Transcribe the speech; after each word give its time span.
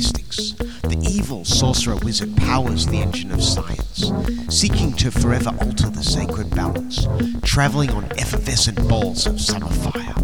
mystics, 0.00 0.52
the 0.82 0.98
evil 1.02 1.44
sorcerer 1.44 1.96
wizard 1.96 2.34
powers 2.34 2.86
the 2.86 2.96
engine 2.96 3.30
of 3.32 3.42
science, 3.42 4.10
seeking 4.48 4.94
to 4.94 5.10
forever 5.10 5.50
alter 5.60 5.90
the 5.90 6.02
sacred 6.02 6.48
balance, 6.56 7.06
traveling 7.42 7.90
on 7.90 8.04
effervescent 8.12 8.78
balls 8.88 9.26
of 9.26 9.38
summer 9.38 9.68
fire. 9.68 10.14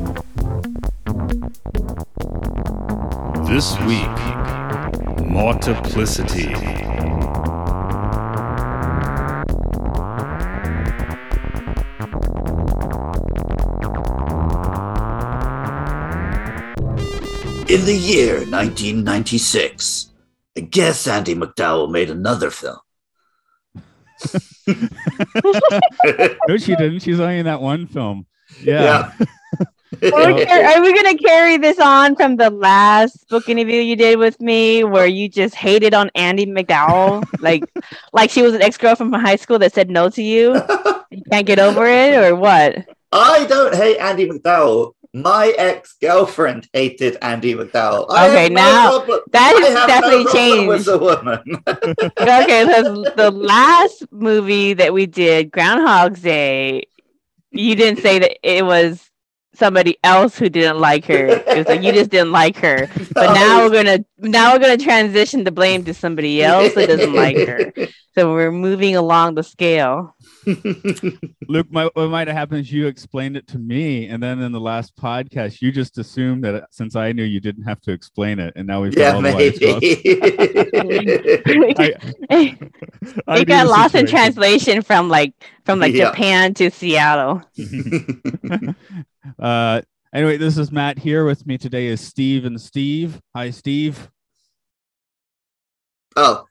This 3.44 3.78
week, 3.80 4.16
multiplicity. 5.28 6.85
In 17.76 17.84
the 17.84 17.94
year 17.94 18.36
1996, 18.36 20.10
I 20.56 20.60
guess 20.60 21.06
Andie 21.06 21.34
MacDowell 21.34 21.90
made 21.90 22.08
another 22.08 22.50
film. 22.50 22.78
No, 26.48 26.56
she 26.56 26.74
didn't. 26.74 27.00
She's 27.00 27.20
only 27.20 27.38
in 27.38 27.44
that 27.44 27.60
one 27.60 27.86
film. 27.86 28.24
Yeah. 28.62 29.12
Are 30.02 30.34
we, 30.34 30.44
are 30.44 30.82
we 30.82 30.94
gonna 30.94 31.16
carry 31.16 31.58
this 31.58 31.78
on 31.78 32.16
from 32.16 32.36
the 32.36 32.50
last 32.50 33.28
book 33.28 33.48
interview 33.48 33.80
you 33.80 33.94
did 33.94 34.18
with 34.18 34.40
me, 34.40 34.82
where 34.82 35.06
you 35.06 35.28
just 35.28 35.54
hated 35.54 35.94
on 35.94 36.10
Andie 36.14 36.46
MacDowell, 36.46 37.24
like 37.40 37.62
like 38.12 38.30
she 38.30 38.42
was 38.42 38.54
an 38.54 38.62
ex 38.62 38.76
girlfriend 38.76 39.12
from 39.12 39.20
high 39.20 39.36
school 39.36 39.58
that 39.58 39.72
said 39.74 39.90
no 39.90 40.08
to 40.10 40.22
you? 40.22 40.54
You 41.10 41.22
can't 41.30 41.46
get 41.46 41.58
over 41.58 41.86
it, 41.86 42.14
or 42.14 42.34
what? 42.34 42.86
I 43.12 43.46
don't 43.46 43.74
hate 43.74 43.98
Andie 43.98 44.28
MacDowell. 44.28 44.92
My 45.22 45.54
ex 45.56 45.94
girlfriend 46.00 46.68
hated 46.72 47.16
Andie 47.22 47.54
MacDowell. 47.54 48.06
I 48.10 48.28
Okay, 48.28 48.48
no 48.50 48.54
now 48.60 48.90
problem- 48.98 49.20
that 49.32 49.62
has 49.64 49.86
definitely 49.86 50.24
no 50.24 50.32
changed. 50.32 50.88
a 50.88 50.98
woman. 50.98 51.40
okay, 52.18 52.64
because 52.66 53.12
the 53.16 53.30
last 53.32 54.04
movie 54.10 54.74
that 54.74 54.92
we 54.92 55.06
did, 55.06 55.50
Groundhog's 55.50 56.20
Day, 56.20 56.84
you 57.50 57.74
didn't 57.74 58.00
say 58.02 58.18
that 58.18 58.36
it 58.42 58.64
was 58.64 59.10
somebody 59.54 59.96
else 60.04 60.36
who 60.38 60.50
didn't 60.50 60.80
like 60.80 61.06
her. 61.06 61.26
It 61.28 61.56
was 61.58 61.66
like 61.66 61.82
you 61.82 61.92
just 61.92 62.10
didn't 62.10 62.32
like 62.32 62.56
her. 62.58 62.88
But 63.14 63.32
now 63.32 63.64
we're 63.64 63.70
gonna 63.72 64.04
now 64.18 64.52
we're 64.52 64.58
gonna 64.58 64.76
transition 64.76 65.44
the 65.44 65.50
blame 65.50 65.82
to 65.84 65.94
somebody 65.94 66.42
else 66.42 66.74
that 66.74 66.88
doesn't 66.88 67.14
like 67.14 67.38
her. 67.38 67.72
So 68.14 68.32
we're 68.32 68.52
moving 68.52 68.96
along 68.96 69.36
the 69.36 69.42
scale. 69.42 70.14
Luke, 71.48 71.66
my, 71.70 71.90
what 71.94 72.08
might 72.08 72.28
have 72.28 72.36
happened 72.36 72.60
is 72.60 72.70
you 72.72 72.86
explained 72.86 73.36
it 73.36 73.48
to 73.48 73.58
me, 73.58 74.06
and 74.06 74.22
then 74.22 74.40
in 74.40 74.52
the 74.52 74.60
last 74.60 74.96
podcast, 74.96 75.60
you 75.60 75.72
just 75.72 75.98
assumed 75.98 76.44
that 76.44 76.68
since 76.70 76.94
I 76.94 77.10
knew 77.12 77.24
you 77.24 77.40
didn't 77.40 77.64
have 77.64 77.80
to 77.82 77.92
explain 77.92 78.38
it, 78.38 78.52
and 78.54 78.66
now 78.66 78.82
we've 78.82 78.94
yeah, 78.96 79.12
got 79.12 79.14
all 79.16 79.22
the 79.22 79.32
wires 79.34 79.60
maybe. 79.60 79.96
crossed. 82.30 82.62
I 83.28 83.38
it 83.40 83.48
got 83.48 83.66
lost 83.66 83.94
in 83.96 84.06
translation 84.06 84.82
from 84.82 85.08
like 85.08 85.34
from 85.64 85.80
like 85.80 85.94
Yeah. 85.94 86.10
Japan 86.10 86.54
to 86.54 86.70
Seattle. 86.70 87.42
uh, 89.38 89.82
anyway, 90.14 90.36
this 90.36 90.58
is 90.58 90.70
Matt 90.70 90.98
here. 90.98 91.24
With 91.24 91.44
me 91.46 91.58
today 91.58 91.86
is 91.86 92.00
Steve 92.00 92.44
and 92.44 92.60
Steve. 92.60 93.20
Hi, 93.34 93.50
Steve. 93.50 94.10
oh, 96.14 96.44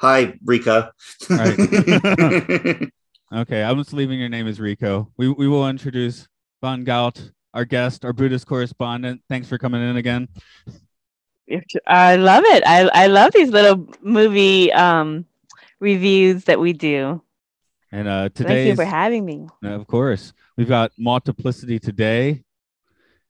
hi, 0.00 0.38
Rika. 0.44 0.92
Right. 1.28 2.88
Okay, 3.34 3.62
I'm 3.62 3.78
just 3.78 3.94
leaving 3.94 4.20
your 4.20 4.28
name 4.28 4.46
as 4.46 4.60
Rico. 4.60 5.10
We 5.16 5.28
we 5.30 5.48
will 5.48 5.66
introduce 5.66 6.28
Von 6.60 6.84
Gaut, 6.84 7.30
our 7.54 7.64
guest, 7.64 8.04
our 8.04 8.12
Buddhist 8.12 8.46
correspondent. 8.46 9.22
Thanks 9.30 9.48
for 9.48 9.56
coming 9.56 9.80
in 9.82 9.96
again. 9.96 10.28
I 11.86 12.16
love 12.16 12.44
it. 12.44 12.62
I 12.66 12.88
I 12.92 13.06
love 13.06 13.32
these 13.32 13.48
little 13.48 13.88
movie 14.02 14.70
um 14.72 15.24
reviews 15.80 16.44
that 16.44 16.60
we 16.60 16.74
do. 16.74 17.22
And 17.90 18.06
uh, 18.06 18.28
Thank 18.34 18.68
you 18.68 18.76
for 18.76 18.84
having 18.84 19.24
me. 19.24 19.46
of 19.62 19.86
course, 19.86 20.32
we've 20.56 20.68
got 20.68 20.92
multiplicity 20.98 21.78
today, 21.78 22.42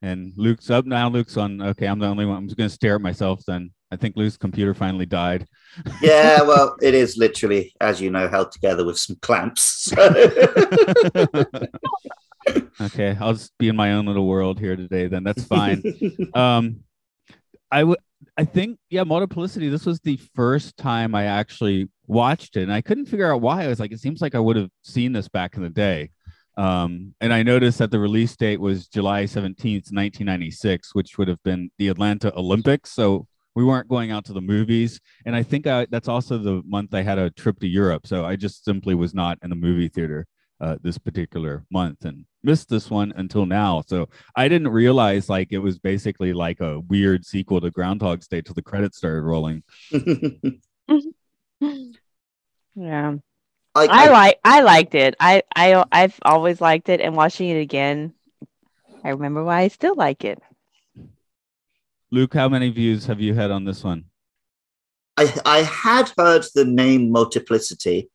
and 0.01 0.33
Luke's 0.35 0.69
up 0.69 0.85
now. 0.85 1.09
Luke's 1.09 1.37
on. 1.37 1.61
Okay, 1.61 1.85
I'm 1.85 1.99
the 1.99 2.07
only 2.07 2.25
one. 2.25 2.37
I'm 2.37 2.47
just 2.47 2.57
gonna 2.57 2.69
stare 2.69 2.95
at 2.95 3.01
myself. 3.01 3.43
Then 3.45 3.71
I 3.89 3.95
think 3.95 4.17
Luke's 4.17 4.37
computer 4.37 4.73
finally 4.73 5.05
died. 5.05 5.47
Yeah, 6.01 6.41
well, 6.41 6.75
it 6.81 6.93
is 6.93 7.17
literally, 7.17 7.73
as 7.81 8.01
you 8.01 8.09
know, 8.09 8.27
held 8.27 8.51
together 8.51 8.85
with 8.85 8.97
some 8.97 9.17
clamps. 9.21 9.83
So. 9.83 9.95
okay, 12.81 13.17
I'll 13.19 13.33
just 13.33 13.57
be 13.57 13.69
in 13.69 13.75
my 13.75 13.93
own 13.93 14.05
little 14.05 14.27
world 14.27 14.59
here 14.59 14.75
today. 14.75 15.07
Then 15.07 15.23
that's 15.23 15.43
fine. 15.43 15.83
um 16.33 16.83
i 17.73 17.83
would 17.83 17.97
i 18.37 18.45
think 18.45 18.77
yeah 18.89 19.03
multiplicity 19.03 19.67
this 19.67 19.85
was 19.85 19.99
the 20.01 20.17
first 20.35 20.77
time 20.77 21.15
i 21.15 21.25
actually 21.25 21.89
watched 22.07 22.55
it 22.55 22.63
and 22.63 22.73
i 22.73 22.81
couldn't 22.81 23.07
figure 23.07 23.31
out 23.31 23.41
why 23.41 23.63
i 23.63 23.67
was 23.67 23.79
like 23.79 23.91
it 23.91 23.99
seems 23.99 24.21
like 24.21 24.35
i 24.35 24.39
would 24.39 24.55
have 24.55 24.69
seen 24.83 25.11
this 25.11 25.27
back 25.27 25.55
in 25.55 25.63
the 25.63 25.69
day 25.69 26.09
um 26.57 27.13
and 27.19 27.33
i 27.33 27.41
noticed 27.41 27.79
that 27.79 27.91
the 27.91 27.99
release 27.99 28.35
date 28.35 28.59
was 28.59 28.87
july 28.87 29.23
17th 29.23 29.91
1996 29.91 30.93
which 30.93 31.17
would 31.17 31.27
have 31.27 31.41
been 31.43 31.69
the 31.79 31.87
atlanta 31.87 32.33
olympics 32.37 32.91
so 32.91 33.25
we 33.55 33.63
weren't 33.63 33.87
going 33.87 34.11
out 34.11 34.25
to 34.25 34.33
the 34.33 34.41
movies 34.41 34.99
and 35.25 35.35
i 35.35 35.43
think 35.43 35.67
I, 35.67 35.87
that's 35.89 36.07
also 36.07 36.37
the 36.37 36.61
month 36.65 36.93
i 36.93 37.01
had 37.01 37.17
a 37.17 37.29
trip 37.31 37.59
to 37.59 37.67
europe 37.67 38.07
so 38.07 38.25
i 38.25 38.35
just 38.35 38.65
simply 38.65 38.95
was 38.95 39.13
not 39.13 39.37
in 39.43 39.49
the 39.49 39.55
movie 39.55 39.87
theater 39.87 40.25
uh, 40.61 40.77
this 40.81 40.97
particular 40.97 41.65
month 41.71 42.05
and 42.05 42.25
missed 42.43 42.69
this 42.69 42.89
one 42.89 43.11
until 43.17 43.45
now 43.45 43.83
so 43.85 44.07
I 44.33 44.47
didn't 44.47 44.69
realize 44.69 45.27
like 45.27 45.49
it 45.51 45.57
was 45.57 45.77
basically 45.77 46.31
like 46.31 46.61
a 46.61 46.79
weird 46.79 47.25
sequel 47.25 47.59
to 47.59 47.69
Groundhog's 47.69 48.29
Day 48.29 48.41
till 48.41 48.53
the 48.53 48.61
credits 48.61 48.97
started 48.97 49.23
rolling. 49.23 49.63
Yeah. 52.75 53.15
I, 53.75 53.87
I 53.89 54.09
like 54.09 54.39
I 54.43 54.61
liked 54.61 54.95
it. 54.95 55.15
I 55.19 55.43
I 55.55 55.83
I've 55.91 56.19
always 56.23 56.61
liked 56.61 56.89
it 56.89 57.01
and 57.01 57.15
watching 57.15 57.49
it 57.49 57.59
again 57.59 58.13
I 59.03 59.09
remember 59.09 59.43
why 59.43 59.61
I 59.61 59.67
still 59.67 59.95
like 59.95 60.23
it. 60.23 60.41
Luke, 62.13 62.35
how 62.35 62.47
many 62.47 62.69
views 62.69 63.07
have 63.07 63.19
you 63.19 63.33
had 63.33 63.49
on 63.49 63.65
this 63.65 63.83
one? 63.83 64.05
I, 65.17 65.33
I 65.47 65.57
had 65.63 66.11
heard 66.15 66.45
the 66.53 66.63
name 66.63 67.11
Multiplicity. 67.11 68.07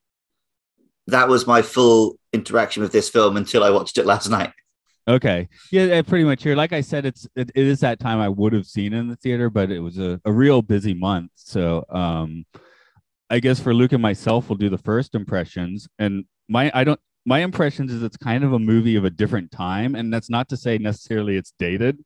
That 1.09 1.27
was 1.27 1.49
my 1.49 1.63
full 1.63 2.17
interaction 2.33 2.81
with 2.81 2.93
this 2.93 3.09
film 3.09 3.37
until 3.37 3.65
I 3.65 3.71
watched 3.71 3.99
it 3.99 4.07
last 4.07 4.29
night. 4.29 4.53
Okay, 5.09 5.49
yeah, 5.73 6.01
pretty 6.03 6.25
much 6.25 6.45
here. 6.45 6.55
Like 6.55 6.73
I 6.73 6.81
said, 6.81 7.07
it's 7.07 7.27
it, 7.35 7.51
it 7.57 7.67
is 7.67 7.81
that 7.81 7.99
time 7.99 8.21
I 8.21 8.29
would 8.29 8.53
have 8.53 8.67
seen 8.67 8.93
in 8.93 9.09
the 9.09 9.17
theater, 9.17 9.51
but 9.51 9.73
it 9.73 9.81
was 9.81 9.99
a, 9.99 10.21
a 10.25 10.31
real 10.31 10.63
busy 10.63 10.95
month. 10.95 11.33
So 11.35 11.85
um, 11.89 12.45
I 13.29 13.41
guess 13.41 13.59
for 13.59 13.75
Luke 13.75 13.93
and 13.93 14.03
myself, 14.03 14.49
we'll 14.49 14.59
do 14.59 14.69
the 14.69 14.79
first 14.79 15.17
impressions. 15.17 15.89
And 15.99 16.25
my 16.49 16.71
I 16.73 16.85
don't 16.85 17.01
my 17.27 17.41
impressions 17.41 17.93
is 17.93 18.03
it's 18.05 18.17
kind 18.17 18.45
of 18.45 18.53
a 18.53 18.59
movie 18.61 18.95
of 18.95 19.05
a 19.05 19.11
different 19.11 19.51
time, 19.51 19.97
and 19.97 20.13
that's 20.13 20.31
not 20.31 20.49
to 20.51 20.57
say 20.57 20.79
necessarily 20.79 21.37
it's 21.37 21.53
dated, 21.59 21.99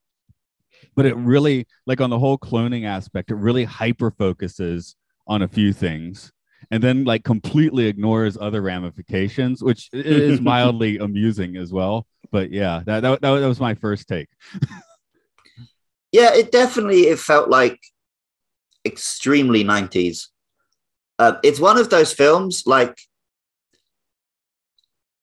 but 0.95 1.07
it 1.07 1.17
really 1.17 1.67
like 1.87 2.01
on 2.01 2.11
the 2.11 2.19
whole 2.19 2.39
cloning 2.39 2.85
aspect, 2.85 3.31
it 3.31 3.37
really 3.37 3.65
hyper 3.65 4.11
focuses 4.11 4.97
on 5.27 5.43
a 5.43 5.49
few 5.49 5.73
things. 5.73 6.33
And 6.71 6.83
then, 6.83 7.05
like, 7.05 7.25
completely 7.25 7.87
ignores 7.87 8.39
other 8.41 8.63
ramifications, 8.63 9.63
which 9.63 9.91
is 9.93 10.41
mildly 10.53 10.99
amusing 10.99 11.57
as 11.57 11.73
well. 11.73 12.07
But 12.31 12.51
yeah, 12.51 12.83
that, 12.87 13.01
that, 13.01 13.21
that, 13.21 13.31
was 13.31 13.61
my 13.61 13.75
first 13.75 14.07
take. 14.09 14.29
Yeah, 16.13 16.35
it 16.35 16.53
definitely 16.53 17.09
it 17.09 17.19
felt 17.19 17.49
like 17.49 17.81
extremely 18.85 19.65
90s. 19.65 20.29
Uh, 21.19 21.35
it's 21.43 21.61
one 21.61 21.79
of 21.79 21.91
those 21.91 22.13
films 22.13 22.65
like 22.67 22.99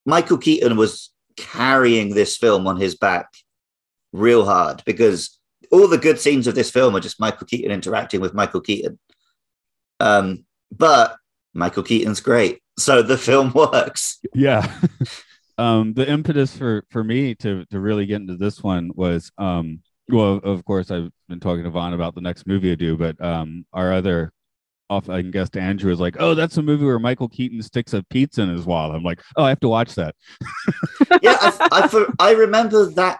Michael 0.05 0.37
Keaton 0.37 0.77
was 0.77 1.11
carrying 1.37 2.13
this 2.13 2.35
film 2.35 2.67
on 2.67 2.77
his 2.77 2.95
back 2.95 3.27
real 4.11 4.45
hard 4.45 4.81
because 4.85 5.38
all 5.71 5.87
the 5.87 5.97
good 5.97 6.19
scenes 6.19 6.47
of 6.47 6.55
this 6.55 6.71
film 6.71 6.95
are 6.95 7.01
just 7.01 7.19
Michael 7.19 7.47
Keaton 7.47 7.71
interacting 7.71 8.21
with 8.21 8.33
Michael 8.33 8.61
Keaton. 8.61 8.99
Um, 9.99 10.45
but 10.71 11.15
Michael 11.53 11.83
Keaton's 11.83 12.19
great, 12.19 12.61
so 12.77 13.01
the 13.01 13.17
film 13.17 13.51
works. 13.55 14.19
yeah 14.33 14.79
um 15.57 15.93
the 15.93 16.09
impetus 16.09 16.55
for 16.55 16.85
for 16.89 17.03
me 17.03 17.35
to 17.35 17.65
to 17.65 17.79
really 17.79 18.05
get 18.05 18.21
into 18.21 18.37
this 18.37 18.63
one 18.63 18.91
was 18.95 19.29
um 19.37 19.81
well, 20.09 20.39
of 20.43 20.65
course, 20.65 20.91
I've 20.91 21.11
been 21.27 21.39
talking 21.39 21.63
to 21.63 21.69
Vaughn 21.69 21.93
about 21.93 22.15
the 22.15 22.21
next 22.21 22.47
movie 22.47 22.71
I 22.71 22.75
do, 22.75 22.97
but 22.97 23.21
um, 23.23 23.65
our 23.73 23.93
other 23.93 24.31
off 24.89 25.07
I 25.07 25.21
guest 25.21 25.55
Andrew 25.55 25.91
is 25.91 25.99
like, 25.99 26.15
oh, 26.19 26.33
that's 26.33 26.57
a 26.57 26.63
movie 26.63 26.85
where 26.85 26.97
Michael 26.97 27.29
Keaton 27.29 27.61
sticks 27.61 27.93
a 27.93 28.01
pizza 28.09 28.41
in 28.41 28.49
his 28.49 28.65
wallet. 28.65 28.95
I'm 28.95 29.03
like, 29.03 29.21
oh, 29.35 29.43
I 29.43 29.49
have 29.49 29.59
to 29.59 29.69
watch 29.69 29.93
that. 29.95 30.15
yeah, 31.21 31.37
I, 31.39 31.59
I, 31.71 32.05
I 32.19 32.31
remember 32.31 32.89
that 32.91 33.19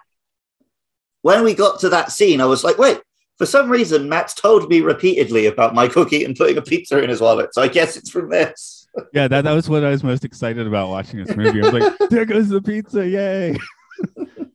when 1.22 1.44
we 1.44 1.54
got 1.54 1.80
to 1.82 1.90
that 1.90 2.12
scene, 2.12 2.42
I 2.42 2.46
was 2.46 2.64
like, 2.64 2.78
wait, 2.78 3.02
for 3.38 3.46
some 3.46 3.70
reason, 3.70 4.10
Matt's 4.10 4.34
told 4.34 4.70
me 4.70 4.82
repeatedly 4.82 5.46
about 5.46 5.74
Michael 5.74 6.06
Keaton 6.06 6.36
putting 6.36 6.58
a 6.58 6.62
pizza 6.62 7.02
in 7.02 7.10
his 7.10 7.22
wallet. 7.22 7.54
So 7.54 7.62
I 7.62 7.68
guess 7.68 7.96
it's 7.96 8.10
from 8.10 8.30
this. 8.30 8.88
yeah, 9.14 9.28
that, 9.28 9.44
that 9.46 9.54
was 9.54 9.70
what 9.70 9.84
I 9.84 9.90
was 9.90 10.04
most 10.04 10.26
excited 10.26 10.68
about 10.68 10.90
watching 10.90 11.24
this 11.24 11.36
movie. 11.36 11.62
I 11.62 11.70
was 11.70 11.74
like, 11.74 12.10
there 12.10 12.26
goes 12.26 12.50
the 12.50 12.62
pizza, 12.62 13.08
yay. 13.08 13.56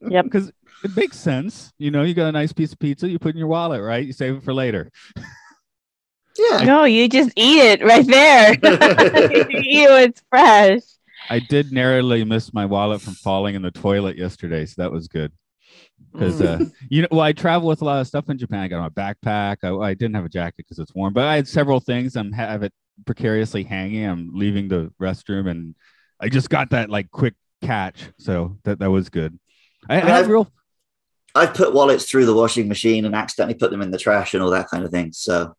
Yep. 0.06 0.26
Because 0.26 0.52
it 0.84 0.94
makes 0.94 1.18
sense. 1.18 1.72
You 1.78 1.90
know, 1.90 2.02
you 2.02 2.12
got 2.12 2.28
a 2.28 2.32
nice 2.32 2.52
piece 2.52 2.74
of 2.74 2.78
pizza, 2.78 3.08
you 3.08 3.18
put 3.18 3.32
in 3.32 3.38
your 3.38 3.48
wallet, 3.48 3.80
right? 3.80 4.06
You 4.06 4.12
save 4.12 4.36
it 4.36 4.42
for 4.42 4.54
later. 4.54 4.90
Yeah. 6.36 6.64
No, 6.64 6.82
you 6.82 7.08
just 7.08 7.30
eat 7.36 7.60
it 7.60 7.84
right 7.84 8.04
there. 8.04 8.54
you, 8.54 9.46
eat 9.50 9.88
it's 9.88 10.20
fresh. 10.28 10.82
I 11.30 11.38
did 11.38 11.70
narrowly 11.70 12.24
miss 12.24 12.52
my 12.52 12.66
wallet 12.66 13.00
from 13.00 13.14
falling 13.14 13.54
in 13.54 13.62
the 13.62 13.70
toilet 13.70 14.18
yesterday, 14.18 14.66
so 14.66 14.82
that 14.82 14.90
was 14.90 15.06
good. 15.06 15.30
Because 16.14 16.40
uh, 16.40 16.64
you 16.88 17.02
know, 17.02 17.08
well, 17.10 17.20
I 17.20 17.32
travel 17.32 17.68
with 17.68 17.82
a 17.82 17.84
lot 17.84 18.00
of 18.00 18.06
stuff 18.06 18.30
in 18.30 18.38
Japan. 18.38 18.60
I 18.60 18.68
got 18.68 18.80
my 18.80 18.88
backpack. 18.88 19.56
I, 19.64 19.74
I 19.88 19.94
didn't 19.94 20.14
have 20.14 20.24
a 20.24 20.28
jacket 20.30 20.54
because 20.58 20.78
it's 20.78 20.94
warm, 20.94 21.12
but 21.12 21.24
I 21.26 21.34
had 21.34 21.46
several 21.48 21.80
things. 21.80 22.16
I'm 22.16 22.32
have 22.32 22.62
it 22.62 22.72
precariously 23.04 23.64
hanging. 23.64 24.04
I'm 24.06 24.30
leaving 24.32 24.68
the 24.68 24.92
restroom, 25.02 25.50
and 25.50 25.74
I 26.20 26.28
just 26.28 26.48
got 26.48 26.70
that 26.70 26.88
like 26.88 27.10
quick 27.10 27.34
catch, 27.62 28.00
so 28.18 28.56
that 28.64 28.78
that 28.78 28.90
was 28.90 29.08
good. 29.10 29.38
I, 29.88 29.96
I 29.96 29.98
had 30.00 30.10
I've- 30.10 30.30
real 30.30 30.50
I've 31.34 31.52
put 31.52 31.74
wallets 31.74 32.04
through 32.08 32.26
the 32.26 32.34
washing 32.34 32.68
machine 32.68 33.04
and 33.04 33.14
accidentally 33.14 33.54
put 33.58 33.72
them 33.72 33.82
in 33.82 33.90
the 33.90 33.98
trash 33.98 34.34
and 34.34 34.42
all 34.42 34.50
that 34.50 34.68
kind 34.70 34.84
of 34.84 34.92
thing. 34.92 35.12
So 35.12 35.56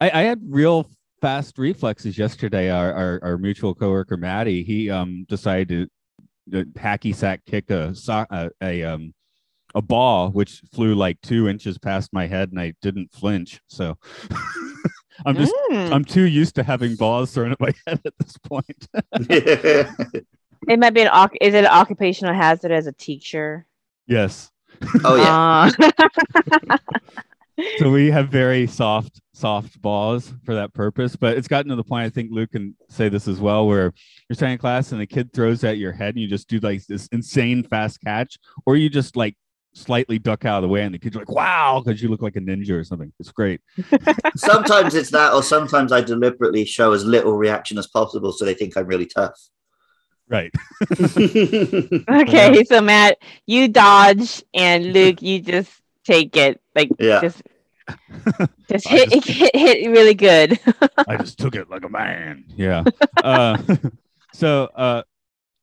I, 0.00 0.10
I 0.10 0.22
had 0.22 0.40
real 0.44 0.90
fast 1.20 1.56
reflexes 1.56 2.18
yesterday. 2.18 2.68
Our, 2.68 2.92
our, 2.92 3.20
our 3.22 3.38
mutual 3.38 3.76
coworker 3.76 4.16
Maddie, 4.16 4.64
he 4.64 4.90
um 4.90 5.24
decided 5.28 5.88
to 6.50 6.60
uh, 6.60 6.64
hacky 6.76 7.14
sack 7.14 7.42
kick 7.46 7.70
a 7.70 7.94
so- 7.94 8.26
a, 8.28 8.50
a 8.60 8.82
um 8.82 9.14
a 9.76 9.82
ball 9.82 10.30
which 10.30 10.62
flew 10.72 10.94
like 10.96 11.20
two 11.20 11.48
inches 11.48 11.78
past 11.78 12.12
my 12.12 12.26
head, 12.26 12.50
and 12.50 12.58
I 12.58 12.74
didn't 12.82 13.12
flinch. 13.12 13.60
So 13.68 13.96
I'm 15.26 15.36
just 15.36 15.54
Mm. 15.70 15.92
I'm 15.92 16.04
too 16.04 16.24
used 16.26 16.54
to 16.56 16.62
having 16.62 16.94
balls 16.96 17.32
thrown 17.32 17.52
at 17.52 17.60
my 17.60 17.72
head 17.86 18.00
at 18.04 18.14
this 18.18 18.36
point. 18.38 18.88
It 20.68 20.78
might 20.80 20.94
be 20.94 21.02
an 21.02 21.28
is 21.40 21.54
it 21.54 21.58
an 21.64 21.66
occupational 21.66 22.34
hazard 22.34 22.72
as 22.72 22.86
a 22.88 22.92
teacher? 22.92 23.66
yes. 24.08 24.50
oh 25.04 25.14
yeah. 25.16 25.70
Uh, 26.68 26.78
So 27.78 27.90
we 27.90 28.10
have 28.10 28.28
very 28.28 28.66
soft 28.66 29.20
soft 29.32 29.80
balls 29.80 30.32
for 30.44 30.54
that 30.54 30.74
purpose, 30.74 31.16
but 31.16 31.36
it's 31.38 31.48
gotten 31.48 31.70
to 31.70 31.76
the 31.76 31.84
point. 31.84 32.04
I 32.04 32.10
think 32.10 32.30
Luke 32.30 32.52
can 32.52 32.74
say 32.90 33.08
this 33.08 33.26
as 33.28 33.40
well, 33.40 33.66
where 33.66 33.94
you're 34.28 34.34
standing 34.34 34.54
in 34.54 34.58
class 34.58 34.92
and 34.92 35.00
the 35.00 35.06
kid 35.06 35.32
throws 35.32 35.64
at 35.64 35.78
your 35.78 35.92
head, 35.92 36.14
and 36.14 36.20
you 36.22 36.28
just 36.28 36.48
do 36.48 36.58
like 36.58 36.84
this 36.86 37.06
insane 37.12 37.62
fast 37.62 38.00
catch, 38.02 38.38
or 38.66 38.76
you 38.76 38.90
just 38.90 39.16
like 39.16 39.36
slightly 39.76 40.18
duck 40.18 40.44
out 40.44 40.56
of 40.56 40.62
the 40.62 40.68
way, 40.68 40.82
and 40.82 40.94
the 40.94 40.98
kid's 40.98 41.16
are 41.16 41.20
like, 41.20 41.30
"Wow!" 41.30 41.82
because 41.84 42.02
you 42.02 42.08
look 42.08 42.22
like 42.22 42.36
a 42.36 42.40
ninja 42.40 42.70
or 42.72 42.84
something. 42.84 43.12
It's 43.20 43.30
great. 43.30 43.60
sometimes 44.36 44.94
it's 44.94 45.10
that, 45.10 45.32
or 45.32 45.42
sometimes 45.42 45.92
I 45.92 46.00
deliberately 46.00 46.64
show 46.64 46.92
as 46.92 47.04
little 47.04 47.36
reaction 47.36 47.78
as 47.78 47.86
possible 47.86 48.32
so 48.32 48.44
they 48.44 48.54
think 48.54 48.76
I'm 48.76 48.86
really 48.86 49.06
tough. 49.06 49.38
Right. 50.28 50.52
okay, 50.90 52.64
so 52.64 52.80
Matt, 52.80 53.18
you 53.46 53.68
dodge, 53.68 54.42
and 54.54 54.92
Luke, 54.92 55.22
you 55.22 55.40
just 55.40 55.70
take 56.04 56.36
it, 56.36 56.60
like 56.74 56.90
Yeah. 56.98 57.20
just 57.20 57.42
just 58.68 58.88
hit, 58.88 59.10
just- 59.12 59.28
hit 59.28 59.54
hit 59.54 59.90
really 59.90 60.14
good. 60.14 60.58
I 61.06 61.16
just 61.18 61.38
took 61.38 61.54
it 61.54 61.70
like 61.70 61.84
a 61.84 61.88
man. 61.88 62.44
Yeah. 62.56 62.82
Uh, 63.22 63.58
so, 64.32 64.64
uh, 64.74 65.02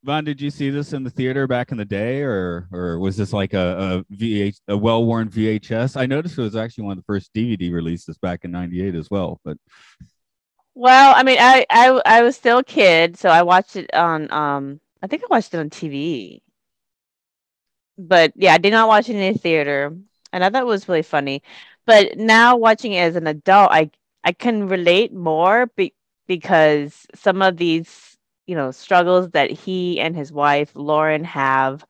Von, 0.04 0.26
did 0.26 0.42
you 0.42 0.50
see 0.50 0.70
this 0.70 0.92
in 0.92 1.04
the 1.04 1.10
theater 1.10 1.48
back 1.48 1.72
in 1.72 1.78
the 1.78 1.86
day, 1.86 2.22
or 2.22 2.68
or 2.74 3.00
was 3.00 3.16
this 3.16 3.32
like 3.32 3.54
a, 3.54 4.04
a 4.12 4.16
VH 4.16 4.60
a 4.68 4.78
well 4.78 5.06
worn 5.06 5.30
VHS? 5.30 5.96
I 5.96 6.06
noticed 6.06 6.38
it 6.38 6.42
was 6.42 6.58
actually 6.58 6.86
one 6.86 6.94
of 6.94 6.98
the 6.98 7.06
first 7.06 7.34
DVD 7.34 7.72
releases 7.72 8.18
back 8.18 8.44
in 8.44 8.52
'98 8.52 8.96
as 8.96 9.10
well. 9.10 9.40
But 9.46 9.58
well, 10.76 11.14
I 11.16 11.24
mean, 11.24 11.38
I, 11.40 11.66
I 11.70 12.02
I 12.06 12.22
was 12.24 12.36
still 12.36 12.60
a 12.60 12.64
kid, 12.64 13.18
so 13.18 13.30
I 13.30 13.44
watched 13.44 13.76
it 13.78 13.94
on 13.94 14.32
um 14.32 14.82
I 15.02 15.08
think 15.08 15.24
I 15.24 15.28
watched 15.30 15.54
it 15.54 15.60
on 15.60 15.70
TV. 15.70 16.42
But 17.98 18.34
yeah, 18.36 18.54
I 18.54 18.58
did 18.58 18.72
not 18.72 18.88
watch 18.88 19.10
it 19.10 19.16
in 19.16 19.36
a 19.36 19.38
theater, 19.38 19.96
and 20.32 20.44
I 20.44 20.50
thought 20.50 20.64
it 20.64 20.66
was 20.66 20.90
really 20.90 21.04
funny. 21.04 21.44
But 21.86 22.18
now 22.18 22.58
watching 22.58 22.94
it 22.94 23.00
as 23.00 23.16
an 23.16 23.28
adult, 23.28 23.72
I 23.72 23.92
I 24.24 24.34
can 24.34 24.68
relate 24.68 25.14
more 25.14 25.68
be, 25.68 25.94
because 26.28 27.06
some 27.16 27.42
of 27.42 27.58
these 27.58 28.13
you 28.48 28.56
know 28.56 28.72
struggles 28.72 29.30
that 29.32 29.52
he 29.52 30.00
and 30.00 30.16
his 30.16 30.32
wife 30.32 30.72
Lauren 30.76 31.24
have, 31.24 31.86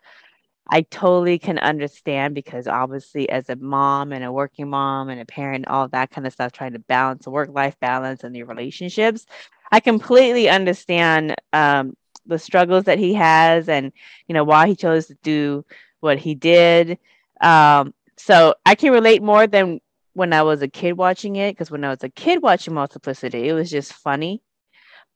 I 0.69 0.81
totally 0.81 1.39
can 1.39 1.59
understand 1.59 2.35
because 2.35 2.67
obviously 2.67 3.29
as 3.29 3.49
a 3.49 3.55
mom 3.55 4.11
and 4.13 4.23
a 4.23 4.31
working 4.31 4.69
mom 4.69 5.09
and 5.09 5.19
a 5.19 5.25
parent, 5.25 5.67
all 5.67 5.87
that 5.89 6.11
kind 6.11 6.25
of 6.25 6.33
stuff, 6.33 6.51
trying 6.51 6.73
to 6.73 6.79
balance 6.79 7.27
work 7.27 7.49
life 7.51 7.77
balance 7.79 8.23
and 8.23 8.35
your 8.35 8.47
relationships, 8.47 9.25
I 9.71 9.79
completely 9.79 10.49
understand 10.49 11.35
um, 11.51 11.95
the 12.25 12.39
struggles 12.39 12.85
that 12.85 12.99
he 12.99 13.13
has 13.15 13.67
and 13.69 13.91
you 14.27 14.33
know 14.33 14.43
why 14.43 14.67
he 14.67 14.75
chose 14.75 15.07
to 15.07 15.15
do 15.23 15.65
what 15.99 16.17
he 16.19 16.35
did. 16.35 16.97
Um, 17.41 17.93
so 18.17 18.55
I 18.65 18.75
can 18.75 18.93
relate 18.93 19.21
more 19.21 19.47
than 19.47 19.81
when 20.13 20.31
I 20.33 20.43
was 20.43 20.61
a 20.61 20.67
kid 20.67 20.93
watching 20.93 21.35
it 21.35 21.51
because 21.51 21.71
when 21.71 21.83
I 21.83 21.89
was 21.89 22.03
a 22.03 22.09
kid 22.09 22.41
watching 22.41 22.73
Multiplicity, 22.73 23.49
it 23.49 23.53
was 23.53 23.69
just 23.69 23.93
funny. 23.93 24.41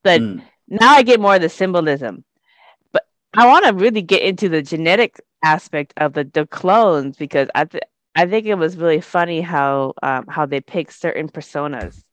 But 0.04 0.22
Mm. 0.22 0.42
Now 0.68 0.94
I 0.94 1.04
get 1.04 1.20
more 1.20 1.36
of 1.36 1.42
the 1.42 1.50
symbolism. 1.50 2.24
But 2.94 3.08
I 3.36 3.48
want 3.48 3.66
to 3.66 3.74
really 3.74 4.02
get 4.02 4.24
into 4.24 4.50
the 4.50 4.62
genetic 4.62 5.22
aspect 5.44 5.94
of 5.98 6.14
the, 6.14 6.26
the 6.26 6.48
clones 6.48 7.18
because 7.18 7.50
I 7.56 7.66
th- 7.66 7.84
I 8.16 8.28
think 8.28 8.48
it 8.48 8.56
was 8.56 8.78
really 8.78 9.02
funny 9.02 9.42
how 9.42 9.94
um, 10.04 10.28
how 10.28 10.46
they 10.46 10.62
pick 10.62 10.92
certain 10.92 11.30
personas. 11.30 12.04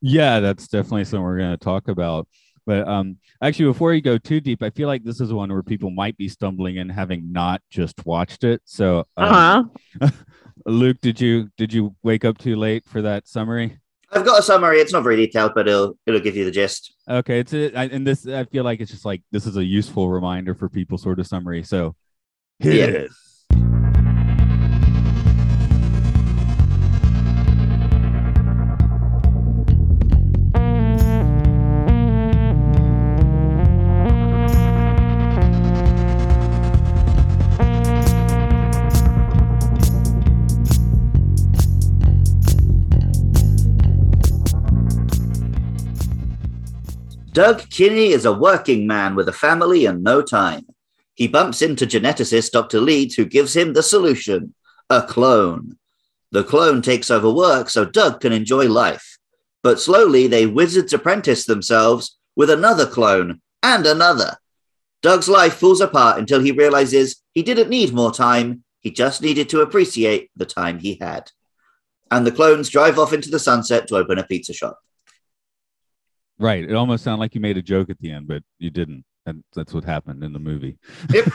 yeah, 0.00 0.40
that's 0.40 0.68
definitely 0.68 1.04
something 1.04 1.22
we're 1.22 1.38
going 1.38 1.56
to 1.56 1.56
talk 1.64 1.88
about. 1.88 2.28
But 2.66 2.88
um, 2.88 3.18
actually, 3.42 3.66
before 3.66 3.92
you 3.92 4.00
go 4.00 4.16
too 4.18 4.40
deep, 4.40 4.62
I 4.62 4.70
feel 4.70 4.88
like 4.88 5.04
this 5.04 5.20
is 5.20 5.32
one 5.32 5.52
where 5.52 5.62
people 5.62 5.90
might 5.90 6.16
be 6.16 6.28
stumbling 6.28 6.76
in 6.76 6.88
having 6.88 7.30
not 7.32 7.60
just 7.70 8.04
watched 8.06 8.42
it. 8.44 8.62
So, 8.64 9.04
um, 9.16 9.24
Uh 9.24 9.64
huh. 10.00 10.10
Luke, 10.66 10.98
did 11.02 11.20
you 11.20 11.50
did 11.58 11.72
you 11.72 11.94
wake 12.02 12.24
up 12.24 12.38
too 12.38 12.56
late 12.56 12.84
for 12.86 13.02
that 13.02 13.28
summary? 13.28 13.78
I've 14.14 14.24
got 14.24 14.38
a 14.38 14.42
summary. 14.42 14.80
It's 14.80 14.92
not 14.92 15.02
very 15.02 15.16
detailed, 15.16 15.52
but 15.54 15.66
it'll 15.68 15.98
it'll 16.06 16.20
give 16.20 16.36
you 16.36 16.44
the 16.44 16.50
gist. 16.50 16.94
Okay, 17.08 17.40
it's 17.40 17.52
a, 17.52 17.74
I, 17.74 17.84
and 17.86 18.06
this 18.06 18.26
I 18.26 18.44
feel 18.44 18.64
like 18.64 18.80
it's 18.80 18.90
just 18.90 19.04
like 19.04 19.22
this 19.32 19.46
is 19.46 19.56
a 19.56 19.64
useful 19.64 20.08
reminder 20.08 20.54
for 20.54 20.68
people, 20.68 20.98
sort 20.98 21.18
of 21.18 21.26
summary. 21.26 21.62
So, 21.62 21.96
hit 22.60 22.74
Yeah. 22.74 22.84
it. 22.86 23.10
Doug 47.34 47.68
Kinney 47.68 48.12
is 48.12 48.26
a 48.26 48.32
working 48.32 48.86
man 48.86 49.16
with 49.16 49.28
a 49.28 49.32
family 49.32 49.86
and 49.86 50.04
no 50.04 50.22
time. 50.22 50.66
He 51.14 51.26
bumps 51.26 51.62
into 51.62 51.84
geneticist 51.84 52.52
Dr. 52.52 52.80
Leeds, 52.80 53.16
who 53.16 53.24
gives 53.24 53.56
him 53.56 53.72
the 53.72 53.82
solution 53.82 54.54
a 54.88 55.02
clone. 55.02 55.76
The 56.30 56.44
clone 56.44 56.80
takes 56.80 57.10
over 57.10 57.28
work 57.28 57.70
so 57.70 57.84
Doug 57.84 58.20
can 58.20 58.32
enjoy 58.32 58.68
life. 58.68 59.18
But 59.64 59.80
slowly, 59.80 60.28
they 60.28 60.46
wizards 60.46 60.92
apprentice 60.92 61.44
themselves 61.44 62.16
with 62.36 62.50
another 62.50 62.86
clone 62.86 63.40
and 63.64 63.84
another. 63.84 64.36
Doug's 65.02 65.28
life 65.28 65.54
falls 65.54 65.80
apart 65.80 66.20
until 66.20 66.38
he 66.38 66.52
realizes 66.52 67.20
he 67.32 67.42
didn't 67.42 67.68
need 67.68 67.92
more 67.92 68.14
time, 68.14 68.62
he 68.78 68.92
just 68.92 69.22
needed 69.22 69.48
to 69.48 69.60
appreciate 69.60 70.30
the 70.36 70.46
time 70.46 70.78
he 70.78 70.98
had. 71.00 71.32
And 72.12 72.24
the 72.24 72.30
clones 72.30 72.68
drive 72.68 72.96
off 72.96 73.12
into 73.12 73.28
the 73.28 73.40
sunset 73.40 73.88
to 73.88 73.96
open 73.96 74.20
a 74.20 74.22
pizza 74.22 74.52
shop. 74.52 74.78
Right. 76.38 76.64
It 76.64 76.74
almost 76.74 77.04
sounded 77.04 77.20
like 77.20 77.34
you 77.34 77.40
made 77.40 77.56
a 77.56 77.62
joke 77.62 77.90
at 77.90 77.98
the 78.00 78.10
end, 78.10 78.26
but 78.26 78.42
you 78.58 78.70
didn't. 78.70 79.04
And 79.26 79.42
that's 79.54 79.72
what 79.72 79.84
happened 79.84 80.22
in 80.22 80.32
the 80.32 80.38
movie. 80.38 80.78
Yep. 81.10 81.28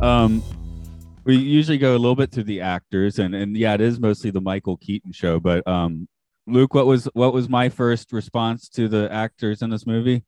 um, 0.00 0.42
we 1.24 1.36
usually 1.36 1.78
go 1.78 1.92
a 1.92 1.98
little 1.98 2.16
bit 2.16 2.30
through 2.30 2.44
the 2.44 2.60
actors, 2.60 3.18
and 3.18 3.34
and 3.34 3.56
yeah, 3.56 3.74
it 3.74 3.80
is 3.80 3.98
mostly 4.00 4.30
the 4.30 4.40
Michael 4.40 4.76
Keaton 4.76 5.12
show. 5.12 5.38
But 5.40 5.66
um, 5.68 6.08
Luke, 6.46 6.74
what 6.74 6.86
was 6.86 7.08
what 7.14 7.32
was 7.32 7.48
my 7.48 7.68
first 7.68 8.12
response 8.12 8.68
to 8.70 8.88
the 8.88 9.10
actors 9.12 9.62
in 9.62 9.70
this 9.70 9.86
movie? 9.86 10.24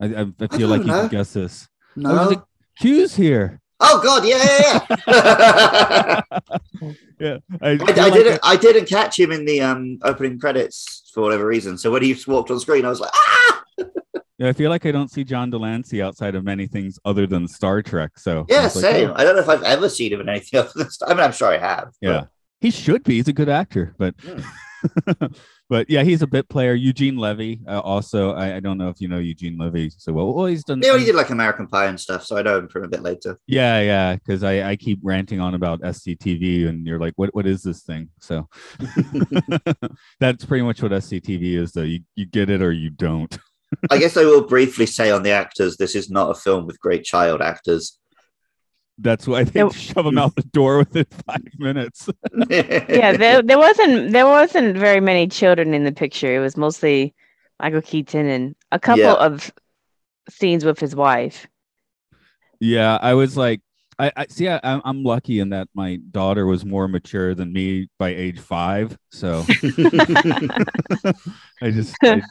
I 0.00 0.06
I, 0.06 0.26
I 0.40 0.46
feel 0.56 0.68
like 0.68 0.80
don't 0.80 0.86
you 0.86 0.92
know. 0.92 1.00
can 1.02 1.08
guess 1.08 1.32
this. 1.32 1.68
I 1.96 2.00
No. 2.00 2.28
like, 2.28 2.42
Q's 2.78 3.14
here. 3.16 3.60
Oh 3.80 4.00
God, 4.02 4.24
yeah, 4.24 4.88
yeah, 5.08 6.20
yeah. 6.30 6.38
Yeah, 7.18 7.38
I, 7.60 7.70
I, 7.70 7.74
I 8.06 8.10
didn't. 8.10 8.40
I 8.42 8.56
didn't 8.56 8.86
catch 8.88 9.18
him 9.18 9.30
in 9.30 9.44
the 9.44 9.60
um 9.60 9.98
opening 10.02 10.40
credits 10.40 11.08
for 11.14 11.20
whatever 11.22 11.46
reason. 11.46 11.78
So 11.78 11.90
when 11.92 12.02
he 12.02 12.16
walked 12.26 12.50
on 12.50 12.58
screen, 12.58 12.84
I 12.84 12.88
was 12.88 12.98
like, 12.98 13.12
ah, 13.14 13.64
Yeah, 14.42 14.48
I 14.48 14.52
feel 14.54 14.70
like 14.70 14.84
I 14.86 14.90
don't 14.90 15.08
see 15.08 15.22
John 15.22 15.50
de 15.50 15.56
Lancie 15.56 16.02
outside 16.02 16.34
of 16.34 16.42
many 16.42 16.66
things 16.66 16.98
other 17.04 17.28
than 17.28 17.46
Star 17.46 17.80
Trek. 17.80 18.18
So 18.18 18.40
I 18.40 18.44
yeah, 18.52 18.62
like, 18.62 18.72
same. 18.72 19.10
oh, 19.10 19.14
I 19.14 19.22
don't 19.22 19.36
know 19.36 19.42
if 19.42 19.48
I've 19.48 19.62
ever 19.62 19.88
seen 19.88 20.12
him 20.12 20.20
in 20.20 20.28
anything 20.28 20.58
other 20.60 20.72
than. 20.74 20.88
I 21.06 21.14
mean, 21.14 21.20
I'm 21.20 21.30
sure 21.30 21.46
I 21.46 21.58
have. 21.58 21.90
but- 22.02 22.08
yeah, 22.08 22.24
he 22.60 22.72
should 22.72 23.04
be. 23.04 23.14
He's 23.18 23.28
a 23.28 23.32
good 23.32 23.48
actor, 23.48 23.94
but 23.98 24.16
but 25.70 25.88
yeah, 25.88 26.02
he's 26.02 26.22
a 26.22 26.26
bit 26.26 26.48
player. 26.48 26.74
Eugene 26.74 27.16
Levy, 27.16 27.60
uh, 27.68 27.78
also. 27.78 28.32
I, 28.32 28.56
I 28.56 28.60
don't 28.60 28.78
know 28.78 28.88
if 28.88 29.00
you 29.00 29.06
know 29.06 29.18
Eugene 29.18 29.56
Levy 29.58 29.90
so 29.90 30.12
well. 30.12 30.34
Well, 30.34 30.46
he's 30.46 30.64
done. 30.64 30.80
Yeah, 30.82 30.98
he 30.98 31.04
did 31.04 31.14
like 31.14 31.30
American 31.30 31.68
Pie 31.68 31.86
and 31.86 32.00
stuff, 32.00 32.24
so 32.24 32.36
I 32.36 32.42
know 32.42 32.58
him 32.58 32.66
from 32.66 32.82
a 32.82 32.88
bit 32.88 33.02
later. 33.02 33.38
Yeah, 33.46 33.80
yeah, 33.80 34.16
because 34.16 34.42
I, 34.42 34.70
I 34.70 34.74
keep 34.74 34.98
ranting 35.04 35.38
on 35.40 35.54
about 35.54 35.82
SCTV, 35.82 36.68
and 36.68 36.84
you're 36.84 36.98
like, 36.98 37.12
what 37.14 37.32
what 37.32 37.46
is 37.46 37.62
this 37.62 37.84
thing? 37.84 38.08
So 38.18 38.48
that's 40.18 40.44
pretty 40.44 40.64
much 40.64 40.82
what 40.82 40.90
SCTV 40.90 41.58
is, 41.58 41.70
though. 41.70 41.82
You 41.82 42.00
you 42.16 42.26
get 42.26 42.50
it 42.50 42.60
or 42.60 42.72
you 42.72 42.90
don't. 42.90 43.38
I 43.90 43.98
guess 43.98 44.16
I 44.16 44.24
will 44.24 44.42
briefly 44.46 44.86
say 44.86 45.10
on 45.10 45.22
the 45.22 45.30
actors, 45.30 45.76
this 45.76 45.94
is 45.94 46.10
not 46.10 46.30
a 46.30 46.34
film 46.34 46.66
with 46.66 46.78
great 46.80 47.04
child 47.04 47.40
actors. 47.40 47.98
That's 48.98 49.26
why 49.26 49.44
they 49.44 49.60
Nope. 49.60 49.74
shove 49.76 50.04
them 50.04 50.18
out 50.18 50.36
the 50.36 50.42
door 50.42 50.78
within 50.78 51.06
five 51.26 51.42
minutes. 51.58 52.08
yeah, 52.50 53.16
there, 53.16 53.42
there 53.42 53.58
wasn't 53.58 54.12
there 54.12 54.26
wasn't 54.26 54.76
very 54.76 55.00
many 55.00 55.26
children 55.28 55.74
in 55.74 55.84
the 55.84 55.92
picture. 55.92 56.34
It 56.36 56.40
was 56.40 56.56
mostly 56.56 57.14
Michael 57.60 57.82
Keaton 57.82 58.26
and 58.26 58.54
a 58.70 58.78
couple 58.78 59.02
Yeah. 59.04 59.14
of 59.14 59.50
scenes 60.30 60.64
with 60.64 60.78
his 60.78 60.94
wife. 60.94 61.46
Yeah, 62.60 62.96
I 63.00 63.14
was 63.14 63.36
like, 63.36 63.60
I, 63.98 64.12
I 64.16 64.26
see. 64.28 64.48
I, 64.48 64.60
I'm 64.62 64.82
I'm 64.84 65.02
lucky 65.04 65.40
in 65.40 65.48
that 65.50 65.68
my 65.74 65.96
daughter 66.10 66.46
was 66.46 66.64
more 66.64 66.86
mature 66.86 67.34
than 67.34 67.52
me 67.52 67.88
by 67.98 68.10
age 68.10 68.38
five, 68.40 68.96
so 69.10 69.44
I 71.60 71.70
just 71.70 71.96
I 72.02 72.22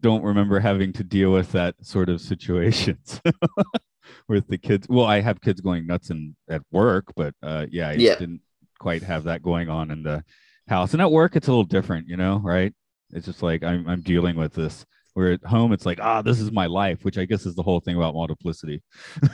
don't 0.00 0.22
remember 0.22 0.60
having 0.60 0.92
to 0.94 1.04
deal 1.04 1.32
with 1.32 1.52
that 1.52 1.74
sort 1.82 2.08
of 2.08 2.20
situation 2.20 2.98
with 4.28 4.46
the 4.48 4.58
kids. 4.58 4.86
Well, 4.88 5.06
I 5.06 5.20
have 5.20 5.40
kids 5.40 5.60
going 5.60 5.86
nuts 5.86 6.10
in 6.10 6.36
at 6.48 6.62
work, 6.70 7.06
but 7.16 7.34
uh, 7.42 7.66
yeah, 7.70 7.88
I 7.90 7.92
Yeah. 7.92 8.18
didn't 8.18 8.40
quite 8.78 9.02
have 9.02 9.24
that 9.24 9.42
going 9.42 9.68
on 9.68 9.90
in 9.90 10.02
the 10.02 10.24
house. 10.68 10.92
And 10.92 11.02
at 11.02 11.10
work, 11.10 11.36
it's 11.36 11.48
a 11.48 11.50
little 11.50 11.64
different, 11.64 12.08
you 12.08 12.16
know, 12.16 12.38
right? 12.42 12.72
It's 13.12 13.26
just 13.26 13.42
like 13.42 13.62
I'm 13.62 13.88
I'm 13.88 14.02
dealing 14.02 14.36
with 14.36 14.54
this. 14.54 14.84
Where 15.14 15.32
at 15.32 15.44
home, 15.44 15.72
it's 15.72 15.84
like, 15.84 15.98
ah, 16.00 16.22
this 16.22 16.38
is 16.40 16.52
my 16.52 16.66
life, 16.66 17.04
which 17.04 17.18
I 17.18 17.24
guess 17.24 17.44
is 17.44 17.56
the 17.56 17.64
whole 17.64 17.80
thing 17.80 17.96
about 17.96 18.14
multiplicity. 18.14 18.82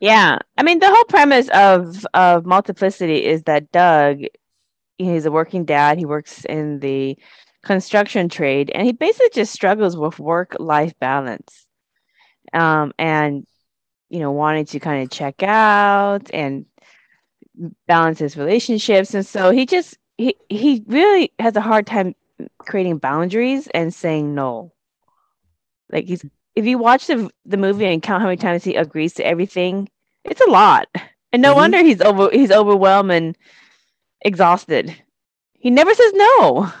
Yeah, 0.00 0.38
I 0.56 0.62
mean 0.62 0.78
the 0.78 0.88
whole 0.88 1.04
premise 1.04 1.48
of 1.50 2.06
of 2.14 2.46
Multiplicity 2.46 3.26
is 3.26 3.42
that 3.42 3.70
Doug, 3.70 4.20
he's 4.96 5.26
a 5.26 5.30
working 5.30 5.66
dad. 5.66 5.98
He 5.98 6.06
works 6.06 6.44
in 6.46 6.80
the 6.80 7.18
construction 7.62 8.28
trade, 8.28 8.70
and 8.74 8.86
he 8.86 8.92
basically 8.92 9.30
just 9.34 9.52
struggles 9.52 9.96
with 9.96 10.18
work 10.18 10.56
life 10.58 10.92
balance, 11.00 11.66
um, 12.52 12.92
and 12.98 13.46
you 14.10 14.20
know 14.20 14.32
wanting 14.32 14.66
to 14.66 14.80
kind 14.80 15.02
of 15.02 15.10
check 15.10 15.42
out 15.42 16.30
and 16.32 16.66
balance 17.86 18.18
his 18.18 18.36
relationships, 18.36 19.14
and 19.14 19.26
so 19.26 19.50
he 19.50 19.66
just 19.66 19.98
he 20.16 20.34
he 20.48 20.84
really 20.86 21.32
has 21.38 21.56
a 21.56 21.60
hard 21.60 21.86
time 21.86 22.14
creating 22.58 22.98
boundaries 22.98 23.68
and 23.74 23.92
saying 23.94 24.34
no. 24.34 24.72
Like 25.92 26.06
he's 26.06 26.24
if 26.54 26.66
you 26.66 26.78
watch 26.78 27.06
the 27.06 27.30
the 27.44 27.56
movie 27.56 27.86
and 27.86 28.02
count 28.02 28.22
how 28.22 28.28
many 28.28 28.36
times 28.36 28.64
he 28.64 28.74
agrees 28.76 29.14
to 29.14 29.26
everything, 29.26 29.88
it's 30.24 30.40
a 30.40 30.50
lot. 30.50 30.88
And 31.32 31.42
no 31.42 31.52
Mhm. 31.52 31.56
wonder 31.56 31.78
he's 31.82 32.00
over 32.00 32.30
he's 32.32 32.50
overwhelmed 32.50 33.12
and 33.12 33.36
exhausted. 34.22 34.94
He 35.54 35.70
never 35.70 35.94
says 35.94 36.12
no. 36.14 36.72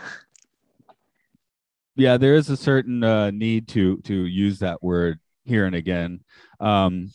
Yeah 2.00 2.16
there 2.16 2.34
is 2.34 2.50
a 2.50 2.56
certain 2.56 3.04
uh, 3.04 3.30
need 3.30 3.68
to 3.68 3.98
to 3.98 4.14
use 4.26 4.58
that 4.58 4.82
word 4.82 5.18
here 5.44 5.66
and 5.66 5.74
again 5.74 6.20
um 6.60 7.10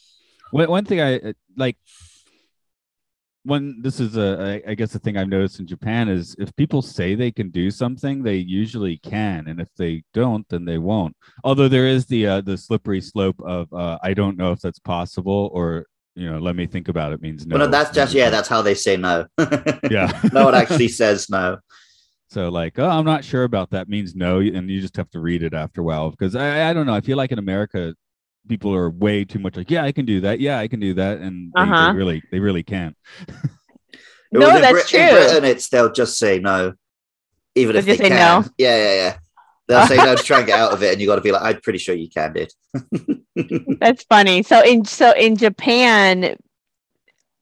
one, 0.51 0.69
one 0.69 0.85
thing 0.85 1.01
i 1.01 1.17
uh, 1.17 1.33
like 1.57 1.77
one 3.43 3.79
this 3.81 3.99
is 3.99 4.17
a 4.17 4.61
I 4.67 4.73
guess 4.73 4.91
the 4.91 4.99
thing 4.99 5.17
i've 5.17 5.29
noticed 5.29 5.59
in 5.59 5.67
japan 5.67 6.09
is 6.09 6.35
if 6.39 6.55
people 6.55 6.81
say 6.81 7.13
they 7.13 7.31
can 7.31 7.49
do 7.51 7.69
something 7.69 8.23
they 8.23 8.37
usually 8.37 8.97
can 8.97 9.47
and 9.47 9.59
if 9.61 9.69
they 9.77 10.03
don't 10.13 10.47
then 10.49 10.65
they 10.65 10.79
won't 10.79 11.15
although 11.43 11.67
there 11.67 11.87
is 11.87 12.07
the 12.07 12.27
uh, 12.27 12.41
the 12.41 12.57
slippery 12.57 13.01
slope 13.01 13.39
of 13.45 13.71
uh, 13.73 13.97
i 14.01 14.13
don't 14.13 14.37
know 14.37 14.51
if 14.51 14.59
that's 14.61 14.79
possible 14.79 15.51
or 15.53 15.85
you 16.15 16.29
know 16.29 16.39
let 16.39 16.55
me 16.55 16.65
think 16.65 16.87
about 16.87 17.13
it 17.13 17.21
means 17.21 17.45
no 17.45 17.57
well, 17.57 17.67
no, 17.67 17.71
that's 17.71 17.91
just 17.91 18.13
yeah, 18.13 18.29
that's 18.29 18.47
how 18.47 18.61
they 18.61 18.73
say 18.73 18.95
no. 18.97 19.27
yeah 19.91 20.19
no 20.33 20.45
one 20.45 20.55
actually 20.55 20.87
says 20.87 21.29
no. 21.29 21.57
So 22.29 22.49
like, 22.49 22.79
oh, 22.79 22.89
I'm 22.89 23.05
not 23.05 23.23
sure 23.23 23.43
about 23.43 23.69
that 23.71 23.87
means 23.87 24.15
no, 24.15 24.39
and 24.39 24.69
you 24.69 24.81
just 24.81 24.97
have 24.97 25.09
to 25.11 25.19
read 25.19 25.43
it 25.43 25.53
after 25.53 25.81
a 25.81 25.83
while 25.83 26.09
because 26.11 26.35
I, 26.35 26.69
I 26.69 26.73
don't 26.73 26.85
know. 26.85 26.93
I 26.93 27.01
feel 27.01 27.17
like 27.17 27.31
in 27.31 27.39
America, 27.39 27.95
people 28.47 28.73
are 28.73 28.89
way 28.89 29.23
too 29.25 29.39
much 29.39 29.55
like, 29.55 29.69
yeah, 29.71 29.83
I 29.83 29.91
can 29.91 30.05
do 30.05 30.21
that, 30.21 30.39
yeah, 30.39 30.59
I 30.59 30.67
can 30.67 30.79
do 30.79 30.93
that, 30.95 31.19
and 31.19 31.53
they, 31.53 31.61
they 31.61 31.61
Uh-huh. 31.71 31.93
really, 31.93 32.23
they 32.31 32.39
really 32.39 32.63
can. 32.63 32.95
No, 34.31 34.39
Well, 34.39 34.61
that's 34.61 34.73
Brit- 34.73 34.87
true. 34.87 34.99
In 35.01 35.09
Britain, 35.09 35.45
it's 35.45 35.69
they'll 35.69 35.91
just 35.91 36.17
say 36.17 36.39
no, 36.39 36.73
even 37.53 37.75
They'll 37.75 37.81
if 37.81 37.85
they 37.85 37.97
say 37.97 38.09
can. 38.09 38.41
no? 38.43 38.49
Yeah, 38.57 38.77
yeah, 38.77 38.93
yeah. 38.95 39.17
They'll 39.67 39.87
say 39.87 39.97
no 39.97 40.15
to 40.15 40.23
try 40.23 40.39
and 40.39 40.47
get 40.47 40.59
out 40.59 40.73
of 40.73 40.83
it, 40.83 40.91
and 40.93 41.01
you 41.01 41.07
got 41.07 41.15
to 41.15 41.21
be 41.21 41.31
like, 41.31 41.41
I'm 41.41 41.61
pretty 41.61 41.79
sure 41.79 41.95
you 41.95 42.09
can, 42.09 42.33
dude. 42.33 42.51
That's 43.79 44.03
funny. 44.03 44.43
So 44.43 44.61
in 44.63 44.85
so 44.85 45.11
in 45.13 45.37
Japan, 45.37 46.35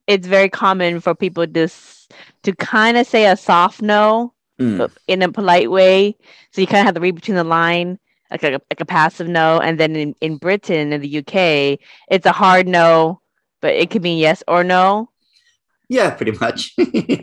it's 0.06 0.26
very 0.26 0.48
common 0.48 1.00
for 1.00 1.14
people 1.14 1.46
to 1.46 1.68
to 2.44 2.52
kind 2.56 2.96
of 2.96 3.06
say 3.06 3.26
a 3.26 3.36
soft 3.36 3.82
no, 3.82 4.32
Mm. 4.58 4.78
but 4.78 4.92
in 5.08 5.22
a 5.22 5.32
polite 5.32 5.70
way. 5.70 6.16
So 6.52 6.60
you 6.60 6.66
kind 6.66 6.80
of 6.80 6.86
have 6.86 6.94
to 6.94 7.00
read 7.00 7.16
between 7.16 7.36
the 7.36 7.44
line, 7.44 7.98
like 8.30 8.44
a 8.44 8.52
like 8.52 8.80
a 8.80 8.84
passive 8.84 9.28
no. 9.28 9.58
And 9.58 9.80
then 9.80 9.96
in, 9.96 10.14
in 10.20 10.36
Britain 10.36 10.92
and 10.92 11.02
the 11.02 11.18
UK, 11.18 11.80
it's 12.08 12.26
a 12.26 12.32
hard 12.32 12.68
no, 12.68 13.20
but 13.60 13.74
it 13.74 13.90
could 13.90 14.02
mean 14.02 14.18
yes 14.18 14.42
or 14.46 14.62
no. 14.62 15.10
Yeah, 15.88 16.10
pretty 16.10 16.32
much. 16.32 16.74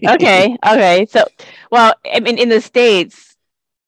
Okay, 0.08 0.58
okay. 0.66 1.06
So, 1.10 1.26
well, 1.72 1.94
I 2.12 2.20
mean, 2.20 2.40
in 2.40 2.50
the 2.50 2.60
states, 2.60 3.36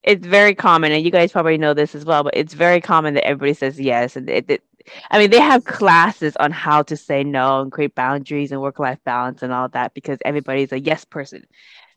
it's 0.04 0.26
very 0.26 0.54
common, 0.54 0.92
and 0.92 1.04
you 1.04 1.10
guys 1.10 1.32
probably 1.32 1.58
know 1.58 1.74
this 1.74 1.96
as 1.96 2.06
well. 2.06 2.24
But 2.24 2.36
it's 2.36 2.54
very 2.54 2.82
common 2.82 3.16
that 3.16 3.26
everybody 3.26 3.54
says 3.54 3.80
yes, 3.80 4.16
and 4.16 4.30
it, 4.30 4.50
it, 4.50 4.64
I 5.10 5.18
mean, 5.18 5.30
they 5.30 5.40
have 5.40 5.64
classes 5.64 6.36
on 6.38 6.52
how 6.52 6.84
to 6.84 6.98
say 6.98 7.24
no 7.24 7.62
and 7.62 7.72
create 7.72 7.96
boundaries 7.96 8.52
and 8.52 8.62
work-life 8.62 9.00
balance 9.06 9.42
and 9.42 9.54
all 9.54 9.70
that 9.70 9.94
because 9.94 10.20
everybody's 10.26 10.72
a 10.72 10.80
yes 10.80 11.06
person, 11.06 11.46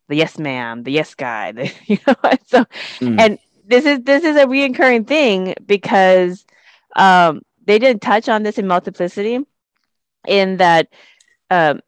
the 0.08 0.16
yes 0.16 0.38
ma'am, 0.38 0.82
the 0.82 0.92
yes 0.92 1.14
guy, 1.14 1.52
the, 1.52 1.72
you 1.86 1.98
know. 2.06 2.14
So, 2.46 2.64
Mm. 3.00 3.18
and 3.18 3.38
this 3.66 3.84
is 3.84 4.00
this 4.02 4.24
is 4.24 4.36
a 4.36 4.46
reoccurring 4.46 5.06
thing 5.06 5.54
because 5.64 6.44
um, 6.96 7.42
they 7.66 7.78
didn't 7.78 8.02
touch 8.02 8.28
on 8.28 8.42
this 8.42 8.58
in 8.58 8.66
multiplicity, 8.66 9.38
in 10.26 10.56
that. 10.58 10.88
Um, 11.50 11.80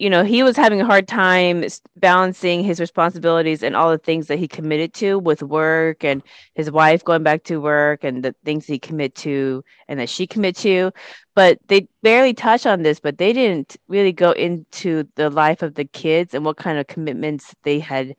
you 0.00 0.08
know, 0.08 0.24
he 0.24 0.42
was 0.42 0.56
having 0.56 0.80
a 0.80 0.86
hard 0.86 1.06
time 1.06 1.62
balancing 1.96 2.64
his 2.64 2.80
responsibilities 2.80 3.62
and 3.62 3.76
all 3.76 3.90
the 3.90 3.98
things 3.98 4.28
that 4.28 4.38
he 4.38 4.48
committed 4.48 4.94
to 4.94 5.18
with 5.18 5.42
work 5.42 6.02
and 6.02 6.22
his 6.54 6.70
wife 6.70 7.04
going 7.04 7.22
back 7.22 7.44
to 7.44 7.60
work 7.60 8.02
and 8.02 8.24
the 8.24 8.34
things 8.42 8.64
he 8.64 8.78
commit 8.78 9.14
to 9.14 9.62
and 9.88 10.00
that 10.00 10.08
she 10.08 10.26
commit 10.26 10.56
to. 10.56 10.90
But 11.34 11.58
they 11.68 11.86
barely 12.02 12.32
touch 12.32 12.64
on 12.64 12.82
this, 12.82 12.98
but 12.98 13.18
they 13.18 13.34
didn't 13.34 13.76
really 13.88 14.12
go 14.12 14.30
into 14.30 15.06
the 15.16 15.28
life 15.28 15.60
of 15.60 15.74
the 15.74 15.84
kids 15.84 16.32
and 16.32 16.46
what 16.46 16.56
kind 16.56 16.78
of 16.78 16.86
commitments 16.86 17.54
they 17.64 17.78
had 17.78 18.16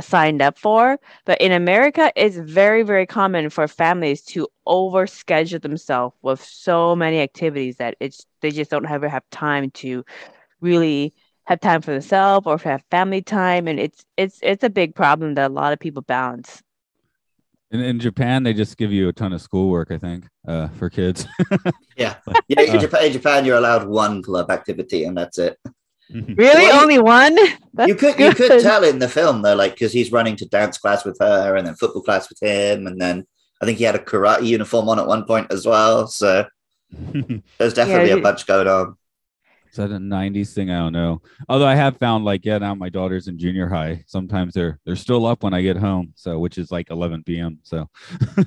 signed 0.00 0.42
up 0.42 0.58
for. 0.58 0.98
But 1.24 1.40
in 1.40 1.52
America, 1.52 2.12
it's 2.16 2.36
very, 2.36 2.82
very 2.82 3.06
common 3.06 3.48
for 3.48 3.66
families 3.66 4.20
to 4.26 4.46
overschedule 4.66 5.62
themselves 5.62 6.14
with 6.20 6.44
so 6.44 6.94
many 6.94 7.20
activities 7.20 7.76
that 7.76 7.96
it's 7.98 8.26
they 8.40 8.50
just 8.50 8.70
don't 8.70 8.86
ever 8.86 9.08
have 9.08 9.22
time 9.30 9.70
to 9.70 10.04
really 10.60 11.12
have 11.44 11.60
time 11.60 11.82
for 11.82 11.92
themselves 11.92 12.46
or 12.46 12.56
have 12.58 12.82
family 12.90 13.20
time 13.22 13.68
and 13.68 13.78
it's 13.78 14.04
it's 14.16 14.38
it's 14.42 14.64
a 14.64 14.70
big 14.70 14.94
problem 14.94 15.34
that 15.34 15.50
a 15.50 15.54
lot 15.54 15.72
of 15.72 15.78
people 15.78 16.02
balance 16.02 16.62
In, 17.70 17.80
in 17.80 17.98
Japan, 17.98 18.44
they 18.44 18.54
just 18.54 18.76
give 18.76 18.92
you 18.92 19.08
a 19.08 19.12
ton 19.12 19.32
of 19.32 19.40
schoolwork, 19.42 19.90
I 19.90 19.98
think, 19.98 20.28
uh, 20.46 20.68
for 20.78 20.88
kids. 20.90 21.26
yeah, 21.96 22.14
yeah. 22.48 22.62
In 22.62 22.76
Uh. 22.76 22.78
Japan, 22.78 23.04
in 23.06 23.12
Japan, 23.12 23.44
you're 23.44 23.56
allowed 23.58 23.88
one 23.88 24.22
club 24.22 24.50
activity, 24.50 25.04
and 25.04 25.16
that's 25.18 25.38
it. 25.38 25.58
really 26.14 26.68
Well, 26.68 26.82
only 26.82 26.98
one 27.00 27.34
That's 27.74 27.88
you 27.88 27.96
could 27.96 28.14
you 28.20 28.32
could 28.32 28.60
tell 28.62 28.84
in 28.84 28.98
the 29.00 29.08
film 29.08 29.42
though, 29.42 29.56
like 29.56 29.72
because 29.74 29.92
he's 29.92 30.12
running 30.12 30.36
to 30.36 30.46
dance 30.46 30.78
class 30.78 31.04
with 31.04 31.18
her, 31.20 31.56
and 31.56 31.66
then 31.66 31.74
football 31.74 32.02
class 32.02 32.28
with 32.30 32.40
him, 32.40 32.86
and 32.86 33.00
then 33.00 33.26
I 33.60 33.64
think 33.66 33.78
he 33.78 33.84
had 33.84 33.96
a 33.96 34.04
karate 34.10 34.46
uniform 34.46 34.88
on 34.88 34.98
at 35.00 35.06
one 35.08 35.24
point 35.24 35.50
as 35.50 35.66
well. 35.66 36.06
So 36.06 36.46
There's 37.58 37.74
definitely 37.74 38.08
Yeah, 38.10 38.14
a 38.14 38.16
you- 38.18 38.22
bunch 38.28 38.46
going 38.46 38.68
on. 38.68 38.96
Is 39.74 39.78
that 39.78 39.90
a 39.90 39.98
'90s 39.98 40.54
thing? 40.54 40.70
I 40.70 40.78
don't 40.78 40.92
know. 40.92 41.20
Although 41.48 41.66
I 41.66 41.74
have 41.74 41.96
found, 41.96 42.24
like, 42.24 42.44
yeah, 42.44 42.58
now 42.58 42.76
my 42.76 42.88
daughter's 42.88 43.26
in 43.26 43.36
junior 43.36 43.68
high. 43.68 44.04
Sometimes 44.06 44.54
they're 44.54 44.78
they're 44.84 44.94
still 44.94 45.26
up 45.26 45.42
when 45.42 45.52
I 45.52 45.62
get 45.62 45.76
home, 45.76 46.12
so 46.14 46.38
which 46.38 46.58
is 46.58 46.70
like 46.70 46.90
11 46.90 47.24
p.m. 47.24 47.58
So. 47.64 47.90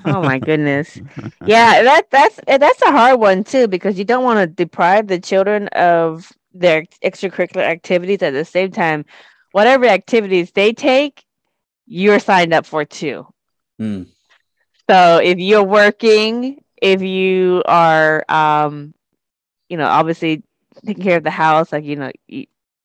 Oh 0.06 0.22
my 0.22 0.38
goodness. 0.48 0.98
Yeah, 1.44 1.82
that 1.82 2.10
that's 2.10 2.40
eh, 2.46 2.56
that's 2.56 2.80
a 2.80 2.90
hard 2.90 3.20
one 3.20 3.44
too 3.44 3.68
because 3.68 3.98
you 3.98 4.06
don't 4.06 4.24
want 4.24 4.38
to 4.40 4.46
deprive 4.46 5.06
the 5.06 5.20
children 5.20 5.68
of 5.68 6.32
their 6.54 6.86
extracurricular 7.04 7.62
activities 7.62 8.22
at 8.22 8.32
the 8.32 8.46
same 8.46 8.70
time. 8.70 9.04
Whatever 9.52 9.84
activities 9.84 10.52
they 10.52 10.72
take, 10.72 11.26
you're 11.84 12.20
signed 12.20 12.54
up 12.54 12.64
for 12.64 12.86
too. 12.86 13.26
Hmm. 13.78 14.04
So 14.88 15.18
if 15.18 15.36
you're 15.36 15.62
working, 15.62 16.64
if 16.80 17.02
you 17.02 17.62
are, 17.66 18.24
um, 18.30 18.94
you 19.68 19.76
know, 19.76 19.88
obviously 19.88 20.42
taking 20.86 21.02
care 21.02 21.16
of 21.18 21.24
the 21.24 21.30
house, 21.30 21.72
like 21.72 21.84
you 21.84 21.96
know, 21.96 22.10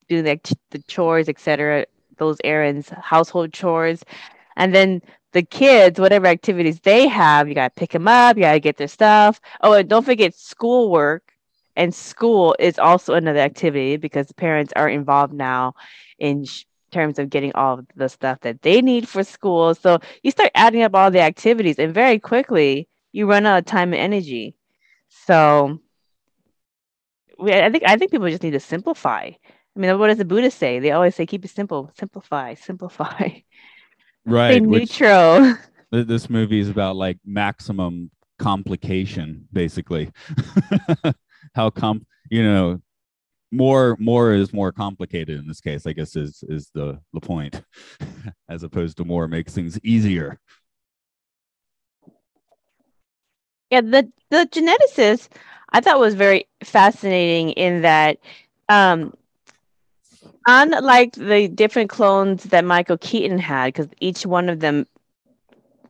doing 0.08 0.24
the, 0.24 0.56
the 0.72 0.80
chores, 0.84 1.30
etc., 1.30 1.86
those 2.18 2.38
errands, 2.44 2.90
household 2.90 3.54
chores, 3.54 4.04
and 4.56 4.74
then 4.74 5.02
the 5.34 5.44
kids, 5.44 6.00
whatever 6.00 6.28
activities 6.28 6.80
they 6.82 7.08
have, 7.08 7.48
you 7.48 7.56
gotta 7.56 7.74
pick 7.76 7.92
them 7.92 8.08
up, 8.08 8.38
you 8.38 8.44
gotta 8.44 8.60
get 8.60 8.78
their 8.78 8.88
stuff. 8.88 9.42
Oh, 9.62 9.74
and 9.74 9.90
don't 9.90 10.06
forget 10.06 10.36
schoolwork. 10.36 11.24
And 11.76 11.94
school 11.94 12.56
is 12.60 12.78
also 12.78 13.16
another 13.16 13.40
activity 13.40 13.98
because 13.98 14.32
parents 14.34 14.72
are 14.76 14.88
involved 14.88 15.34
now 15.34 15.74
in 16.20 16.46
sh- 16.46 16.66
terms 16.92 17.18
of 17.18 17.32
getting 17.32 17.52
all 17.56 17.80
of 17.80 17.88
the 17.96 18.08
stuff 18.10 18.40
that 18.42 18.62
they 18.62 18.80
need 18.80 19.08
for 19.08 19.24
school. 19.24 19.74
So 19.74 19.98
you 20.22 20.30
start 20.30 20.52
adding 20.54 20.84
up 20.84 20.94
all 20.94 21.10
the 21.10 21.22
activities, 21.22 21.80
and 21.80 21.92
very 21.92 22.20
quickly 22.20 22.88
you 23.12 23.26
run 23.26 23.48
out 23.48 23.58
of 23.58 23.66
time 23.66 23.92
and 23.94 24.02
energy. 24.02 24.56
So 25.10 25.80
we, 27.40 27.54
I 27.54 27.70
think 27.70 27.84
I 27.86 27.98
think 27.98 28.12
people 28.12 28.30
just 28.30 28.44
need 28.44 28.52
to 28.52 28.60
simplify. 28.60 29.32
I 29.76 29.80
mean, 29.80 29.98
what 29.98 30.08
does 30.08 30.18
the 30.18 30.26
Buddha 30.26 30.52
say? 30.52 30.80
They 30.80 30.92
always 30.92 31.16
say, 31.16 31.26
"Keep 31.26 31.46
it 31.46 31.52
simple, 31.52 31.92
simplify, 31.98 32.54
simplify." 32.56 33.30
Right. 34.26 34.66
Which, 34.66 35.00
neutral. 35.02 35.56
th- 35.94 36.08
this 36.08 36.30
movie 36.30 36.60
is 36.60 36.70
about 36.70 36.96
like 36.96 37.18
maximum 37.26 38.12
complication, 38.40 39.48
basically. 39.52 40.12
How 41.56 41.70
com 41.70 42.06
you 42.30 42.44
know 42.44 42.82
more 43.52 43.96
more 44.00 44.34
is 44.34 44.52
more 44.54 44.72
complicated 44.72 45.40
in 45.40 45.48
this 45.48 45.62
case, 45.62 45.86
I 45.86 45.94
guess 45.94 46.16
is 46.16 46.44
is 46.48 46.70
the 46.74 47.00
the 47.14 47.22
point. 47.22 47.62
As 48.50 48.64
opposed 48.64 48.98
to 48.98 49.06
more 49.06 49.28
makes 49.28 49.54
things 49.54 49.80
easier. 49.84 50.40
Yeah, 53.74 53.82
the 53.82 54.08
the 54.30 54.48
geneticist 54.52 55.30
I 55.72 55.82
thought 55.82 56.00
was 56.00 56.14
very 56.14 56.48
fascinating 56.64 57.52
in 57.52 57.82
that 57.82 58.20
um 58.70 59.14
unlike 60.48 61.14
the 61.14 61.48
different 61.48 61.90
clones 61.90 62.44
that 62.46 62.66
Michael 62.66 62.98
Keaton 63.00 63.40
had, 63.40 63.74
because 63.74 63.88
each 64.00 64.28
one 64.28 64.48
of 64.50 64.60
them, 64.60 64.86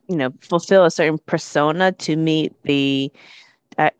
you 0.08 0.16
know, 0.16 0.32
fulfill 0.40 0.84
a 0.86 0.90
certain 0.90 1.18
persona 1.26 1.92
to 1.92 2.16
meet 2.16 2.54
the 2.62 3.12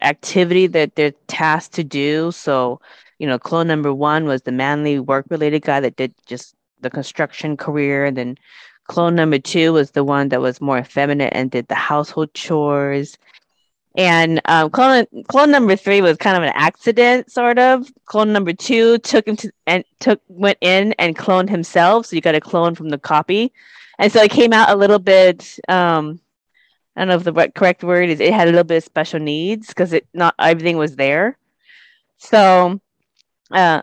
activity 0.01 0.67
that 0.69 0.95
they're 0.95 1.13
tasked 1.29 1.75
to 1.75 1.85
do. 1.85 2.33
So, 2.33 2.81
you 3.19 3.27
know, 3.27 3.39
clone 3.39 3.67
number 3.67 3.93
one 3.93 4.25
was 4.27 4.43
the 4.43 4.53
manly 4.53 4.99
work 5.01 5.27
related 5.29 5.63
guy 5.63 5.81
that 5.81 5.97
did 5.97 6.15
just 6.27 6.55
the 6.81 6.91
construction 6.91 7.57
career. 7.59 8.07
And 8.07 8.17
then 8.17 8.39
clone 8.89 9.15
number 9.15 9.39
two 9.39 9.75
was 9.75 9.91
the 9.93 10.05
one 10.05 10.31
that 10.31 10.41
was 10.41 10.61
more 10.63 10.79
effeminate 10.79 11.35
and 11.35 11.51
did 11.51 11.69
the 11.69 11.75
household 11.75 12.33
chores. 12.35 13.19
And 13.97 14.41
um, 14.47 14.71
clone 14.71 15.07
clone 15.29 15.53
number 15.53 15.77
three 15.77 16.01
was 16.01 16.17
kind 16.17 16.37
of 16.37 16.43
an 16.43 16.53
accident, 16.55 17.31
sort 17.31 17.59
of. 17.59 17.89
Clone 18.07 18.33
number 18.33 18.53
two 18.53 18.99
took 18.99 19.29
him 19.29 19.37
to 19.37 19.53
and 19.67 19.85
took 20.01 20.21
went 20.29 20.59
in 20.61 20.95
and 20.99 21.17
cloned 21.17 21.49
himself. 21.49 22.07
So 22.07 22.17
you 22.17 22.23
got 22.23 22.35
a 22.35 22.41
clone 22.41 22.75
from 22.75 22.89
the 22.89 22.99
copy, 22.99 23.53
and 23.99 24.11
so 24.11 24.21
it 24.23 24.33
came 24.33 24.53
out 24.53 24.71
a 24.71 24.77
little 24.77 24.99
bit. 24.99 25.59
Um, 25.69 26.21
I 26.97 27.01
don't 27.01 27.09
know 27.09 27.15
if 27.17 27.25
the 27.25 27.53
correct 27.55 27.85
word 27.85 28.09
is 28.09 28.21
it 28.21 28.33
had 28.33 28.49
a 28.49 28.51
little 28.51 28.65
bit 28.65 28.79
of 28.79 28.85
special 28.85 29.21
needs 29.21 29.69
because 29.69 29.93
it 29.93 30.09
not 30.13 30.35
everything 30.41 30.77
was 30.77 30.97
there. 30.97 31.39
So, 32.19 32.81
uh, 33.53 33.83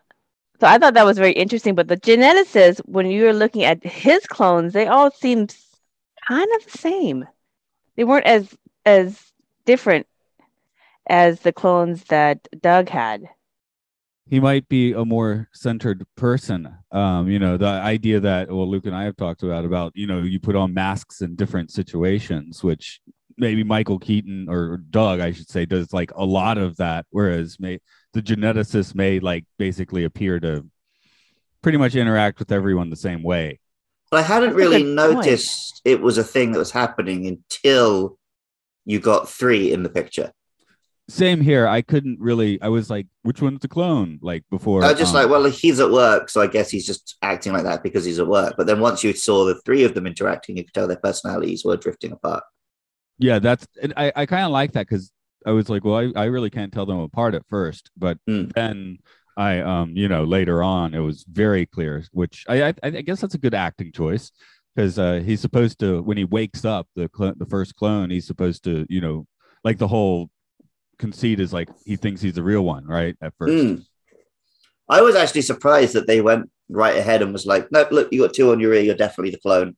so 0.59 0.67
I 0.67 0.77
thought 0.77 0.93
that 0.95 1.05
was 1.05 1.17
very 1.17 1.33
interesting. 1.33 1.75
But 1.75 1.87
the 1.87 1.97
geneticist, 1.97 2.79
when 2.85 3.09
you 3.09 3.23
were 3.23 3.33
looking 3.33 3.63
at 3.63 3.81
his 3.85 4.25
clones, 4.27 4.73
they 4.73 4.87
all 4.87 5.09
seemed 5.11 5.55
kind 6.27 6.49
of 6.57 6.69
the 6.69 6.77
same. 6.77 7.25
They 7.95 8.03
weren't 8.03 8.25
as 8.25 8.53
as 8.85 9.30
different 9.71 10.05
as 11.09 11.39
the 11.41 11.53
clones 11.61 12.03
that 12.05 12.37
Doug 12.61 12.89
had. 12.89 13.19
he 14.25 14.39
might 14.39 14.65
be 14.69 14.93
a 14.93 15.03
more 15.03 15.49
centered 15.53 16.05
person. 16.15 16.61
Um, 16.91 17.27
you 17.33 17.39
know, 17.39 17.57
the 17.57 17.67
idea 17.95 18.19
that 18.21 18.49
well, 18.49 18.69
Luke 18.69 18.85
and 18.85 18.95
I 18.95 19.03
have 19.03 19.17
talked 19.17 19.43
about 19.43 19.65
about 19.65 19.91
you 19.95 20.07
know 20.07 20.21
you 20.33 20.39
put 20.39 20.55
on 20.55 20.73
masks 20.73 21.21
in 21.21 21.35
different 21.35 21.69
situations, 21.71 22.63
which 22.63 23.01
maybe 23.37 23.63
Michael 23.63 23.99
Keaton 23.99 24.47
or 24.49 24.77
Doug, 24.77 25.19
I 25.19 25.31
should 25.31 25.49
say, 25.49 25.65
does 25.65 25.91
like 25.93 26.11
a 26.15 26.25
lot 26.25 26.57
of 26.57 26.77
that, 26.77 27.05
whereas 27.09 27.57
may 27.59 27.79
the 28.13 28.21
geneticist 28.21 28.93
may 28.95 29.19
like 29.19 29.45
basically 29.57 30.03
appear 30.05 30.39
to 30.39 30.65
pretty 31.63 31.77
much 31.77 31.95
interact 31.95 32.39
with 32.39 32.51
everyone 32.51 32.89
the 32.89 32.95
same 33.09 33.23
way. 33.23 33.59
But 34.11 34.19
I 34.21 34.23
hadn't 34.23 34.55
That's 34.55 34.57
really 34.57 34.83
good 34.83 35.11
point. 35.11 35.25
noticed 35.25 35.81
it 35.85 35.99
was 36.01 36.17
a 36.17 36.23
thing 36.23 36.51
that 36.51 36.59
was 36.59 36.71
happening 36.71 37.27
until 37.27 38.17
you 38.85 38.99
got 38.99 39.29
three 39.29 39.71
in 39.71 39.83
the 39.83 39.89
picture. 39.89 40.31
Same 41.09 41.41
here. 41.41 41.67
I 41.67 41.81
couldn't 41.81 42.19
really. 42.21 42.61
I 42.61 42.69
was 42.69 42.89
like, 42.89 43.07
which 43.23 43.41
one's 43.41 43.59
the 43.59 43.67
clone? 43.67 44.19
Like 44.21 44.43
before. 44.49 44.83
I 44.83 44.91
was 44.91 44.99
just 44.99 45.13
um, 45.13 45.21
like, 45.21 45.29
well, 45.29 45.43
he's 45.49 45.79
at 45.79 45.91
work, 45.91 46.29
so 46.29 46.39
I 46.41 46.47
guess 46.47 46.69
he's 46.69 46.85
just 46.85 47.17
acting 47.21 47.51
like 47.53 47.63
that 47.63 47.83
because 47.83 48.05
he's 48.05 48.19
at 48.19 48.27
work. 48.27 48.53
But 48.55 48.65
then 48.67 48.79
once 48.79 49.03
you 49.03 49.11
saw 49.13 49.43
the 49.45 49.59
three 49.65 49.83
of 49.83 49.93
them 49.93 50.07
interacting, 50.07 50.55
you 50.57 50.63
could 50.63 50.73
tell 50.73 50.87
their 50.87 50.97
personalities 50.97 51.65
were 51.65 51.75
drifting 51.77 52.11
apart. 52.13 52.43
yeah 53.19 53.39
that's 53.39 53.67
and 53.83 53.93
i, 53.97 54.11
I 54.15 54.25
kind 54.25 54.45
of 54.45 54.51
like 54.51 54.71
that 54.73 54.87
because 54.87 55.11
i 55.45 55.51
was 55.51 55.69
like 55.69 55.83
well 55.83 55.95
I, 55.95 56.21
I 56.23 56.25
really 56.25 56.49
can't 56.49 56.73
tell 56.73 56.85
them 56.87 56.99
apart 56.99 57.35
at 57.35 57.45
first 57.47 57.91
but 57.97 58.17
Hmm. 58.27 58.45
then 58.55 58.97
i 59.37 59.59
um 59.59 59.95
you 59.95 60.07
know 60.07 60.23
later 60.23 60.63
on 60.63 60.93
it 60.95 60.99
was 60.99 61.23
very 61.29 61.65
clear 61.65 62.03
which 62.13 62.45
i 62.49 62.69
i, 62.69 62.73
I 62.83 63.01
guess 63.07 63.19
that's 63.21 63.35
a 63.35 63.43
good 63.45 63.53
acting 63.53 63.91
choice 63.91 64.31
because 64.75 64.97
uh 64.99 65.21
he's 65.25 65.41
supposed 65.41 65.79
to 65.79 66.01
when 66.01 66.17
he 66.17 66.23
wakes 66.23 66.65
up 66.65 66.87
the 66.95 67.09
cl- 67.15 67.33
the 67.37 67.45
first 67.45 67.75
clone 67.75 68.09
he's 68.09 68.25
supposed 68.27 68.63
to 68.63 68.85
you 68.89 69.01
know 69.01 69.25
like 69.63 69.77
the 69.77 69.87
whole 69.87 70.29
conceit 70.99 71.39
is 71.39 71.51
like 71.51 71.69
he 71.85 71.95
thinks 71.95 72.21
he's 72.21 72.35
the 72.35 72.43
real 72.43 72.63
one 72.63 72.85
right 72.85 73.15
at 73.21 73.33
first 73.37 73.53
Mm. 73.53 73.85
I 74.89 75.01
was 75.01 75.15
actually 75.15 75.43
surprised 75.43 75.93
that 75.93 76.05
they 76.05 76.19
went 76.19 76.49
right 76.69 76.97
ahead 76.97 77.21
and 77.21 77.31
was 77.31 77.45
like, 77.45 77.71
nope, 77.71 77.91
look, 77.91 78.09
you 78.11 78.21
got 78.21 78.33
two 78.33 78.51
on 78.51 78.59
your 78.59 78.73
ear, 78.73 78.81
you're 78.81 78.95
definitely 78.95 79.31
the 79.31 79.39
clone. 79.39 79.77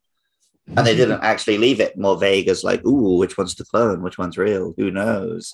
And 0.75 0.88
they 0.88 0.95
didn't 0.95 1.21
actually 1.32 1.60
leave 1.60 1.79
it 1.79 1.95
more 1.97 2.17
vague 2.17 2.47
as 2.47 2.63
like, 2.63 2.84
ooh, 2.84 3.17
which 3.17 3.38
one's 3.38 3.53
the 3.53 3.63
clone? 3.63 4.01
Which 4.01 4.17
one's 4.17 4.39
real? 4.39 4.73
Who 4.75 4.89
knows? 4.89 5.53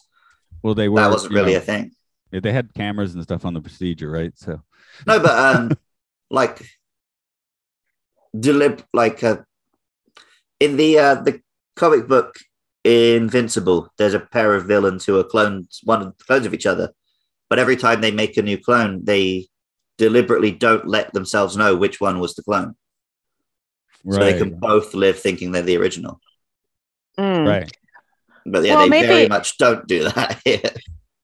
well 0.63 0.75
they 0.75 0.88
were 0.89 1.02
that 1.02 1.10
wasn't 1.12 1.34
really 1.34 1.52
know, 1.54 1.58
a 1.58 1.62
thing. 1.62 1.91
they 2.32 2.52
had 2.52 2.73
cameras 2.73 3.13
and 3.15 3.23
stuff 3.23 3.43
on 3.45 3.54
the 3.54 3.62
procedure 3.62 4.10
right 4.10 4.32
so 4.36 4.62
No, 5.06 5.19
but 5.19 5.38
um, 5.38 5.71
like 6.30 6.62
delib 8.36 8.84
like 8.94 9.24
uh, 9.24 9.38
in 10.60 10.78
the 10.78 11.00
uh, 11.00 11.15
the 11.15 11.42
comic 11.76 12.08
book 12.08 12.36
Invincible, 12.86 13.92
there's 13.98 14.13
a 14.13 14.20
pair 14.20 14.56
of 14.56 14.65
villains 14.65 15.06
who 15.06 15.20
are 15.20 15.24
clones, 15.24 15.82
one 15.84 16.02
of 16.02 16.18
the 16.18 16.24
clones 16.24 16.46
of 16.46 16.54
each 16.54 16.65
other. 16.65 16.92
But 17.50 17.60
every 17.60 17.76
time 17.76 18.00
they 18.00 18.12
make 18.12 18.38
a 18.38 18.42
new 18.42 18.58
clone, 18.58 19.04
they 19.04 19.48
deliberately 19.98 20.52
don't 20.52 20.88
let 20.88 21.12
themselves 21.13 21.58
know 21.58 21.76
which 21.76 22.00
one 22.00 22.20
was 22.20 22.36
the 22.36 22.44
clone, 22.44 22.76
so 24.10 24.20
they 24.20 24.38
can 24.38 24.58
both 24.58 24.94
live 24.94 25.20
thinking 25.20 25.52
they're 25.52 25.62
the 25.62 25.78
original. 25.78 26.22
Mm. 27.18 27.46
right 27.46 27.78
But 28.46 28.63
yeah, 28.63 28.76
Well, 28.76 28.89
they 28.89 29.02
very 29.02 29.28
much 29.28 29.58
don't 29.58 29.86
do 29.88 30.04
that 30.06 30.39
here. 30.46 30.72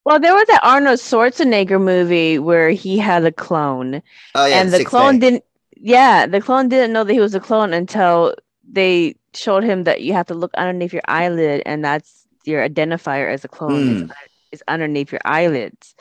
Well, 0.04 0.20
there 0.20 0.36
was 0.36 0.46
that 0.48 0.60
Arnold 0.62 1.00
Schwarzenegger 1.00 1.82
movie 1.82 2.38
where 2.38 2.70
he 2.70 2.98
had 2.98 3.24
a 3.26 3.32
clone, 3.32 4.02
Oh 4.36 4.46
yeah, 4.46 4.62
and 4.62 4.72
the 4.72 4.84
clone 4.84 5.20
Day. 5.20 5.30
didn't. 5.30 5.44
Yeah, 5.86 6.26
the 6.26 6.42
clone 6.42 6.68
didn't 6.68 6.94
know 6.94 7.04
that 7.04 7.14
he 7.14 7.20
was 7.20 7.36
a 7.36 7.40
clone 7.40 7.72
until 7.72 8.34
they 8.68 9.18
showed 9.36 9.64
him 9.64 9.84
that 9.84 10.02
you 10.02 10.14
have 10.14 10.26
to 10.28 10.34
look 10.34 10.52
underneath 10.56 10.92
your 10.92 11.04
eyelid, 11.08 11.62
and 11.64 11.86
that's 11.86 12.26
your 12.44 12.68
identifier 12.68 13.32
as 13.32 13.46
a 13.46 13.48
clone. 13.48 13.96
Is, 13.96 14.12
is 14.52 14.64
underneath 14.68 15.12
your 15.12 15.22
eyelids, 15.26 15.94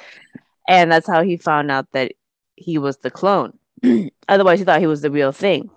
and 0.66 0.90
that's 0.90 1.06
how 1.06 1.22
he 1.22 1.36
found 1.36 1.70
out 1.70 1.92
that 1.92 2.12
he 2.56 2.78
was 2.78 2.96
the 2.96 3.10
clone. 3.10 3.58
Otherwise, 4.28 4.58
he 4.58 4.64
thought 4.64 4.80
he 4.80 4.86
was 4.86 5.02
the 5.02 5.10
real 5.10 5.32
thing. 5.32 5.68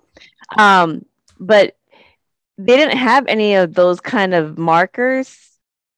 Um, 0.56 1.04
but 1.38 1.76
they 2.56 2.78
didn't 2.78 2.96
have 2.96 3.26
any 3.26 3.56
of 3.56 3.74
those 3.74 4.00
kind 4.00 4.32
of 4.32 4.56
markers 4.56 5.36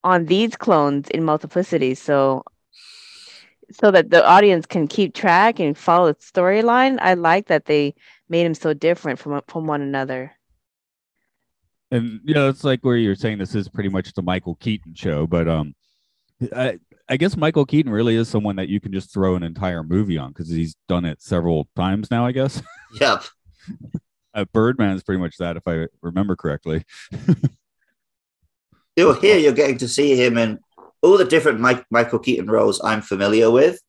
on 0.02 0.24
these 0.24 0.56
clones 0.56 1.08
in 1.10 1.22
multiplicity 1.22 1.94
so 1.94 2.42
so 3.72 3.90
that 3.90 4.10
the 4.10 4.26
audience 4.26 4.66
can 4.66 4.86
keep 4.86 5.14
track 5.14 5.58
and 5.60 5.76
follow 5.76 6.12
the 6.12 6.18
storyline 6.18 6.98
i 7.00 7.14
like 7.14 7.46
that 7.46 7.66
they 7.66 7.94
made 8.28 8.44
him 8.44 8.54
so 8.54 8.72
different 8.74 9.18
from 9.18 9.40
from 9.48 9.66
one 9.66 9.82
another 9.82 10.32
and 11.90 12.20
you 12.24 12.34
know 12.34 12.48
it's 12.48 12.64
like 12.64 12.84
where 12.84 12.96
you're 12.96 13.14
saying 13.14 13.38
this 13.38 13.54
is 13.54 13.68
pretty 13.68 13.88
much 13.88 14.12
the 14.12 14.22
michael 14.22 14.54
keaton 14.56 14.94
show 14.94 15.26
but 15.26 15.48
um 15.48 15.74
i 16.54 16.78
I 17.10 17.16
guess 17.16 17.36
Michael 17.36 17.66
Keaton 17.66 17.90
really 17.90 18.14
is 18.14 18.28
someone 18.28 18.54
that 18.56 18.68
you 18.68 18.78
can 18.78 18.92
just 18.92 19.12
throw 19.12 19.34
an 19.34 19.42
entire 19.42 19.82
movie 19.82 20.16
on 20.16 20.28
because 20.28 20.48
he's 20.48 20.76
done 20.88 21.04
it 21.04 21.20
several 21.20 21.68
times 21.74 22.08
now. 22.08 22.24
I 22.24 22.30
guess 22.30 22.62
Yep. 23.00 23.24
uh, 24.32 24.44
Birdman 24.52 24.94
is 24.94 25.02
pretty 25.02 25.20
much 25.20 25.36
that, 25.38 25.56
if 25.56 25.66
I 25.66 25.88
remember 26.02 26.36
correctly. 26.36 26.84
You're 28.96 29.18
here, 29.20 29.38
you're 29.38 29.52
getting 29.52 29.78
to 29.78 29.88
see 29.88 30.14
him 30.14 30.36
in 30.36 30.58
all 31.02 31.16
the 31.18 31.24
different 31.24 31.60
Mike, 31.60 31.84
Michael 31.90 32.18
Keaton 32.18 32.50
roles 32.50 32.80
I'm 32.82 33.02
familiar 33.02 33.50
with. 33.50 33.80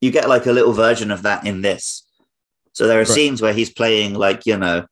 You 0.00 0.10
get 0.10 0.28
like 0.28 0.46
a 0.46 0.52
little 0.52 0.72
version 0.72 1.10
of 1.10 1.22
that 1.22 1.46
in 1.46 1.62
this. 1.62 2.06
So 2.72 2.86
there 2.86 2.98
are 2.98 3.00
Right. 3.00 3.08
scenes 3.08 3.42
where 3.42 3.52
he's 3.52 3.70
playing 3.70 4.14
like, 4.14 4.46
you 4.46 4.56
know, 4.56 4.86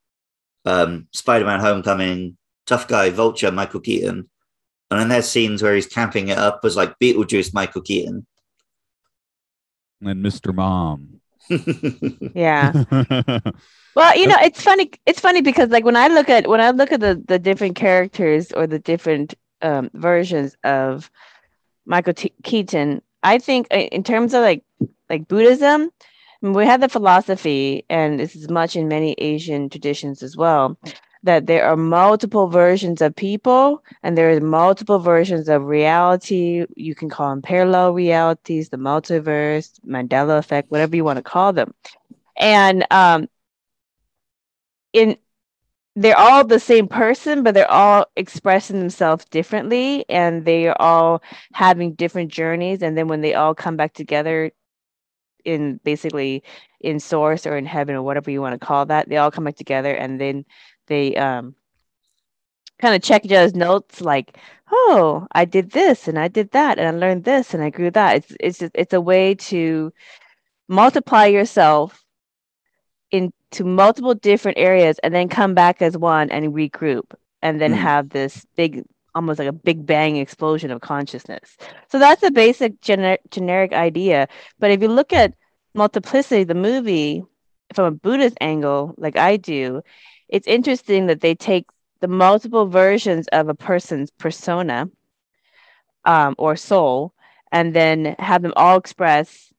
um, 0.64 1.06
Spider-Man 1.12 1.60
Homecoming, 1.60 2.36
tough 2.66 2.88
guy, 2.88 3.10
Vulture, 3.10 3.52
Michael 3.52 3.80
Keaton. 3.80 4.28
And 4.90 5.00
then 5.00 5.08
there's 5.08 5.28
scenes 5.28 5.62
where 5.62 5.74
he's 5.74 5.86
camping 5.86 6.28
it 6.28 6.38
up 6.38 6.60
as 6.64 6.76
like 6.76 6.98
Beetlejuice, 6.98 7.54
Michael 7.54 7.82
Keaton. 7.82 8.26
And 10.02 10.24
Mr. 10.24 10.54
Mom. 10.54 11.20
Yeah. 12.34 12.72
Well, 13.96 14.14
you 14.14 14.26
know, 14.26 14.36
it's 14.42 14.60
funny. 14.60 14.90
It's 15.06 15.20
funny 15.20 15.40
because 15.40 15.70
like 15.70 15.82
when 15.86 15.96
I 15.96 16.08
look 16.08 16.28
at 16.28 16.46
when 16.46 16.60
I 16.60 16.70
look 16.70 16.92
at 16.92 17.00
the 17.00 17.22
the 17.26 17.38
different 17.38 17.76
characters 17.76 18.52
or 18.52 18.66
the 18.66 18.78
different 18.78 19.32
um, 19.62 19.88
versions 19.94 20.54
of 20.64 21.10
Michael 21.87 22.14
T- 22.14 22.33
Keaton, 22.42 23.01
I 23.22 23.38
think 23.38 23.68
uh, 23.72 23.77
in 23.77 24.03
terms 24.03 24.35
of 24.35 24.42
like 24.42 24.62
like 25.09 25.29
Buddhism, 25.29 25.90
we 26.42 26.66
have 26.66 26.81
the 26.81 26.88
philosophy, 26.88 27.85
and 27.88 28.20
this 28.20 28.37
is 28.37 28.49
much 28.51 28.77
in 28.77 28.88
many 28.88 29.14
Asian 29.18 29.68
traditions 29.68 30.22
as 30.22 30.37
well, 30.37 30.79
that 31.22 31.46
there 31.46 31.64
are 31.64 31.77
multiple 31.77 32.49
versions 32.49 33.01
of 33.01 33.16
people, 33.16 33.83
and 34.03 34.16
there 34.16 34.31
are 34.31 34.40
multiple 34.40 34.99
versions 34.99 35.49
of 35.49 35.64
reality. 35.64 36.66
You 36.77 36.94
can 36.94 37.09
call 37.09 37.31
them 37.31 37.42
parallel 37.42 37.92
realities, 37.92 38.68
the 38.68 38.77
multiverse, 38.77 39.79
Mandela 39.87 40.38
effect, 40.38 40.70
whatever 40.70 40.96
you 40.96 41.05
want 41.05 41.18
to 41.18 41.22
call 41.22 41.53
them, 41.53 41.72
and 42.37 42.87
um, 42.90 43.29
in 44.92 45.16
they're 45.96 46.18
all 46.18 46.44
the 46.44 46.61
same 46.61 46.87
person, 46.87 47.42
but 47.42 47.54
they're 47.54 47.70
all 47.70 48.06
expressing 48.16 48.78
themselves 48.78 49.24
differently 49.24 50.04
and 50.11 50.44
they 50.44 50.68
are 50.68 50.76
all 50.78 51.22
having 51.54 51.94
different 51.94 52.30
journeys. 52.30 52.82
And 52.82 52.96
then 52.96 53.09
when 53.09 53.22
they 53.22 53.32
all 53.32 53.54
come 53.54 53.78
back 53.78 53.94
together 53.94 54.52
in 55.46 55.80
basically 55.85 56.42
in 56.80 57.00
source 57.00 57.46
or 57.46 57.56
in 57.56 57.64
heaven 57.64 57.94
or 57.94 58.02
whatever 58.02 58.30
you 58.30 58.42
want 58.42 58.61
to 58.61 58.64
call 58.64 58.85
that, 58.87 59.09
they 59.09 59.16
all 59.16 59.30
come 59.30 59.44
back 59.44 59.56
together 59.56 59.94
and 59.94 60.20
then 60.20 60.44
they 60.87 61.16
um 61.16 61.54
kind 62.78 62.94
of 62.94 63.02
check 63.02 63.24
each 63.24 63.32
other's 63.32 63.54
notes 63.54 64.02
like, 64.02 64.37
oh, 64.70 65.26
I 65.32 65.46
did 65.46 65.70
this 65.70 66.09
and 66.09 66.18
I 66.18 66.28
did 66.28 66.50
that 66.50 66.78
and 66.78 66.88
I 66.88 66.90
learned 66.90 67.24
this 67.24 67.54
and 67.54 67.62
I 67.62 67.70
grew 67.70 67.90
that. 67.92 68.16
It's 68.16 68.37
it's 68.38 68.59
just, 68.59 68.72
it's 68.74 68.92
a 68.92 69.00
way 69.00 69.35
to 69.35 69.94
multiply 70.68 71.24
yourself 71.24 72.04
into 73.52 73.64
multiple 73.64 74.14
different 74.14 74.59
areas 74.59 74.98
and 75.00 75.14
then 75.14 75.28
come 75.28 75.54
back 75.54 75.82
as 75.82 75.96
one 75.96 76.30
and 76.30 76.52
regroup 76.54 77.14
and 77.42 77.61
then 77.61 77.72
Mm. 77.72 77.76
have 77.76 78.11
this 78.11 78.46
big 78.56 78.85
almost 79.14 79.38
like 79.38 79.48
a 79.48 79.52
big 79.52 79.87
bang 79.87 80.16
explosion 80.16 80.70
of 80.70 80.82
consciousness. 80.82 81.56
So 81.88 81.98
that's 81.98 82.22
a 82.22 82.30
basic 82.30 82.80
gener- 82.82 83.18
generic 83.30 83.72
idea. 83.72 84.28
But 84.59 84.70
if 84.70 84.82
you 84.82 84.88
look 84.88 85.12
at 85.12 85.35
multiplicity 85.74 86.44
the 86.44 86.54
movie 86.54 87.22
from 87.74 87.85
a 87.85 87.90
buddhist 87.90 88.37
angle 88.40 88.94
like 88.96 89.16
i 89.18 89.37
do 89.37 89.82
it's 90.28 90.46
interesting 90.46 91.06
that 91.06 91.20
they 91.20 91.35
take 91.35 91.66
the 92.00 92.09
multiple 92.09 92.66
versions 92.66 93.26
of 93.28 93.48
a 93.48 93.54
person's 93.54 94.11
persona 94.12 94.88
um, 96.04 96.35
or 96.38 96.56
soul 96.56 97.12
and 97.52 97.74
then 97.74 98.16
have 98.18 98.42
them 98.42 98.52
all 98.56 98.76
express 98.78 99.52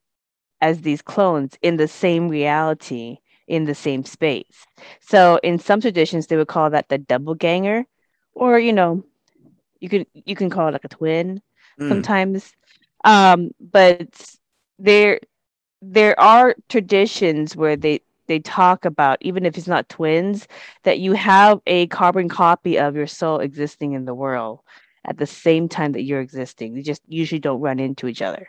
as 0.60 0.80
these 0.82 1.02
clones 1.02 1.56
in 1.62 1.76
the 1.76 1.88
same 1.88 2.28
reality 2.28 3.18
in 3.48 3.64
the 3.64 3.74
same 3.74 4.04
space. 4.04 4.66
So 5.00 5.40
in 5.42 5.58
some 5.58 5.80
traditions 5.80 6.26
they 6.26 6.36
would 6.36 6.48
call 6.48 6.70
that 6.70 6.88
the 6.88 6.98
doppelganger 6.98 7.84
or 8.34 8.58
you 8.58 8.72
know 8.72 9.02
you 9.80 9.88
can 9.88 10.06
you 10.14 10.36
can 10.36 10.50
call 10.50 10.68
it 10.68 10.72
like 10.72 10.84
a 10.84 10.88
twin 10.88 11.42
Mm. 11.80 11.88
sometimes 11.88 12.52
um 13.04 13.52
but 13.60 14.10
there 14.80 15.20
there 15.80 16.18
are 16.18 16.56
traditions 16.68 17.54
where 17.54 17.76
they 17.76 18.00
they 18.26 18.40
talk 18.40 18.84
about 18.84 19.16
even 19.20 19.46
if 19.46 19.56
it's 19.56 19.68
not 19.68 19.88
twins 19.88 20.48
that 20.82 20.98
you 20.98 21.12
have 21.12 21.60
a 21.68 21.86
carbon 21.86 22.28
copy 22.28 22.76
of 22.78 22.96
your 22.96 23.06
soul 23.06 23.38
existing 23.38 23.92
in 23.92 24.04
the 24.06 24.14
world 24.14 24.58
at 25.04 25.16
the 25.18 25.26
same 25.26 25.68
time 25.68 25.92
that 25.92 26.02
you're 26.02 26.20
existing 26.20 26.74
they 26.74 26.82
just 26.82 27.02
usually 27.06 27.38
don't 27.38 27.60
run 27.60 27.78
into 27.78 28.08
each 28.08 28.22
other 28.22 28.48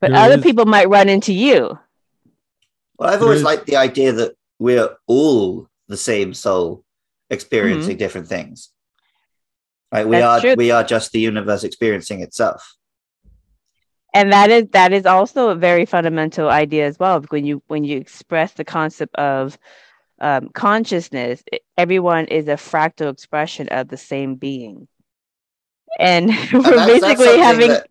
but 0.00 0.10
There 0.10 0.20
other 0.20 0.38
is- 0.38 0.42
people 0.42 0.64
might 0.64 0.88
run 0.88 1.10
into 1.10 1.34
you 1.34 1.78
Well, 2.98 3.12
I've 3.12 3.22
always 3.22 3.42
liked 3.42 3.66
the 3.66 3.76
idea 3.76 4.12
that 4.12 4.36
we're 4.58 4.88
all 5.06 5.68
the 5.88 5.96
same 5.96 6.32
soul 6.34 6.84
experiencing 7.30 7.96
different 7.96 8.28
things. 8.28 8.70
Right? 9.92 10.06
We 10.06 10.16
Mm-hmm. 10.16 10.20
That's 10.22 10.44
are 10.44 10.46
true. 10.46 10.54
we 10.56 10.70
are 10.70 10.84
just 10.84 11.12
the 11.12 11.20
universe 11.20 11.64
experiencing 11.64 12.20
itself. 12.22 12.74
and 14.14 14.32
that 14.32 14.50
is 14.50 14.64
that 14.72 14.92
is 14.92 15.06
also 15.06 15.48
a 15.50 15.54
very 15.56 15.86
fundamental 15.86 16.48
idea 16.48 16.86
as 16.86 16.98
well 16.98 17.20
when 17.30 17.44
you 17.44 17.62
when 17.66 17.82
you 17.84 17.96
express 17.98 18.52
the 18.54 18.64
concept 18.64 19.14
of 19.16 19.58
um, 20.20 20.48
consciousness 20.54 21.42
everyone 21.76 22.24
is 22.26 22.46
a 22.46 22.54
fractal 22.70 23.10
expression 23.12 23.66
of 23.70 23.88
the 23.88 23.96
same 23.96 24.36
being 24.36 24.86
and 25.98 26.30
And 26.52 26.52
we're 26.52 26.62
that's- 26.62 27.00
that's 27.00 27.00
basically 27.00 27.26
something 27.26 27.42
having 27.42 27.68
that 27.70 27.88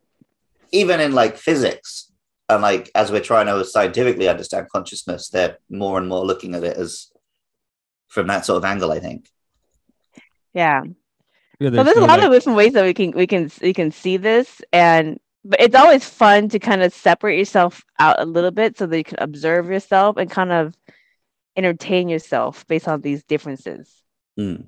even 0.72 1.00
in 1.02 1.12
like 1.14 1.36
physics 1.38 2.10
and 2.54 2.62
like 2.62 2.90
as 2.96 3.12
we're 3.12 3.22
trying 3.22 3.48
to 3.48 3.66
scientifically 3.66 4.28
understand 4.30 4.68
consciousness, 4.74 5.30
they're 5.30 5.58
more 5.70 5.98
and 5.98 6.08
more 6.08 6.26
looking 6.26 6.56
at 6.56 6.64
it 6.64 6.78
as 6.78 7.12
from 8.08 8.28
that 8.28 8.46
sort 8.46 8.58
of 8.58 8.66
angle, 8.66 8.92
I 8.92 9.00
think. 9.00 9.28
yeah 10.54 10.82
Yeah, 11.60 11.70
so 11.72 11.84
there's 11.84 11.98
a 11.98 12.02
lot 12.02 12.20
like- 12.20 12.24
of 12.24 12.32
different 12.32 12.58
ways 12.58 12.74
that 12.74 12.86
we 12.86 12.94
can 12.94 13.12
we 13.12 13.28
can 13.28 13.50
we 13.62 13.74
can 13.74 13.92
see 13.92 14.18
this 14.18 14.62
and 14.72 15.20
but 15.46 15.60
it's 15.60 15.76
always 15.76 16.08
fun 16.08 16.48
to 16.50 16.60
kind 16.60 16.82
of 16.84 16.94
separate 16.94 17.38
yourself 17.38 17.84
out 18.00 18.18
a 18.20 18.26
little 18.26 18.52
bit 18.52 18.78
so 18.78 18.86
that 18.88 18.98
you 18.98 19.04
can 19.04 19.18
observe 19.20 19.68
yourself 19.68 20.16
and 20.18 20.30
kind 20.32 20.52
of 20.54 20.74
entertain 21.58 22.08
yourself 22.10 22.66
based 22.68 22.88
on 22.88 23.02
these 23.02 23.24
differences 23.24 23.92
Mm. 24.40 24.66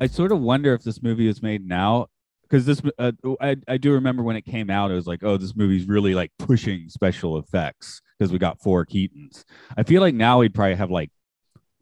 I 0.00 0.06
sort 0.06 0.32
of 0.32 0.40
wonder 0.40 0.74
if 0.74 0.82
this 0.82 1.02
movie 1.02 1.28
is 1.28 1.42
made 1.42 1.66
now 1.66 2.06
because 2.42 2.66
this 2.66 2.80
uh, 2.98 3.12
I, 3.40 3.56
I 3.66 3.76
do 3.76 3.92
remember 3.92 4.22
when 4.22 4.36
it 4.36 4.44
came 4.44 4.70
out 4.70 4.90
it 4.90 4.94
was 4.94 5.06
like 5.06 5.22
oh 5.22 5.36
this 5.36 5.54
movie's 5.54 5.86
really 5.86 6.14
like 6.14 6.32
pushing 6.38 6.88
special 6.88 7.38
effects 7.38 8.00
because 8.18 8.32
we 8.32 8.38
got 8.38 8.60
four 8.60 8.84
Keatons. 8.84 9.44
I 9.76 9.82
feel 9.82 10.00
like 10.00 10.14
now 10.14 10.38
we'd 10.40 10.54
probably 10.54 10.74
have 10.74 10.90
like 10.90 11.10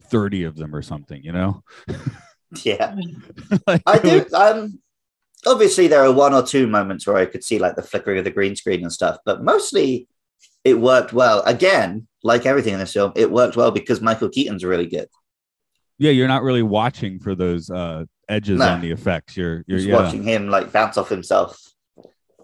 30 0.02 0.44
of 0.44 0.56
them 0.56 0.74
or 0.74 0.82
something, 0.82 1.22
you 1.22 1.32
know? 1.32 1.62
Yeah. 2.64 2.94
Like, 3.66 3.82
I 3.86 3.98
do. 3.98 4.24
Um, 4.32 4.78
obviously, 5.46 5.88
there 5.88 6.04
are 6.04 6.12
one 6.12 6.32
or 6.32 6.44
two 6.44 6.68
moments 6.68 7.06
where 7.06 7.16
I 7.16 7.26
could 7.26 7.42
see 7.42 7.58
like 7.58 7.74
the 7.74 7.82
flickering 7.82 8.18
of 8.18 8.24
the 8.24 8.30
green 8.30 8.54
screen 8.54 8.82
and 8.82 8.92
stuff, 8.92 9.18
but 9.24 9.42
mostly 9.42 10.08
it 10.64 10.74
worked 10.74 11.12
well. 11.12 11.42
Again, 11.42 12.06
like 12.22 12.46
everything 12.46 12.74
in 12.74 12.78
this 12.78 12.92
film, 12.92 13.12
it 13.16 13.32
worked 13.32 13.56
well 13.56 13.72
because 13.72 14.00
Michael 14.00 14.28
Keaton's 14.28 14.64
really 14.64 14.86
good. 14.86 15.08
Yeah, 15.98 16.10
you're 16.10 16.28
not 16.28 16.42
really 16.42 16.62
watching 16.62 17.18
for 17.18 17.34
those 17.34 17.70
uh 17.70 18.04
edges 18.28 18.58
No. 18.58 18.68
on 18.68 18.80
the 18.80 18.90
effects. 18.90 19.36
You're 19.36 19.64
you're 19.66 19.78
Just 19.78 19.88
yeah. 19.88 19.96
watching 19.96 20.22
him 20.22 20.48
like 20.48 20.72
bounce 20.72 20.96
off 20.96 21.08
himself. 21.08 21.60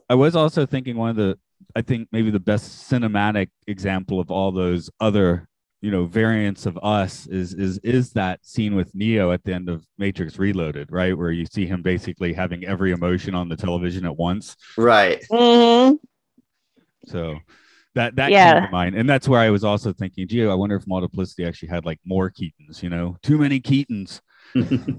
I 0.09 0.15
was 0.15 0.37
also 0.37 0.67
thinking 0.67 0.97
one 0.97 1.11
of 1.11 1.17
the, 1.17 1.38
I 1.75 1.81
think 1.83 2.09
maybe 2.12 2.31
the 2.31 2.41
best 2.41 2.91
cinematic 2.91 3.49
example 3.67 4.21
of 4.21 4.31
all 4.31 4.53
those 4.53 4.91
other, 5.01 5.49
you 5.81 5.91
know, 5.91 6.05
variants 6.05 6.67
of 6.67 6.79
us 6.83 7.27
is 7.29 7.55
is 7.55 7.79
is 7.79 8.12
that 8.12 8.45
scene 8.45 8.75
with 8.75 8.95
Neo 8.95 9.33
at 9.33 9.43
the 9.45 9.55
end 9.55 9.69
of 9.69 9.85
Matrix 9.99 10.38
Reloaded, 10.38 10.93
right, 10.93 11.17
where 11.17 11.31
you 11.31 11.47
see 11.47 11.67
him 11.67 11.81
basically 11.83 12.33
having 12.35 12.65
every 12.67 12.93
emotion 12.93 13.35
on 13.35 13.49
the 13.49 13.57
television 13.57 14.05
at 14.05 14.17
once. 14.17 14.57
Right. 14.77 15.25
Mhm. 15.31 15.99
So 17.07 17.38
that 17.94 18.16
that 18.16 18.31
Yeah. 18.31 18.55
came 18.55 18.64
to 18.64 18.70
mind, 18.72 18.94
and 18.96 19.09
that's 19.09 19.28
where 19.28 19.40
I 19.40 19.50
was 19.50 19.64
also 19.64 19.92
thinking, 19.92 20.26
gee, 20.28 20.46
I 20.46 20.55
wonder 20.55 20.76
if 20.76 20.87
Multiplicity 20.87 21.44
actually 21.46 21.68
had 21.68 21.85
like 21.85 21.98
more 22.05 22.31
Keatons. 22.31 22.83
You 22.83 22.88
know, 22.90 23.16
too 23.22 23.38
many 23.38 23.61
Keatons. 23.61 24.20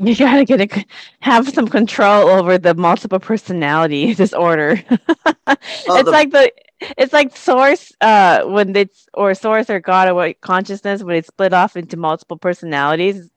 You 0.00 0.14
gotta 0.14 0.44
get 0.44 0.60
a, 0.60 0.84
have 1.20 1.48
some 1.48 1.66
control 1.66 2.28
over 2.28 2.56
the 2.56 2.72
multiple 2.74 3.18
personality 3.18 4.14
disorder. 4.22 4.80
it's 4.88 5.86
the- 5.86 6.04
like 6.10 6.30
the 6.30 6.52
it's 6.96 7.12
like 7.12 7.36
source 7.36 7.90
uh 8.00 8.44
when 8.44 8.76
it's 8.76 9.08
or 9.14 9.34
source 9.34 9.68
or 9.68 9.80
god 9.80 10.06
or 10.08 10.14
what 10.14 10.40
consciousness 10.40 11.02
when 11.02 11.16
it's 11.16 11.26
split 11.26 11.52
off 11.52 11.76
into 11.76 11.96
multiple 11.96 12.36
personalities 12.36 13.28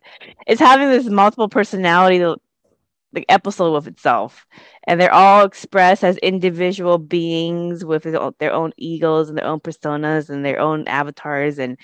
it's 0.45 0.59
having 0.61 0.89
this 0.89 1.05
multiple 1.07 1.49
personality 1.49 2.23
the 3.13 3.26
episode 3.30 3.76
of 3.76 3.88
itself. 3.88 4.45
And 4.86 5.00
they're 5.00 5.13
all 5.13 5.45
expressed 5.45 6.04
as 6.04 6.17
individual 6.17 6.97
beings 6.97 7.84
with 7.86 8.04
their 8.04 8.54
own 8.54 8.74
egos 8.78 9.30
and 9.30 9.38
their 9.38 9.45
own 9.45 9.60
personas 9.60 10.30
and 10.30 10.45
their 10.45 10.60
own 10.60 10.88
avatars 10.88 11.60
and 11.60 11.78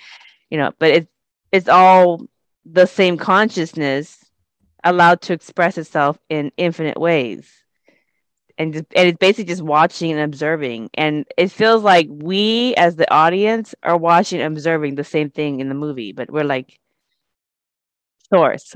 you 0.49 0.57
know 0.57 0.71
but 0.79 0.89
it's 0.91 1.11
it's 1.51 1.69
all 1.69 2.21
the 2.65 2.85
same 2.85 3.17
consciousness 3.17 4.23
allowed 4.83 5.21
to 5.21 5.33
express 5.33 5.77
itself 5.77 6.17
in 6.29 6.51
infinite 6.57 6.99
ways. 6.99 7.51
And 8.57 8.75
and 8.75 8.85
it's 9.09 9.17
basically 9.19 9.45
just 9.45 9.61
watching 9.61 10.11
and 10.11 10.21
observing. 10.21 10.89
And 10.95 11.25
it 11.37 11.51
feels 11.51 11.83
like 11.83 12.07
we 12.09 12.73
as 12.75 12.95
the 12.95 13.11
audience 13.13 13.75
are 13.83 13.97
watching 13.97 14.41
and 14.41 14.53
observing 14.53 14.95
the 14.95 15.03
same 15.03 15.29
thing 15.29 15.59
in 15.59 15.69
the 15.69 15.75
movie 15.75 16.11
but 16.11 16.31
we're 16.31 16.43
like 16.43 16.79
source 18.33 18.75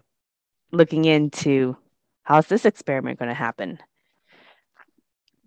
looking 0.72 1.06
into 1.06 1.76
how's 2.24 2.48
this 2.48 2.66
experiment 2.66 3.20
going 3.20 3.30
to 3.30 3.36
happen 3.36 3.80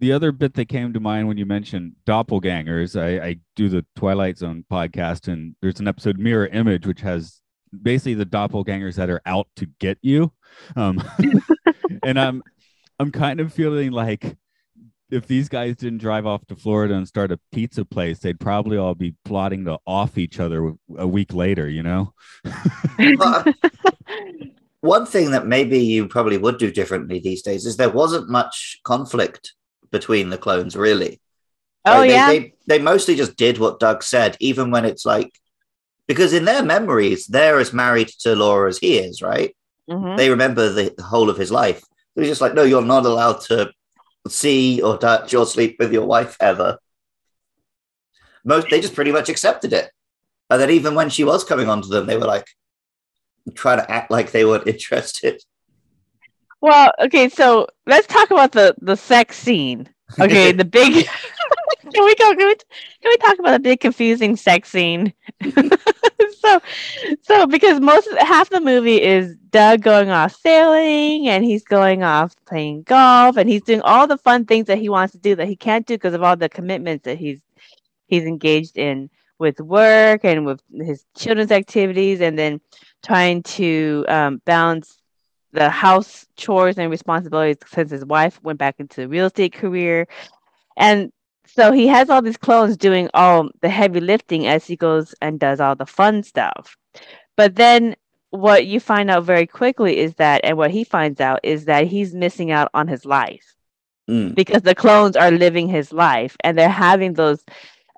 the 0.01 0.13
other 0.13 0.33
bit 0.33 0.55
that 0.55 0.69
came 0.69 0.93
to 0.93 1.01
mind 1.01 1.29
when 1.29 1.37
you 1.37 1.47
mentioned 1.47 1.93
doppelgangers 2.07 3.01
I, 3.01 3.27
I 3.27 3.37
do 3.57 3.69
the 3.69 3.85
twilight 3.97 4.39
zone 4.39 4.65
podcast 4.71 5.29
and 5.29 5.55
there's 5.63 5.81
an 5.81 5.89
episode 5.89 6.19
mirror 6.19 6.47
image 6.47 6.87
which 6.87 7.01
has 7.01 7.41
basically 7.83 8.15
the 8.15 8.27
doppelgangers 8.27 8.95
that 8.97 9.11
are 9.11 9.23
out 9.27 9.49
to 9.57 9.67
get 9.79 9.99
you 10.03 10.33
um, 10.77 11.03
and 12.03 12.19
i'm 12.19 12.43
I'm 12.99 13.11
kind 13.11 13.41
of 13.41 13.53
feeling 13.53 13.91
like 13.91 14.37
if 15.11 15.27
these 15.27 15.49
guys 15.49 15.77
didn't 15.77 15.99
drive 15.99 16.27
off 16.27 16.47
to 16.47 16.57
Florida 16.57 16.95
and 16.95 17.07
start 17.07 17.31
a 17.33 17.39
pizza 17.53 17.85
place, 17.85 18.19
they'd 18.19 18.41
probably 18.41 18.77
all 18.77 18.95
be 18.95 19.15
plotting 19.25 19.65
to 19.65 19.79
off 19.87 20.19
each 20.19 20.41
other 20.41 20.73
a 20.97 21.07
week 21.07 21.33
later, 21.35 21.69
you 21.69 21.83
know? 21.83 22.15
one 24.85 25.07
thing 25.07 25.31
that 25.31 25.47
maybe 25.47 25.79
you 25.79 26.07
probably 26.07 26.37
would 26.37 26.59
do 26.59 26.71
differently 26.71 27.19
these 27.19 27.43
days 27.43 27.65
is 27.65 27.77
there 27.77 27.89
wasn't 27.89 28.29
much 28.29 28.81
conflict 28.85 29.55
between 29.91 30.29
the 30.29 30.37
clones, 30.37 30.77
really. 30.77 31.21
Oh, 31.87 32.01
like, 32.01 32.11
yeah. 32.11 32.27
They, 32.27 32.39
they, 32.39 32.55
they 32.67 32.79
mostly 32.79 33.17
just 33.17 33.37
did 33.37 33.59
what 33.59 33.81
Doug 33.81 34.03
said, 34.03 34.37
even 34.41 34.71
when 34.71 34.85
it's 34.85 35.07
like, 35.07 35.33
because 36.07 36.35
in 36.35 36.45
their 36.45 36.63
memories, 36.63 37.27
they're 37.27 37.59
as 37.59 37.73
married 37.73 38.09
to 38.21 38.37
Laura 38.37 38.69
as 38.69 38.79
he 38.79 38.99
is, 38.99 39.23
right? 39.23 39.57
Mhm. 39.89 40.19
They 40.19 40.29
remember 40.29 40.69
the, 40.71 40.95
the 40.95 41.03
whole 41.03 41.31
of 41.31 41.39
his 41.39 41.51
life. 41.51 41.83
They're 42.15 42.27
just 42.27 42.43
like, 42.43 42.55
no, 42.55 42.63
you're 42.63 42.83
not 42.83 43.07
allowed 43.07 43.41
to 43.49 43.73
see 44.29 44.83
or 44.83 44.99
touch 44.99 45.33
or 45.35 45.47
sleep 45.47 45.77
with 45.79 45.93
your 45.93 46.07
wife 46.07 46.37
ever. 46.41 46.79
Most 48.45 48.69
they 48.69 48.81
just 48.83 48.95
pretty 48.95 49.13
much 49.13 49.31
accepted 49.31 49.73
it. 49.73 49.91
And 50.51 50.61
then 50.61 50.71
even 50.71 50.95
when 50.95 51.09
she 51.09 51.25
was 51.25 51.43
coming 51.43 51.71
onto 51.71 51.89
them, 51.89 52.07
they 52.07 52.19
were 52.19 52.27
like 52.27 52.47
trying 53.53 53.79
to 53.79 53.91
act 53.91 54.11
like 54.11 54.31
they 54.31 54.45
weren't 54.45 54.67
interested. 54.67 55.43
Well, 56.61 56.93
okay, 56.99 57.29
so 57.29 57.67
let's 57.87 58.07
talk 58.07 58.31
about 58.31 58.53
the 58.53 58.75
the 58.81 58.97
sex 58.97 59.37
scene. 59.37 59.89
Okay, 60.19 60.53
the 60.53 60.65
big. 60.65 61.07
can 61.93 62.05
we 62.05 62.15
go? 62.15 62.35
Can 62.35 62.47
we, 62.47 62.55
can 62.55 63.11
we 63.11 63.17
talk 63.19 63.39
about 63.39 63.53
the 63.53 63.61
big 63.61 63.81
confusing 63.81 64.37
sex 64.37 64.71
scene? 64.71 65.13
so, 66.41 66.61
so 67.23 67.47
because 67.47 67.81
most 67.81 68.09
half 68.19 68.49
the 68.49 68.61
movie 68.61 69.03
is 69.03 69.37
Doug 69.51 69.83
going 69.83 70.11
off 70.11 70.35
sailing, 70.37 71.29
and 71.29 71.45
he's 71.45 71.65
going 71.65 72.03
off 72.03 72.35
playing 72.47 72.85
golf, 72.85 73.37
and 73.37 73.49
he's 73.49 73.63
doing 73.63 73.83
all 73.83 74.07
the 74.07 74.19
fun 74.19 74.47
things 74.47 74.67
that 74.67 74.79
he 74.79 74.89
wants 74.89 75.13
to 75.13 75.19
do 75.19 75.37
that 75.37 75.49
he 75.49 75.57
can't 75.57 75.87
do 75.87 75.95
because 75.95 76.15
of 76.15 76.23
all 76.23 76.37
the 76.37 76.49
commitments 76.49 77.05
that 77.05 77.19
he's 77.19 77.41
he's 78.07 78.25
engaged 78.25 78.79
in 78.79 79.11
with 79.39 79.61
work 79.61 80.25
and 80.25 80.47
with 80.47 80.61
his 80.73 81.05
children's 81.17 81.53
activities, 81.53 82.21
and 82.21 82.39
then 82.39 82.61
trying 83.03 83.43
to 83.43 84.05
um, 84.09 84.41
balance 84.45 84.99
the 85.53 85.71
house 85.71 86.27
chores 86.37 86.79
and 86.79 86.91
responsibilities 86.91 87.57
since 87.67 87.91
his 87.91 88.05
wife 88.05 88.43
went 88.43 88.59
back 88.59 88.77
into 88.79 89.03
the 89.03 89.09
real 89.09 89.27
estate 89.27 89.53
career. 89.53 90.07
And 90.77 91.13
so 91.47 91.73
he 91.73 91.87
has 91.87 92.11
all 92.11 92.23
these 92.23 92.37
clones 92.37 92.77
doing 92.77 93.09
all 93.15 93.51
the 93.61 93.69
heavy 93.69 94.01
lifting 94.01 94.47
as 94.47 94.67
he 94.67 94.77
goes 94.77 95.15
and 95.21 95.39
does 95.39 95.61
all 95.61 95.77
the 95.77 95.87
fun 95.87 96.23
stuff. 96.23 96.77
But 97.37 97.55
then 97.55 97.95
what 98.31 98.67
you 98.67 98.81
find 98.81 99.11
out 99.11 99.25
very 99.25 99.47
quickly 99.47 99.99
is 99.99 100.15
that, 100.15 100.41
and 100.43 100.57
what 100.57 100.73
he 100.73 100.83
finds 100.83 101.21
out 101.21 101.41
is 101.45 101.67
that 101.67 101.87
he's 101.87 102.15
missing 102.15 102.51
out 102.51 102.69
on 102.75 102.89
his 102.89 103.05
life 103.05 103.55
Mm. 104.07 104.35
because 104.35 104.61
the 104.61 104.75
clones 104.75 105.17
are 105.17 105.31
living 105.31 105.67
his 105.67 105.91
life 105.91 106.37
and 106.45 106.59
they're 106.59 106.69
having 106.69 107.15
those 107.15 107.43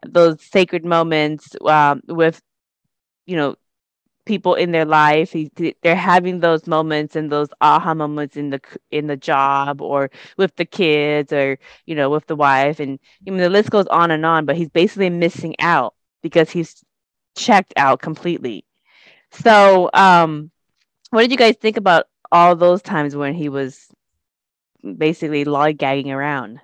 those 0.07 0.43
sacred 0.43 0.85
moments 0.85 1.55
um, 1.67 2.03
with 2.09 2.41
you 3.27 3.37
know 3.37 3.57
people 4.27 4.55
in 4.55 4.73
their 4.73 4.85
life. 4.85 5.33
He, 5.33 5.51
they're 5.83 5.97
having 5.97 6.41
those 6.41 6.67
moments 6.67 7.17
and 7.17 7.31
those 7.31 7.49
aha 7.61 7.95
moments 7.95 8.37
in 8.37 8.51
the 8.51 8.61
in 8.91 9.07
the 9.07 9.17
job 9.17 9.81
or 9.81 10.11
with 10.37 10.55
the 10.57 10.65
kids 10.65 11.33
or 11.33 11.59
you 11.87 11.95
know 11.95 12.11
with 12.11 12.27
the 12.27 12.37
wife. 12.37 12.81
And 12.81 12.99
I 13.27 13.31
mean 13.31 13.41
the 13.41 13.51
list 13.51 13.71
goes 13.71 13.87
on 13.89 14.11
and 14.11 14.25
on 14.27 14.47
but 14.47 14.57
he's 14.57 14.69
basically 14.71 15.11
missing 15.11 15.55
out 15.61 15.95
because 16.23 16.51
he's 16.51 16.83
checked 17.37 17.75
out 17.77 18.01
completely. 18.01 18.65
So 19.31 19.91
um 19.95 20.51
what 21.11 21.23
did 21.23 21.31
you 21.33 21.39
guys 21.39 21.57
think 21.57 21.77
about 21.77 22.07
all 22.33 22.57
those 22.57 22.83
times 22.83 23.17
when 23.17 23.35
he 23.35 23.49
was 23.49 23.89
basically 24.97 25.45
lollygagging 25.45 26.09
around 26.09 26.61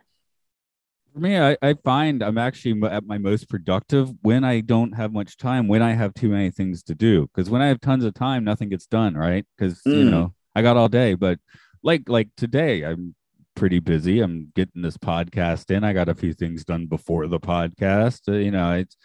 For 1.13 1.21
me, 1.21 1.39
I, 1.39 1.57
I 1.61 1.75
find 1.75 2.23
I'm 2.23 2.39
actually 2.39 2.81
at 2.89 3.05
my 3.05 3.19
most 3.19 3.49
productive 3.49 4.11
when 4.23 4.45
I 4.45 4.61
don't 4.61 4.93
have 4.93 5.13
much 5.13 5.37
time, 5.37 5.69
when 5.69 5.83
I 5.83 5.93
have 5.93 6.15
too 6.15 6.31
many 6.31 6.51
things 6.51 6.83
to 6.85 6.95
do. 6.95 7.27
Because 7.27 7.51
when 7.51 7.61
I 7.61 7.67
have 7.69 7.81
tons 7.81 8.05
of 8.05 8.15
time, 8.15 8.45
nothing 8.45 8.71
gets 8.71 8.87
done, 8.87 9.15
right? 9.15 9.45
Because 9.57 9.83
you 9.85 10.05
Mm. 10.05 10.11
know 10.11 10.35
I 10.55 10.63
got 10.63 10.77
all 10.77 10.89
day. 10.89 11.15
But 11.15 11.39
like 11.83 12.09
like 12.09 12.29
today, 12.37 12.83
I'm 12.83 13.15
pretty 13.55 13.79
busy. 13.79 14.21
I'm 14.21 14.53
getting 14.55 14.81
this 14.81 14.97
podcast 14.97 15.71
in. 15.71 15.85
I 15.85 15.93
got 15.93 16.09
a 16.09 16.15
few 16.15 16.33
things 16.33 16.65
done 16.65 16.87
before 16.87 17.27
the 17.27 17.41
podcast. 17.41 18.27
Uh, 18.29 18.39
you 18.39 18.51
know, 18.51 18.73
it's 18.73 18.97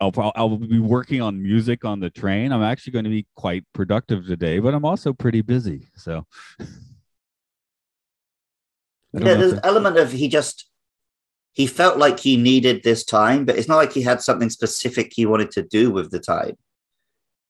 I'll 0.00 0.12
prob- 0.12 0.34
I'll 0.36 0.58
be 0.58 0.78
working 0.78 1.22
on 1.22 1.42
music 1.42 1.86
on 1.86 2.00
the 2.00 2.10
train. 2.10 2.52
I'm 2.52 2.62
actually 2.62 2.92
going 2.92 3.04
to 3.04 3.10
be 3.10 3.26
quite 3.34 3.64
productive 3.72 4.26
today, 4.26 4.58
but 4.58 4.74
I'm 4.74 4.84
also 4.84 5.14
pretty 5.14 5.40
busy. 5.40 5.88
So 5.96 6.26
Yeah, 9.14 9.20
know 9.20 9.32
if 9.32 9.38
there's 9.38 9.52
an 9.52 9.60
element 9.64 9.96
of 9.96 10.12
he 10.12 10.28
just 10.28 10.67
he 11.58 11.66
felt 11.66 11.98
like 11.98 12.20
he 12.20 12.36
needed 12.36 12.84
this 12.84 13.04
time, 13.04 13.44
but 13.44 13.58
it's 13.58 13.66
not 13.66 13.78
like 13.78 13.92
he 13.92 14.02
had 14.02 14.22
something 14.22 14.48
specific 14.48 15.12
he 15.12 15.26
wanted 15.26 15.50
to 15.50 15.64
do 15.64 15.90
with 15.90 16.12
the 16.12 16.20
time. 16.20 16.56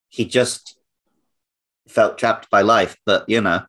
He 0.09 0.25
just 0.25 0.79
felt 1.87 2.17
trapped 2.17 2.49
by 2.49 2.63
life, 2.63 2.97
but 3.05 3.29
you 3.29 3.43
know, 3.43 3.61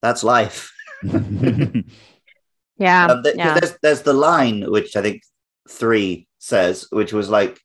that's 0.00 0.22
life. 0.22 0.72
yeah 1.02 1.82
Um, 3.06 3.24
th- 3.24 3.34
yeah 3.36 3.58
There's 3.58 3.76
there's 3.82 4.02
the 4.02 4.12
line 4.12 4.70
which 4.70 4.94
I 4.94 5.02
think 5.02 5.22
three 5.68 6.28
says, 6.38 6.86
which 6.92 7.12
was 7.12 7.28
like 7.28 7.58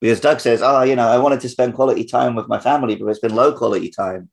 because 0.00 0.18
Doug 0.18 0.40
says, 0.40 0.60
"Oh, 0.60 0.82
you 0.82 0.96
know, 0.96 1.06
I 1.06 1.18
wanted 1.18 1.38
to 1.42 1.48
spend 1.48 1.74
quality 1.74 2.04
time 2.04 2.34
with 2.34 2.48
my 2.48 2.58
family, 2.58 2.96
but 2.96 3.06
it's 3.06 3.20
been 3.20 3.36
low 3.36 3.52
quality 3.52 3.90
time." 3.90 4.28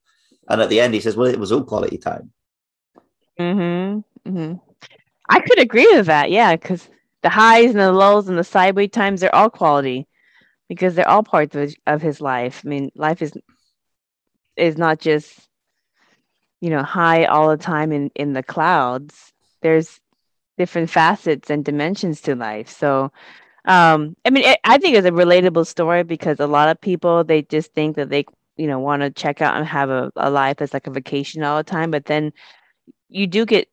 And 0.50 0.60
at 0.60 0.70
the 0.70 0.80
end, 0.80 0.96
he 0.96 1.02
says, 1.02 1.16
"Well, 1.16 1.32
it 1.32 1.40
was 1.40 1.52
all 1.52 1.64
quality 1.64 2.00
time." 2.00 2.32
Mm-hmm. 3.40 4.32
hmm 4.32 4.54
I 5.30 5.40
could 5.40 5.60
agree 5.60 5.88
with 5.92 6.08
that. 6.08 6.32
Yeah, 6.32 6.56
because 6.56 6.90
the 7.26 7.30
highs 7.30 7.72
and 7.72 7.80
the 7.80 7.92
lows 7.92 8.30
and 8.30 8.38
the 8.38 8.44
sideways 8.44 8.92
times 8.92 9.20
they're 9.20 9.34
all 9.34 9.50
quality 9.50 10.08
because 10.70 10.94
they're 10.94 11.10
all 11.10 11.24
parts 11.24 11.56
of 11.56 11.74
of 11.88 12.00
his 12.00 12.22
life. 12.22 12.62
I 12.64 12.70
mean, 12.70 12.92
life 12.96 13.24
is 13.24 13.34
is 14.56 14.78
not 14.78 15.00
just 15.00 15.50
you 16.62 16.70
know 16.70 16.84
high 16.84 17.26
all 17.26 17.50
the 17.50 17.58
time 17.58 17.92
in 17.92 18.12
in 18.14 18.34
the 18.34 18.44
clouds. 18.44 19.34
There's 19.64 20.00
different 20.60 20.92
facets 20.92 21.50
and 21.50 21.66
dimensions 21.66 22.22
to 22.22 22.36
life. 22.36 22.70
So, 22.70 23.12
um, 23.66 24.16
I 24.24 24.30
mean, 24.30 24.44
it, 24.44 24.60
I 24.64 24.78
think 24.78 24.96
it's 24.96 25.08
a 25.08 25.12
relatable 25.12 25.66
story 25.66 26.04
because 26.04 26.40
a 26.40 26.46
lot 26.46 26.70
of 26.70 26.80
people 26.80 27.24
they 27.24 27.42
just 27.42 27.74
think 27.74 27.96
that 27.96 28.10
they 28.10 28.26
you 28.56 28.68
know 28.68 28.78
want 28.78 29.02
to 29.02 29.10
check 29.10 29.42
out 29.42 29.58
and 29.58 29.66
have 29.66 29.90
a, 29.90 30.12
a 30.16 30.30
life 30.30 30.58
that's 30.58 30.76
like 30.76 30.86
a 30.86 30.92
vacation 30.92 31.42
all 31.42 31.58
the 31.58 31.64
time, 31.64 31.90
but 31.90 32.06
then 32.06 32.34
you 33.10 33.26
do 33.26 33.48
get 33.48 33.68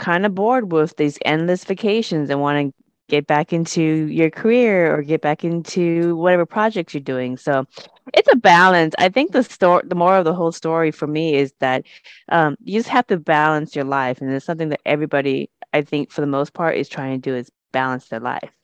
kind 0.00 0.26
of 0.26 0.34
bored 0.34 0.72
with 0.72 0.96
these 0.96 1.18
endless 1.24 1.64
vacations 1.64 2.28
and 2.30 2.40
want 2.40 2.72
to 2.74 2.77
get 3.08 3.26
back 3.26 3.52
into 3.52 3.82
your 3.82 4.30
career 4.30 4.94
or 4.94 5.02
get 5.02 5.20
back 5.20 5.44
into 5.44 6.16
whatever 6.16 6.46
projects 6.46 6.94
you're 6.94 7.00
doing. 7.00 7.36
So 7.36 7.66
it's 8.14 8.28
a 8.32 8.36
balance. 8.36 8.94
I 8.98 9.08
think 9.08 9.32
the 9.32 9.42
story, 9.42 9.82
the 9.86 9.94
moral 9.94 10.20
of 10.20 10.24
the 10.24 10.34
whole 10.34 10.52
story 10.52 10.90
for 10.90 11.06
me 11.06 11.34
is 11.34 11.52
that 11.60 11.84
um, 12.30 12.56
you 12.62 12.78
just 12.78 12.88
have 12.88 13.06
to 13.08 13.18
balance 13.18 13.74
your 13.74 13.84
life, 13.84 14.20
and 14.20 14.30
it's 14.32 14.46
something 14.46 14.70
that 14.70 14.80
everybody, 14.86 15.50
I 15.72 15.82
think, 15.82 16.10
for 16.10 16.20
the 16.20 16.26
most 16.26 16.52
part, 16.52 16.76
is 16.76 16.88
trying 16.88 17.20
to 17.20 17.30
do 17.30 17.36
is 17.36 17.50
balance 17.72 18.08
their 18.08 18.20
life. 18.20 18.57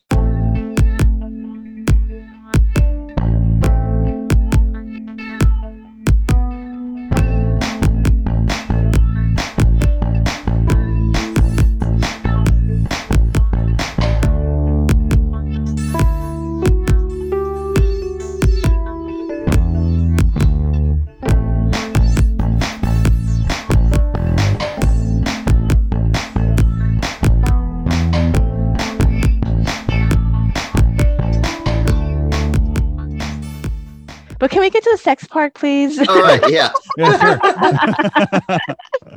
But 34.44 34.50
can 34.50 34.60
we 34.60 34.68
get 34.68 34.82
to 34.82 34.90
the 34.90 34.98
sex 34.98 35.26
part, 35.26 35.54
please? 35.54 35.98
All 36.06 36.20
right, 36.20 36.50
yeah. 36.50 36.70
Yeah, 36.98 37.38
sure. 37.38 38.58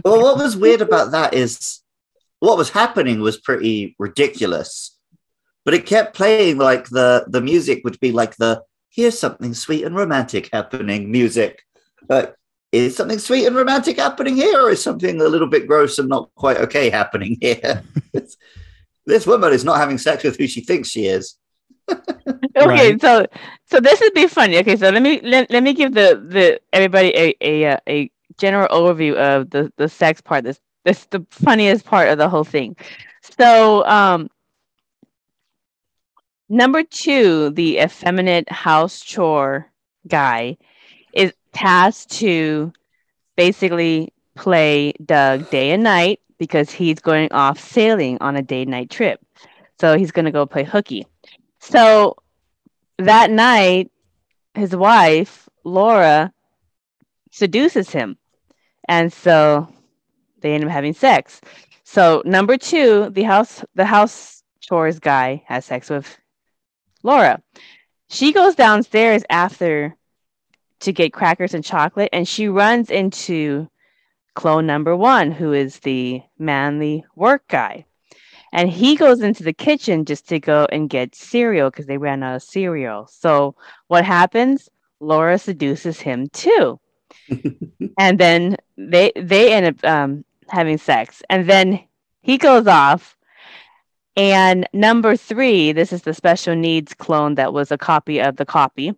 Well, 0.06 0.22
what 0.22 0.38
was 0.38 0.56
weird 0.56 0.80
about 0.80 1.12
that 1.12 1.34
is 1.34 1.82
what 2.40 2.58
was 2.58 2.70
happening 2.70 3.20
was 3.20 3.36
pretty 3.38 3.98
ridiculous, 4.00 4.98
but 5.66 5.74
it 5.74 5.86
kept 5.86 6.16
playing 6.16 6.60
like 6.60 6.88
the 6.88 7.26
the 7.28 7.42
music 7.42 7.82
would 7.84 8.00
be 8.00 8.14
like 8.14 8.38
the 8.38 8.64
here's 8.90 9.20
something 9.20 9.54
sweet 9.54 9.84
and 9.84 9.98
romantic 9.98 10.48
happening 10.54 11.12
music. 11.12 11.62
Like, 12.08 12.34
is 12.72 12.96
something 12.96 13.20
sweet 13.20 13.48
and 13.48 13.56
romantic 13.58 13.98
happening 13.98 14.38
here, 14.38 14.62
or 14.62 14.70
is 14.70 14.82
something 14.82 15.20
a 15.20 15.28
little 15.28 15.50
bit 15.50 15.68
gross 15.68 16.00
and 16.00 16.08
not 16.08 16.30
quite 16.36 16.56
okay 16.56 16.90
happening 16.90 17.38
here? 17.42 17.84
this 19.06 19.28
woman 19.28 19.52
is 19.52 19.66
not 19.66 19.78
having 19.78 19.98
sex 19.98 20.24
with 20.24 20.38
who 20.38 20.48
she 20.48 20.62
thinks 20.62 20.88
she 20.88 21.08
is. 21.08 21.36
okay, 22.58 22.96
Right. 22.96 23.00
so 23.00 23.26
so 23.66 23.80
this 23.80 24.00
would 24.02 24.14
be 24.14 24.28
funny. 24.28 24.58
Okay, 24.60 24.76
so 24.76 24.90
let 24.90 25.02
me 25.02 25.22
let, 25.22 25.50
let 25.52 25.64
me 25.64 25.74
give 25.74 25.94
the 25.94 26.22
the 26.28 26.60
everybody 26.74 27.14
a 27.16 27.36
a 27.42 27.66
uh, 27.74 27.78
a 27.88 28.12
general 28.38 28.68
overview 28.70 29.16
of 29.16 29.50
the 29.50 29.72
the 29.78 29.88
sex 29.90 30.22
part. 30.22 30.44
This 30.44 30.60
this 30.86 31.06
the 31.06 31.26
funniest 31.30 31.86
part 31.86 32.10
of 32.10 32.18
the 32.18 32.30
whole 32.30 32.44
thing. 32.44 32.76
So 33.40 33.86
um 33.86 34.30
number 36.50 36.84
two, 36.84 37.50
the 37.52 37.78
effeminate 37.80 38.50
house 38.52 39.02
chore 39.02 39.72
guy 40.08 40.58
is 41.14 41.34
tasked 41.54 42.12
to 42.20 42.72
basically 43.36 44.14
play 44.36 44.94
Doug 45.04 45.50
day 45.50 45.72
and 45.72 45.84
night 45.84 46.20
because 46.38 46.72
he's 46.72 47.00
going 47.00 47.32
off 47.32 47.60
sailing 47.60 48.18
on 48.22 48.36
a 48.36 48.42
day 48.42 48.66
night 48.66 48.90
trip. 48.90 49.20
So 49.80 49.98
he's 49.98 50.12
gonna 50.12 50.32
go 50.32 50.46
play 50.46 50.64
hooky. 50.64 51.06
So 51.70 52.16
that 52.98 53.30
night, 53.30 53.92
his 54.54 54.74
wife, 54.74 55.50
Laura, 55.66 56.32
seduces 57.30 57.90
him. 57.90 58.18
And 58.88 59.12
so 59.12 59.68
they 60.40 60.54
end 60.54 60.64
up 60.64 60.72
having 60.72 60.94
sex. 60.94 61.42
So 61.84 62.22
number 62.26 62.58
two, 62.58 63.10
the 63.10 63.24
house 63.24 63.66
the 63.76 63.84
house 63.84 64.44
chores 64.62 65.00
guy 65.00 65.44
has 65.46 65.66
sex 65.66 65.90
with 65.90 66.18
Laura. 67.04 67.42
She 68.10 68.32
goes 68.32 68.56
downstairs 68.56 69.24
after 69.30 69.94
to 70.80 70.94
get 70.94 71.12
crackers 71.12 71.54
and 71.54 71.66
chocolate, 71.66 72.10
and 72.14 72.26
she 72.26 72.48
runs 72.48 72.90
into 72.90 73.68
clone 74.36 74.68
number 74.68 74.96
one, 74.96 75.32
who 75.32 75.52
is 75.52 75.80
the 75.80 76.22
manly 76.40 77.04
work 77.16 77.46
guy. 77.50 77.87
And 78.58 78.72
he 78.72 78.96
goes 78.96 79.22
into 79.22 79.44
the 79.44 79.54
kitchen 79.54 80.04
just 80.04 80.28
to 80.30 80.40
go 80.40 80.68
and 80.72 80.90
get 80.90 81.14
cereal 81.14 81.70
because 81.70 81.86
they 81.86 82.00
ran 82.00 82.24
out 82.24 82.38
of 82.38 82.42
cereal. 82.42 83.06
So 83.06 83.54
what 83.86 84.04
happens? 84.04 84.68
Laura 85.00 85.38
seduces 85.38 86.00
him 86.00 86.28
too. 86.30 86.80
and 88.00 88.18
then 88.18 88.58
they 88.76 89.12
they 89.16 89.54
end 89.54 89.68
up 89.68 89.86
um, 89.86 90.26
having 90.50 90.80
sex. 90.80 91.22
And 91.30 91.48
then 91.48 91.84
he 92.24 92.40
goes 92.40 92.66
off. 92.66 93.16
And 94.16 94.68
number 94.74 95.16
three, 95.16 95.72
this 95.72 95.94
is 95.94 96.02
the 96.02 96.16
special 96.16 96.56
needs 96.56 96.96
clone 96.96 97.36
that 97.36 97.54
was 97.54 97.72
a 97.72 97.78
copy 97.78 98.20
of 98.20 98.38
the 98.38 98.46
copy. 98.46 98.96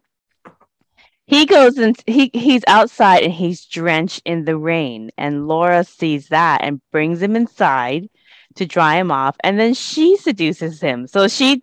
He 1.26 1.46
goes 1.46 1.78
and 1.78 2.02
he 2.08 2.32
he's 2.34 2.64
outside 2.66 3.24
and 3.24 3.34
he's 3.34 3.66
drenched 3.66 4.22
in 4.24 4.46
the 4.46 4.56
rain. 4.56 5.12
And 5.18 5.50
Laura 5.50 5.84
sees 5.84 6.30
that 6.30 6.62
and 6.64 6.80
brings 6.94 7.22
him 7.22 7.36
inside 7.36 8.10
to 8.56 8.66
dry 8.66 8.96
him 8.98 9.12
off 9.12 9.36
and 9.44 9.60
then 9.60 9.74
she 9.74 10.18
seduces 10.18 10.82
him. 10.82 11.08
So 11.08 11.28
she 11.28 11.62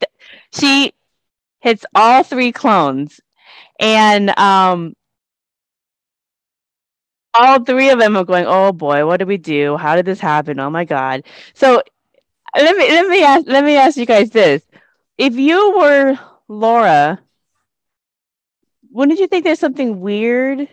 she 0.52 0.92
hits 1.60 1.84
all 1.94 2.22
three 2.22 2.52
clones 2.52 3.20
and 3.80 4.36
um 4.38 4.94
all 7.38 7.62
three 7.64 7.90
of 7.90 7.98
them 7.98 8.16
are 8.16 8.24
going 8.24 8.46
oh 8.46 8.72
boy 8.72 9.06
what 9.06 9.18
did 9.18 9.28
we 9.28 9.36
do? 9.36 9.76
How 9.76 9.96
did 9.96 10.06
this 10.06 10.20
happen? 10.20 10.58
Oh 10.60 10.70
my 10.70 10.84
god. 10.84 11.24
So 11.54 11.82
let 12.54 12.76
me 12.76 12.88
let 12.90 13.08
me 13.08 13.22
ask 13.22 13.46
let 13.46 13.64
me 13.64 13.76
ask 13.76 13.96
you 13.96 14.06
guys 14.06 14.30
this. 14.30 14.62
If 15.18 15.36
you 15.36 15.78
were 15.78 16.18
laura 16.48 17.20
wouldn't 18.90 19.18
you 19.18 19.26
think 19.26 19.44
there's 19.44 19.58
something 19.58 20.00
weird 20.00 20.68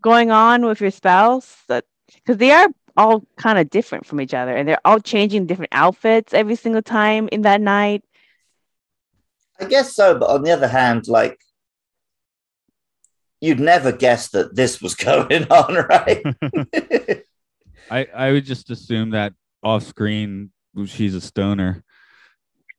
going 0.00 0.30
on 0.30 0.64
with 0.64 0.80
your 0.80 0.90
spouse? 0.90 1.62
That 1.68 1.84
because 2.14 2.38
they 2.38 2.50
are 2.50 2.68
all 2.96 3.24
kind 3.36 3.58
of 3.58 3.70
different 3.70 4.06
from 4.06 4.20
each 4.20 4.34
other 4.34 4.56
and 4.56 4.68
they're 4.68 4.80
all 4.84 5.00
changing 5.00 5.46
different 5.46 5.72
outfits 5.72 6.34
every 6.34 6.56
single 6.56 6.82
time 6.82 7.28
in 7.32 7.42
that 7.42 7.60
night 7.60 8.02
I 9.62 9.66
guess 9.66 9.94
so, 9.94 10.18
but 10.18 10.28
on 10.28 10.42
the 10.42 10.50
other 10.50 10.66
hand, 10.66 11.06
like 11.06 11.38
you'd 13.40 13.60
never 13.60 13.92
guess 13.92 14.30
that 14.30 14.54
this 14.54 14.82
was 14.82 14.94
going 15.10 15.46
on, 15.50 15.74
right? 15.74 16.22
I 17.90 18.06
I 18.14 18.32
would 18.32 18.44
just 18.44 18.70
assume 18.70 19.10
that 19.10 19.34
off 19.62 19.84
screen 19.84 20.50
she's 20.86 21.14
a 21.14 21.20
stoner. 21.20 21.84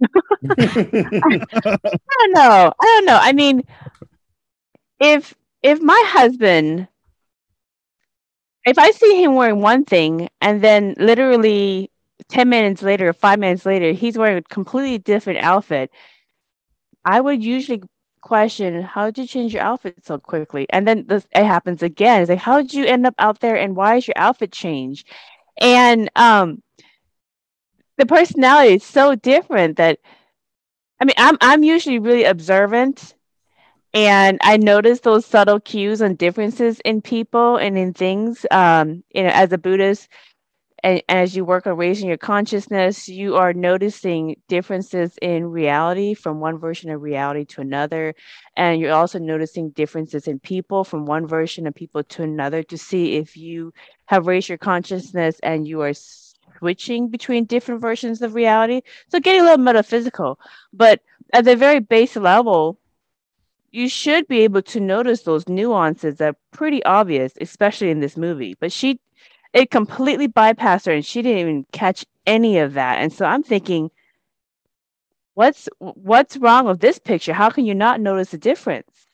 i 0.04 0.66
don't 0.66 2.34
know 2.34 2.74
i 2.82 2.86
don't 2.86 3.06
know 3.06 3.20
i 3.22 3.32
mean 3.32 3.64
if 5.00 5.34
if 5.62 5.80
my 5.80 6.04
husband 6.08 6.90
if 8.66 8.78
i 8.78 8.92
see 8.92 9.24
him 9.24 9.36
wearing 9.36 9.62
one 9.62 9.84
thing 9.86 10.30
and 10.42 10.62
then 10.62 10.96
literally 10.98 11.90
10 12.30 12.50
minutes 12.50 12.82
later 12.82 13.10
or 13.10 13.14
5 13.14 13.40
minutes 13.40 13.66
later 13.66 13.92
he's 13.92 14.18
wearing 14.18 14.38
a 14.38 14.42
completely 14.44 14.98
different 14.98 15.40
outfit 15.40 15.92
i 17.06 17.20
would 17.20 17.44
usually 17.44 17.82
question 18.24 18.82
how 18.82 19.06
did 19.08 19.18
you 19.20 19.28
change 19.28 19.54
your 19.54 19.62
outfit 19.62 20.04
so 20.06 20.18
quickly? 20.18 20.66
And 20.70 20.88
then 20.88 21.06
this 21.08 21.28
it 21.36 21.44
happens 21.46 21.84
again. 21.84 22.22
It's 22.22 22.30
like 22.30 22.40
how 22.40 22.62
did 22.62 22.74
you 22.74 22.86
end 22.86 23.06
up 23.06 23.14
out 23.20 23.42
there 23.42 23.56
and 23.56 23.76
why 23.76 23.98
is 23.98 24.08
your 24.08 24.18
outfit 24.18 24.52
changed? 24.52 25.08
And 25.60 26.10
um 26.16 26.64
the 27.98 28.06
personality 28.06 28.76
is 28.76 28.84
so 28.84 29.16
different 29.16 29.78
that 29.78 30.00
I 31.00 31.06
mean, 31.06 31.16
I'm 31.18 31.38
I'm 31.42 31.64
usually 31.64 32.00
really 32.00 32.24
observant, 32.24 33.14
and 33.94 34.40
I 34.44 34.58
notice 34.58 35.02
those 35.02 35.26
subtle 35.26 35.60
cues 35.60 36.02
and 36.02 36.18
differences 36.18 36.80
in 36.82 37.02
people 37.02 37.58
and 37.58 37.78
in 37.78 37.94
things. 37.94 38.46
Um, 38.52 39.04
you 39.14 39.24
know, 39.24 39.30
as 39.30 39.52
a 39.52 39.58
Buddhist, 39.58 40.10
and, 40.84 41.02
and 41.08 41.20
as 41.20 41.36
you 41.36 41.46
work 41.46 41.68
on 41.68 41.78
raising 41.78 42.08
your 42.08 42.18
consciousness, 42.18 43.08
you 43.08 43.36
are 43.36 43.54
noticing 43.54 44.36
differences 44.48 45.18
in 45.22 45.46
reality 45.46 46.14
from 46.14 46.40
one 46.40 46.58
version 46.58 46.90
of 46.90 47.02
reality 47.02 47.46
to 47.46 47.62
another, 47.62 48.16
and 48.58 48.82
you're 48.82 48.94
also 48.94 49.20
noticing 49.20 49.70
differences 49.72 50.28
in 50.28 50.40
people 50.40 50.84
from 50.84 51.06
one 51.06 51.28
version 51.28 51.68
of 51.68 51.76
people 51.76 52.04
to 52.04 52.24
another 52.24 52.64
to 52.64 52.78
see 52.78 53.16
if 53.16 53.38
you 53.38 53.74
have 54.06 54.28
raised 54.28 54.50
your 54.50 54.58
consciousness 54.58 55.40
and 55.44 55.68
you 55.68 55.82
are 55.82 55.94
switching 56.60 57.10
between 57.10 57.46
different 57.46 57.82
versions 57.82 58.22
of 58.22 58.36
reality. 58.36 58.82
So 59.10 59.20
getting 59.20 59.42
a 59.42 59.46
little 59.46 59.58
metaphysical, 59.60 60.40
but 60.74 61.02
at 61.32 61.46
the 61.46 61.56
very 61.56 61.80
base 61.80 62.16
level, 62.16 62.78
you 63.74 63.90
should 63.90 64.28
be 64.28 64.42
able 64.42 64.62
to 64.62 64.80
notice 64.80 65.24
those 65.24 65.50
nuances 65.50 66.18
that 66.18 66.30
are 66.30 66.38
pretty 66.52 66.84
obvious, 66.86 67.34
especially 67.42 67.90
in 67.90 68.00
this 68.00 68.16
movie. 68.16 68.56
But 68.60 68.72
she, 68.72 69.00
it 69.52 69.72
completely 69.72 70.28
bypassed 70.28 70.86
her, 70.86 70.92
and 70.94 71.06
she 71.06 71.24
didn't 71.24 71.40
even 71.40 71.66
catch 71.72 72.06
any 72.28 72.60
of 72.60 72.76
that. 72.76 73.00
And 73.00 73.12
so 73.12 73.26
I'm 73.26 73.42
thinking, 73.42 73.90
what's 75.34 75.68
what's 75.80 76.38
wrong 76.38 76.68
with 76.68 76.80
this 76.82 77.00
picture? 77.00 77.34
How 77.34 77.50
can 77.50 77.66
you 77.66 77.74
not 77.74 78.00
notice 78.00 78.30
the 78.30 78.38
difference? 78.38 79.08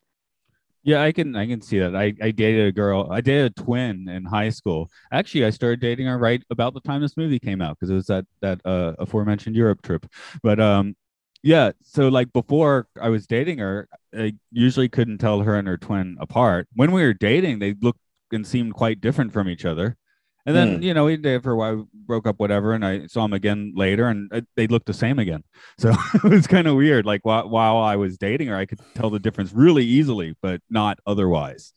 Yeah, 0.83 1.03
I 1.03 1.13
can 1.13 1.37
I 1.37 1.47
can 1.47 1.61
see 1.61 1.79
that. 1.79 1.95
I, 1.95 2.13
I 2.21 2.31
dated 2.31 2.67
a 2.67 2.71
girl. 2.73 3.07
I 3.11 3.21
dated 3.21 3.53
a 3.57 3.63
twin 3.63 4.09
in 4.09 4.25
high 4.25 4.49
school. 4.49 4.89
Actually, 5.11 5.45
I 5.45 5.51
started 5.51 5.79
dating 5.79 6.07
her 6.07 6.17
right 6.17 6.43
about 6.49 6.73
the 6.73 6.81
time 6.81 7.01
this 7.01 7.15
movie 7.15 7.39
came 7.39 7.61
out 7.61 7.77
because 7.77 7.89
it 7.89 7.95
was 7.95 8.07
that 8.07 8.25
that 8.41 8.59
uh, 8.65 8.93
aforementioned 8.99 9.55
Europe 9.55 9.81
trip. 9.81 10.05
But 10.43 10.59
um, 10.59 10.95
yeah. 11.43 11.71
So 11.83 12.09
like 12.09 12.33
before 12.33 12.87
I 13.01 13.09
was 13.09 13.25
dating 13.27 13.59
her, 13.59 13.87
I 14.17 14.33
usually 14.51 14.89
couldn't 14.89 15.19
tell 15.19 15.41
her 15.41 15.55
and 15.55 15.67
her 15.67 15.77
twin 15.77 16.17
apart. 16.19 16.67
When 16.73 16.91
we 16.91 17.03
were 17.03 17.13
dating, 17.13 17.59
they 17.59 17.75
looked 17.81 17.99
and 18.31 18.45
seemed 18.45 18.73
quite 18.73 19.01
different 19.01 19.33
from 19.33 19.49
each 19.49 19.65
other. 19.65 19.97
And 20.45 20.55
then 20.55 20.77
Hmm. 20.77 20.81
you 20.83 20.93
know 20.93 21.05
we 21.05 21.17
dated 21.17 21.43
for 21.43 21.51
a 21.51 21.55
while, 21.55 21.87
broke 21.93 22.25
up, 22.25 22.39
whatever, 22.39 22.73
and 22.73 22.83
I 22.83 23.07
saw 23.07 23.23
them 23.23 23.33
again 23.33 23.73
later, 23.75 24.07
and 24.07 24.31
uh, 24.33 24.41
they 24.55 24.67
looked 24.67 24.85
the 24.87 24.93
same 24.93 25.19
again. 25.19 25.43
So 25.77 25.91
it 26.15 26.23
was 26.23 26.47
kind 26.47 26.67
of 26.67 26.75
weird. 26.75 27.05
Like 27.05 27.25
while 27.25 27.47
while 27.49 27.77
I 27.77 27.97
was 27.97 28.17
dating 28.17 28.47
her, 28.47 28.55
I 28.55 28.65
could 28.65 28.79
tell 28.95 29.09
the 29.09 29.19
difference 29.19 29.51
really 29.53 29.83
easily, 29.85 30.35
but 30.41 30.61
not 30.69 30.97
otherwise. 31.05 31.73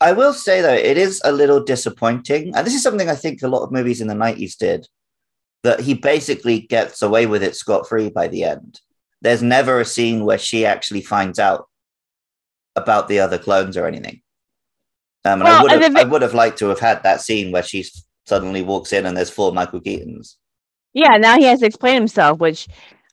I 0.00 0.12
will 0.12 0.32
say 0.32 0.62
though, 0.62 0.72
it 0.72 0.96
is 0.96 1.20
a 1.24 1.32
little 1.32 1.62
disappointing, 1.62 2.54
and 2.54 2.66
this 2.66 2.74
is 2.74 2.82
something 2.82 3.08
I 3.10 3.16
think 3.16 3.42
a 3.42 3.48
lot 3.48 3.64
of 3.64 3.72
movies 3.72 4.00
in 4.00 4.06
the 4.08 4.14
'90s 4.14 4.56
did. 4.56 4.86
That 5.64 5.80
he 5.80 5.94
basically 5.94 6.60
gets 6.60 7.02
away 7.02 7.26
with 7.26 7.42
it 7.42 7.56
scot 7.56 7.88
free 7.88 8.10
by 8.10 8.28
the 8.28 8.44
end. 8.44 8.80
There's 9.20 9.42
never 9.42 9.80
a 9.80 9.84
scene 9.84 10.24
where 10.24 10.38
she 10.38 10.64
actually 10.64 11.02
finds 11.02 11.38
out 11.38 11.68
about 12.76 13.08
the 13.08 13.18
other 13.20 13.38
clones 13.38 13.76
or 13.76 13.86
anything. 13.86 14.22
Um, 15.24 15.40
and 15.40 15.48
I 15.48 15.52
Well, 15.52 15.62
would 15.64 15.72
and 15.72 15.82
have, 15.82 15.94
the 15.94 16.00
I 16.00 16.04
would 16.04 16.22
have 16.22 16.34
liked 16.34 16.58
to 16.60 16.68
have 16.68 16.80
had 16.80 17.02
that 17.02 17.20
scene 17.20 17.50
where 17.50 17.62
she 17.62 17.84
suddenly 18.26 18.62
walks 18.62 18.92
in 18.92 19.06
and 19.06 19.16
there's 19.16 19.30
four 19.30 19.52
Michael 19.52 19.80
Keatons. 19.80 20.36
Yeah, 20.94 21.16
now 21.16 21.36
he 21.36 21.44
has 21.44 21.60
to 21.60 21.66
explain 21.66 21.94
himself, 21.94 22.38
which 22.38 22.68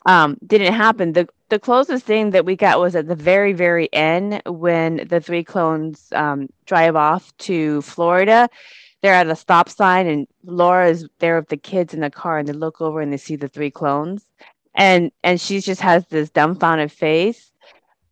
um, 0.05 0.37
didn't 0.45 0.73
happen. 0.73 1.13
The 1.13 1.27
the 1.49 1.59
closest 1.59 2.05
thing 2.05 2.31
that 2.31 2.45
we 2.45 2.55
got 2.55 2.79
was 2.79 2.95
at 2.95 3.07
the 3.07 3.15
very 3.15 3.53
very 3.53 3.91
end 3.93 4.41
when 4.45 5.07
the 5.07 5.19
three 5.19 5.43
clones 5.43 6.07
um, 6.13 6.47
drive 6.65 6.95
off 6.95 7.35
to 7.39 7.81
Florida. 7.81 8.49
They're 9.01 9.13
at 9.13 9.27
a 9.27 9.35
stop 9.35 9.69
sign, 9.69 10.07
and 10.07 10.27
Laura 10.43 10.89
is 10.89 11.07
there 11.19 11.37
with 11.37 11.49
the 11.49 11.57
kids 11.57 11.93
in 11.93 11.99
the 12.01 12.09
car, 12.09 12.39
and 12.39 12.47
they 12.47 12.53
look 12.53 12.81
over 12.81 13.01
and 13.01 13.11
they 13.13 13.17
see 13.17 13.35
the 13.35 13.47
three 13.47 13.69
clones, 13.69 14.25
and 14.75 15.11
and 15.23 15.39
she 15.39 15.61
just 15.61 15.81
has 15.81 16.05
this 16.07 16.29
dumbfounded 16.29 16.91
face. 16.91 17.51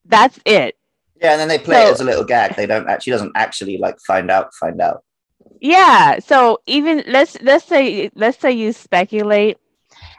That's 0.05 0.39
it. 0.45 0.77
Yeah, 1.21 1.31
and 1.31 1.39
then 1.39 1.47
they 1.47 1.59
play 1.59 1.83
it 1.83 1.91
as 1.91 2.01
a 2.01 2.05
little 2.05 2.25
gag. 2.25 2.55
They 2.55 2.65
don't 2.65 2.89
actually 2.89 3.11
doesn't 3.11 3.31
actually 3.35 3.77
like 3.77 3.99
find 3.99 4.29
out, 4.29 4.53
find 4.55 4.81
out. 4.81 5.03
Yeah. 5.61 6.19
So 6.19 6.59
even 6.65 7.03
let's 7.07 7.41
let's 7.41 7.65
say 7.65 8.09
let's 8.15 8.39
say 8.39 8.51
you 8.51 8.73
speculate 8.73 9.57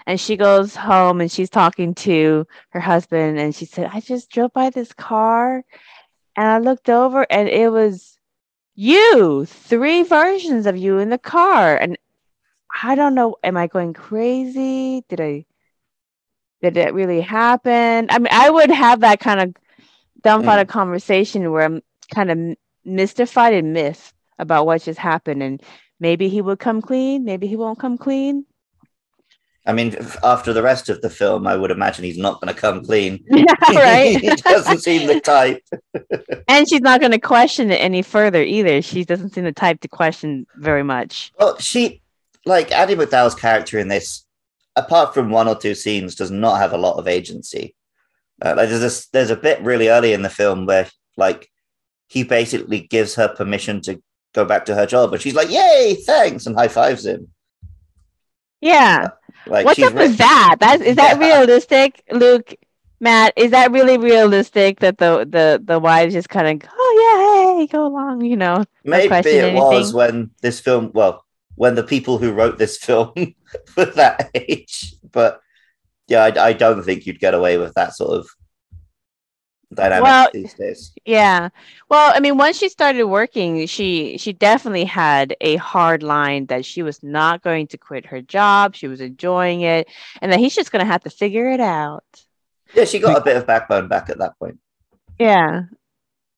and 0.07 0.20
she 0.20 0.36
goes 0.36 0.76
home 0.76 1.20
and 1.20 1.30
she's 1.30 1.51
talking 1.51 1.95
to 1.95 2.47
her 2.70 2.80
husband 2.80 3.38
and 3.38 3.55
she 3.55 3.64
said, 3.64 3.90
I 3.92 4.01
just 4.01 4.30
drove 4.30 4.53
by 4.53 4.70
this 4.70 4.92
car 4.92 5.64
and 6.36 6.47
I 6.47 6.59
looked 6.59 6.90
over 6.90 7.26
and 7.30 7.49
it 7.49 7.70
was 7.70 8.18
you, 8.74 9.45
three 9.47 10.03
versions 10.03 10.66
of 10.66 10.76
you 10.76 10.99
in 10.99 11.11
the 11.11 11.18
car. 11.18 11.76
And 11.76 11.97
I 12.82 12.95
don't 12.95 13.14
know, 13.14 13.36
am 13.45 13.57
I 13.57 13.66
going 13.66 13.92
crazy? 13.92 15.05
Did 15.09 15.20
I 15.20 15.47
did 16.73 16.77
it 16.77 16.95
really 16.95 17.21
happen? 17.21 18.07
I 18.11 18.19
mean, 18.19 18.29
I 18.31 18.51
would 18.51 18.71
have 18.71 19.01
that 19.01 19.21
kind 19.21 19.41
of 19.41 19.55
dumbfounded 20.23 20.67
mm. 20.67 20.71
conversation 20.71 21.53
where 21.53 21.65
I'm 21.65 21.83
kind 22.12 22.31
of 22.31 22.57
mystified 22.85 23.55
and 23.55 23.73
myth 23.73 24.12
about 24.39 24.67
what 24.67 24.83
just 24.83 24.99
happened 24.99 25.43
and 25.43 25.62
maybe 26.01 26.29
he 26.29 26.41
would 26.41 26.59
come 26.59 26.83
clean 26.83 27.25
maybe 27.25 27.47
he 27.47 27.57
won't 27.57 27.79
come 27.79 27.97
clean 27.97 28.45
I 29.67 29.73
mean, 29.73 29.97
after 30.23 30.53
the 30.53 30.61
rest 30.62 30.91
of 30.91 31.01
the 31.01 31.09
film, 31.09 31.47
I 31.47 31.57
would 31.57 31.71
imagine 31.71 32.05
he's 32.05 32.19
not 32.19 32.39
going 32.39 32.55
to 32.55 32.61
come 32.61 32.85
clean. 32.85 33.25
right 33.75 34.21
he 34.21 34.29
doesn't 34.29 34.81
seem 34.81 35.07
the 35.07 35.21
type. 35.21 35.62
and 36.49 36.69
she's 36.69 36.83
not 36.83 37.01
going 37.01 37.12
to 37.12 37.19
question 37.19 37.71
it 37.71 37.77
any 37.77 38.03
further 38.03 38.43
either 38.43 38.83
she 38.83 39.05
doesn't 39.05 39.31
seem 39.33 39.45
the 39.45 39.53
type 39.53 39.81
to 39.81 39.89
question 39.89 40.47
very 40.57 40.83
much 40.83 41.33
Well, 41.39 41.57
she, 41.59 42.03
like 42.45 42.73
Andie 42.73 42.95
MacDowell's 42.95 43.35
character 43.35 43.79
in 43.79 43.89
this, 43.89 44.24
apart 44.77 45.14
from 45.14 45.31
one 45.31 45.49
or 45.49 45.57
two 45.57 45.75
scenes, 45.75 46.14
does 46.14 46.31
not 46.31 46.59
have 46.59 46.72
a 46.72 46.79
lot 46.79 46.97
of 46.99 47.07
agency. 47.09 47.75
Uh, 48.43 48.55
like 48.57 48.68
there's 48.68 48.81
this, 48.81 49.07
there's 49.09 49.31
a 49.31 49.37
bit 49.37 49.61
really 49.62 49.89
early 49.89 50.12
in 50.12 50.22
the 50.22 50.29
film 50.31 50.66
where, 50.66 50.89
like, 51.16 51.49
he 52.09 52.25
basically 52.25 52.81
gives 52.81 53.14
her 53.14 53.29
permission 53.29 53.81
to 53.83 54.03
go 54.35 54.45
back 54.45 54.64
to 54.66 54.75
her 54.75 54.87
job, 54.87 55.12
and 55.12 55.22
she's 55.22 55.35
like, 55.35 55.51
"Yay, 55.51 55.95
thanks!" 56.05 56.47
and 56.47 56.57
high 56.57 56.68
fives 56.68 57.07
him. 57.07 57.29
yeah 58.61 59.09
Like, 59.47 59.64
what's 59.66 59.83
up 59.83 59.95
with 59.95 60.16
that 60.18 60.57
that 60.61 60.81
is 60.81 60.97
that 60.97 61.18
Yeah. 61.18 61.29
realistic 61.29 62.03
luke 62.11 62.55
matt 63.01 63.33
is 63.37 63.51
that 63.51 63.70
really 63.72 63.99
realistic 63.99 64.81
that 64.81 64.99
the 64.99 65.27
the 65.29 65.61
the 65.62 65.79
wives 65.79 66.14
just 66.14 66.29
kind 66.31 66.62
of 66.62 66.70
oh 66.77 66.93
yeah 67.03 67.59
hey 67.61 67.66
go 67.66 67.87
along 67.87 68.25
you 68.25 68.37
know 68.37 68.64
Maybe 68.85 69.14
it 69.31 69.55
was 69.55 69.95
when 69.95 70.31
this 70.43 70.61
film, 70.61 70.91
well, 70.95 71.25
when 71.57 71.75
the 71.75 71.83
people 71.83 72.18
who 72.18 72.33
wrote 72.33 72.59
this 72.59 72.77
film 72.89 73.12
were 73.76 73.86
that 73.86 74.30
age. 74.34 74.94
But 75.11 75.40
yeah, 76.09 76.24
I, 76.24 76.48
I 76.48 76.52
don't 76.52 76.82
think 76.82 77.07
you'd 77.07 77.20
get 77.20 77.34
away 77.34 77.59
with 77.59 77.74
that 77.74 77.94
sort 77.94 78.18
of 78.18 78.28
dynamic 79.72 80.05
Well, 80.05 80.28
these 80.32 80.55
days. 80.55 80.92
Yeah. 81.05 81.48
Well, 81.88 82.12
I 82.14 82.20
mean, 82.20 82.36
once 82.36 82.59
she 82.59 82.68
started 82.68 83.05
working, 83.05 83.66
she 83.66 84.16
she 84.18 84.32
definitely 84.32 84.84
had 84.84 85.36
a 85.40 85.57
hard 85.57 86.02
line 86.02 86.46
that 86.46 86.64
she 86.64 86.82
was 86.82 87.02
not 87.02 87.42
going 87.42 87.66
to 87.68 87.78
quit 87.78 88.07
her 88.07 88.20
job. 88.20 88.74
She 88.74 88.88
was 88.88 89.00
enjoying 89.00 89.62
it, 89.62 89.88
and 90.20 90.32
that 90.32 90.38
he's 90.38 90.55
just 90.55 90.72
going 90.72 90.84
to 90.84 90.90
have 90.90 91.02
to 91.05 91.11
figure 91.11 91.50
it 91.50 91.61
out. 91.61 92.05
Yeah, 92.74 92.84
she 92.84 92.98
got 92.98 93.18
a 93.18 93.24
bit 93.24 93.36
of 93.36 93.46
backbone 93.46 93.88
back 93.88 94.11
at 94.11 94.18
that 94.18 94.38
point. 94.38 94.59
Yeah. 95.18 95.62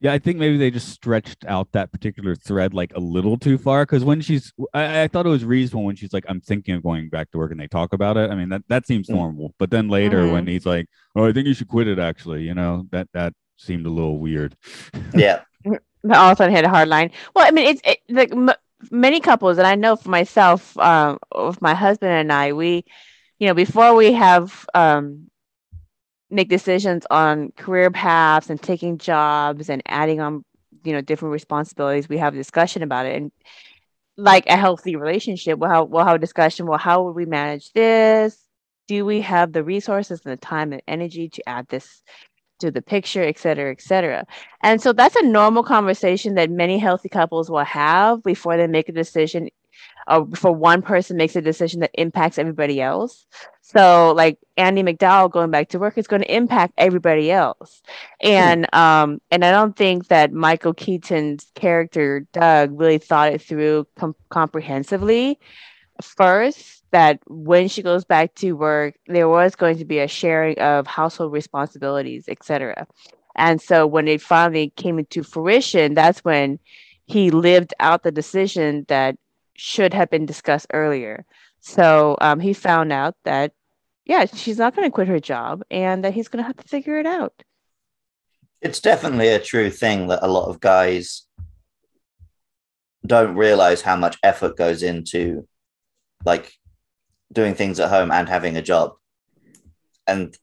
Yeah, 0.07 0.13
I 0.13 0.21
think 0.21 0.39
maybe 0.39 0.57
they 0.57 0.71
just 0.71 0.91
stretched 0.91 1.45
out 1.47 1.73
that 1.73 1.91
particular 1.91 2.37
thread 2.37 2.73
like 2.73 2.93
a 2.95 3.01
little 3.01 3.37
too 3.37 3.59
far. 3.59 3.83
Because 3.85 4.05
when 4.05 4.21
she's, 4.21 4.53
I, 4.73 5.03
I 5.03 5.09
thought 5.09 5.27
it 5.27 5.31
was 5.31 5.45
reasonable 5.45 5.85
when 5.85 5.97
she's 5.97 6.13
like, 6.13 6.25
"I'm 6.29 6.41
thinking 6.41 6.77
of 6.77 6.85
going 6.85 7.09
back 7.09 7.33
to 7.33 7.39
work," 7.39 7.51
and 7.51 7.59
they 7.59 7.67
talk 7.67 7.93
about 7.93 8.17
it. 8.17 8.31
I 8.31 8.37
mean, 8.37 8.49
that 8.51 8.63
that 8.69 8.87
seems 8.87 9.09
Mm. 9.09 9.15
normal. 9.17 9.55
But 9.59 9.71
then 9.71 9.89
later, 9.89 10.19
Mhm. 10.23 10.33
when 10.33 10.47
he's 10.47 10.65
like, 10.65 10.87
"Oh, 11.17 11.25
I 11.27 11.33
think 11.33 11.49
you 11.49 11.55
should 11.55 11.67
quit 11.67 11.89
it," 11.89 11.99
actually, 11.99 12.43
you 12.45 12.55
know, 12.55 12.87
that 12.93 13.09
that 13.15 13.33
seemed 13.57 13.85
a 13.85 13.91
little 13.91 14.21
weird. 14.21 14.55
Yeah. 15.17 15.41
But 15.65 15.83
all 16.17 16.31
of 16.31 16.35
a 16.35 16.37
sudden 16.37 16.55
hit 16.55 16.65
a 16.65 16.69
hard 16.69 16.87
line. 16.87 17.11
Well, 17.35 17.45
I 17.45 17.51
mean, 17.51 17.67
it's 17.67 17.81
it, 17.85 17.99
like 18.09 18.31
m- 18.31 18.51
many 18.93 19.19
couples, 19.19 19.59
and 19.59 19.67
I 19.67 19.75
know 19.75 19.97
for 19.97 20.11
myself, 20.11 20.79
um, 20.79 21.19
with 21.35 21.61
my 21.61 21.75
husband 21.75 22.13
and 22.13 22.33
I, 22.33 22.53
we, 22.53 22.85
you 23.41 23.49
know, 23.49 23.55
before 23.55 23.97
we 23.97 24.13
have 24.13 24.67
um, 24.73 25.29
make 26.31 26.49
decisions 26.49 27.07
on 27.11 27.53
career 27.57 27.91
paths 27.91 28.51
and 28.51 28.61
taking 28.61 28.99
jobs 28.99 29.71
and 29.71 29.83
adding 29.87 30.21
on, 30.21 30.45
you 30.85 30.93
know, 30.93 31.01
different 31.01 31.33
responsibilities, 31.33 32.09
we 32.09 32.19
have 32.19 32.35
a 32.35 32.37
discussion 32.37 32.83
about 32.83 33.07
it. 33.07 33.17
And 33.17 33.33
like 34.17 34.47
a 34.47 34.57
healthy 34.57 34.97
relationship, 34.97 35.59
we'll 35.59 35.71
have, 35.71 35.89
we'll 35.89 36.05
have 36.05 36.17
a 36.17 36.19
discussion. 36.19 36.67
Well, 36.67 36.79
how 36.79 37.03
would 37.03 37.15
we 37.15 37.27
manage 37.27 37.73
this? 37.73 38.39
Do 38.89 39.05
we 39.05 39.21
have 39.21 39.53
the 39.53 39.65
resources 39.65 40.21
and 40.25 40.33
the 40.33 40.37
time 40.37 40.73
and 40.73 40.83
energy 40.89 41.29
to 41.29 41.49
add 41.49 41.69
this 41.69 42.03
to 42.61 42.71
the 42.71 42.81
picture, 42.81 43.23
et 43.23 43.39
cetera, 43.39 43.71
et 43.71 43.83
cetera? 43.83 44.25
And 44.63 44.81
so 44.81 44.93
that's 44.93 45.17
a 45.17 45.23
normal 45.23 45.63
conversation 45.63 46.35
that 46.37 46.51
many 46.51 46.79
healthy 46.79 47.09
couples 47.09 47.51
will 47.51 47.65
have 47.65 48.23
before 48.23 48.57
they 48.57 48.67
make 48.67 48.89
a 48.89 48.93
decision, 48.93 49.49
or 50.09 50.27
before 50.27 50.53
one 50.53 50.83
person 50.83 51.17
makes 51.17 51.37
a 51.37 51.43
decision 51.43 51.81
that 51.81 51.91
impacts 51.95 52.39
everybody 52.39 52.81
else. 52.81 53.27
So, 53.63 54.13
like 54.17 54.39
Andie 54.57 54.83
MacDowell 54.83 55.31
going 55.31 55.51
back 55.51 55.69
to 55.71 55.79
work 55.79 55.99
is 55.99 56.07
going 56.07 56.23
to 56.23 56.35
impact 56.35 56.75
everybody 56.79 57.31
else, 57.31 57.83
and 58.21 58.73
um, 58.75 59.21
and 59.31 59.45
I 59.45 59.51
don't 59.51 59.77
think 59.77 60.09
that 60.09 60.33
Michael 60.33 60.75
Keaton's 60.75 61.51
character 61.55 62.27
Doug 62.33 62.79
really 62.79 62.99
thought 62.99 63.33
it 63.33 63.43
through 63.43 63.87
com- 63.97 64.15
comprehensively. 64.31 65.39
First, 66.01 66.85
that 66.91 67.21
when 67.27 67.69
she 67.69 67.83
goes 67.83 68.05
back 68.05 68.35
to 68.37 68.53
work, 68.53 68.95
there 69.07 69.29
was 69.29 69.57
going 69.57 69.79
to 69.79 69.85
be 69.85 69.99
a 69.99 70.09
sharing 70.09 70.59
of 70.59 70.87
household 70.87 71.33
responsibilities, 71.33 72.27
etc. 72.29 72.87
And 73.35 73.61
so 73.61 73.87
when 73.87 74.09
it 74.09 74.23
finally 74.23 74.73
came 74.77 74.99
into 74.99 75.23
fruition, 75.23 75.95
that's 75.95 76.21
when 76.25 76.59
he 77.07 77.31
lived 77.31 77.75
out 77.81 78.03
the 78.03 78.11
decision 78.11 78.85
that 78.89 79.17
should 79.57 79.95
have 79.95 80.11
been 80.11 80.27
discussed 80.27 80.67
earlier. 80.73 81.25
So 81.61 82.17
um, 82.21 82.41
he 82.41 82.53
found 82.53 82.93
out 82.93 83.15
that, 83.25 83.53
yeah, 84.05 84.27
she's 84.27 84.59
not 84.59 84.77
going 84.77 84.87
to 84.87 84.93
quit 84.95 85.09
her 85.09 85.21
job 85.21 85.63
and 85.71 86.05
that 86.05 86.15
he's 86.15 86.29
going 86.29 86.43
to 86.43 86.47
have 86.47 86.57
to 86.57 86.69
figure 86.69 86.99
it 86.99 87.07
out. 87.07 87.33
It's 88.61 88.81
definitely 88.81 89.29
a 89.29 89.41
true 89.41 89.71
thing 89.71 90.09
that 90.09 90.23
a 90.23 90.29
lot 90.29 90.49
of 90.49 90.61
guys 90.61 91.27
don't 93.05 93.37
realize 93.37 93.83
how 93.83 93.97
much 93.97 94.19
effort 94.23 94.57
goes 94.57 94.83
into 94.83 95.47
like 96.25 96.53
doing 97.33 97.55
things 97.55 97.81
at 97.81 97.91
home 97.91 98.11
and 98.11 98.29
having 98.29 98.57
a 98.57 98.63
job. 98.63 98.95
And 100.07 100.37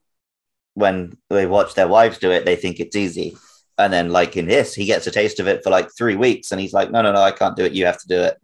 when 0.73 1.17
they 1.29 1.45
watch 1.45 1.73
their 1.73 1.87
wives 1.87 2.17
do 2.17 2.31
it, 2.31 2.45
they 2.45 2.55
think 2.55 2.79
it's 2.79 2.95
easy. 2.95 3.37
And 3.77 3.91
then, 3.91 4.11
like 4.11 4.37
in 4.37 4.47
this, 4.47 4.73
he 4.73 4.85
gets 4.85 5.07
a 5.07 5.11
taste 5.11 5.39
of 5.39 5.47
it 5.47 5.63
for 5.63 5.69
like 5.69 5.89
three 5.97 6.15
weeks 6.15 6.51
and 6.51 6.61
he's 6.61 6.73
like, 6.73 6.91
no, 6.91 7.01
no, 7.01 7.11
no, 7.11 7.21
I 7.21 7.31
can't 7.31 7.55
do 7.55 7.65
it. 7.65 7.73
You 7.73 7.85
have 7.85 7.99
to 7.99 8.07
do 8.07 8.21
it. 8.21 8.37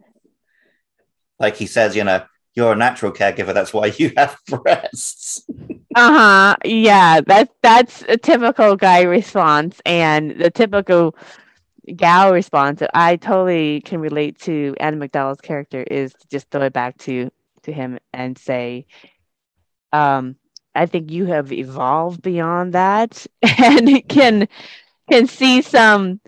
Like 1.40 1.56
he 1.56 1.66
says, 1.66 1.96
you 1.96 2.04
know, 2.04 2.22
you're 2.54 2.72
a 2.72 2.76
natural 2.76 3.12
caregiver. 3.12 3.54
That's 3.54 3.72
why 3.72 3.86
you 3.96 4.12
have 4.16 4.38
breasts. 4.46 5.44
Uh-huh. 5.96 6.56
Yeah, 6.64 7.20
that's 7.26 7.52
that's 7.62 8.02
a 8.08 8.16
typical 8.16 8.76
guy 8.76 9.02
response 9.02 9.80
and 9.86 10.32
the 10.32 10.50
typical 10.50 11.16
gal 11.96 12.32
response 12.32 12.80
that 12.80 12.90
I 12.94 13.16
totally 13.16 13.80
can 13.80 14.00
relate 14.00 14.38
to 14.42 14.74
Andie 14.80 14.98
MacDowell's 14.98 15.40
character 15.40 15.82
is 15.82 16.12
to 16.12 16.28
just 16.28 16.50
throw 16.50 16.62
it 16.62 16.72
back 16.72 16.98
to 16.98 17.30
to 17.62 17.72
him 17.72 17.98
and 18.12 18.38
say, 18.38 18.86
um, 19.92 20.36
I 20.74 20.86
think 20.86 21.10
you 21.10 21.26
have 21.26 21.52
evolved 21.52 22.22
beyond 22.22 22.74
that 22.74 23.26
and 23.42 24.08
can 24.08 24.48
can 25.10 25.26
see 25.26 25.62
some 25.62 26.20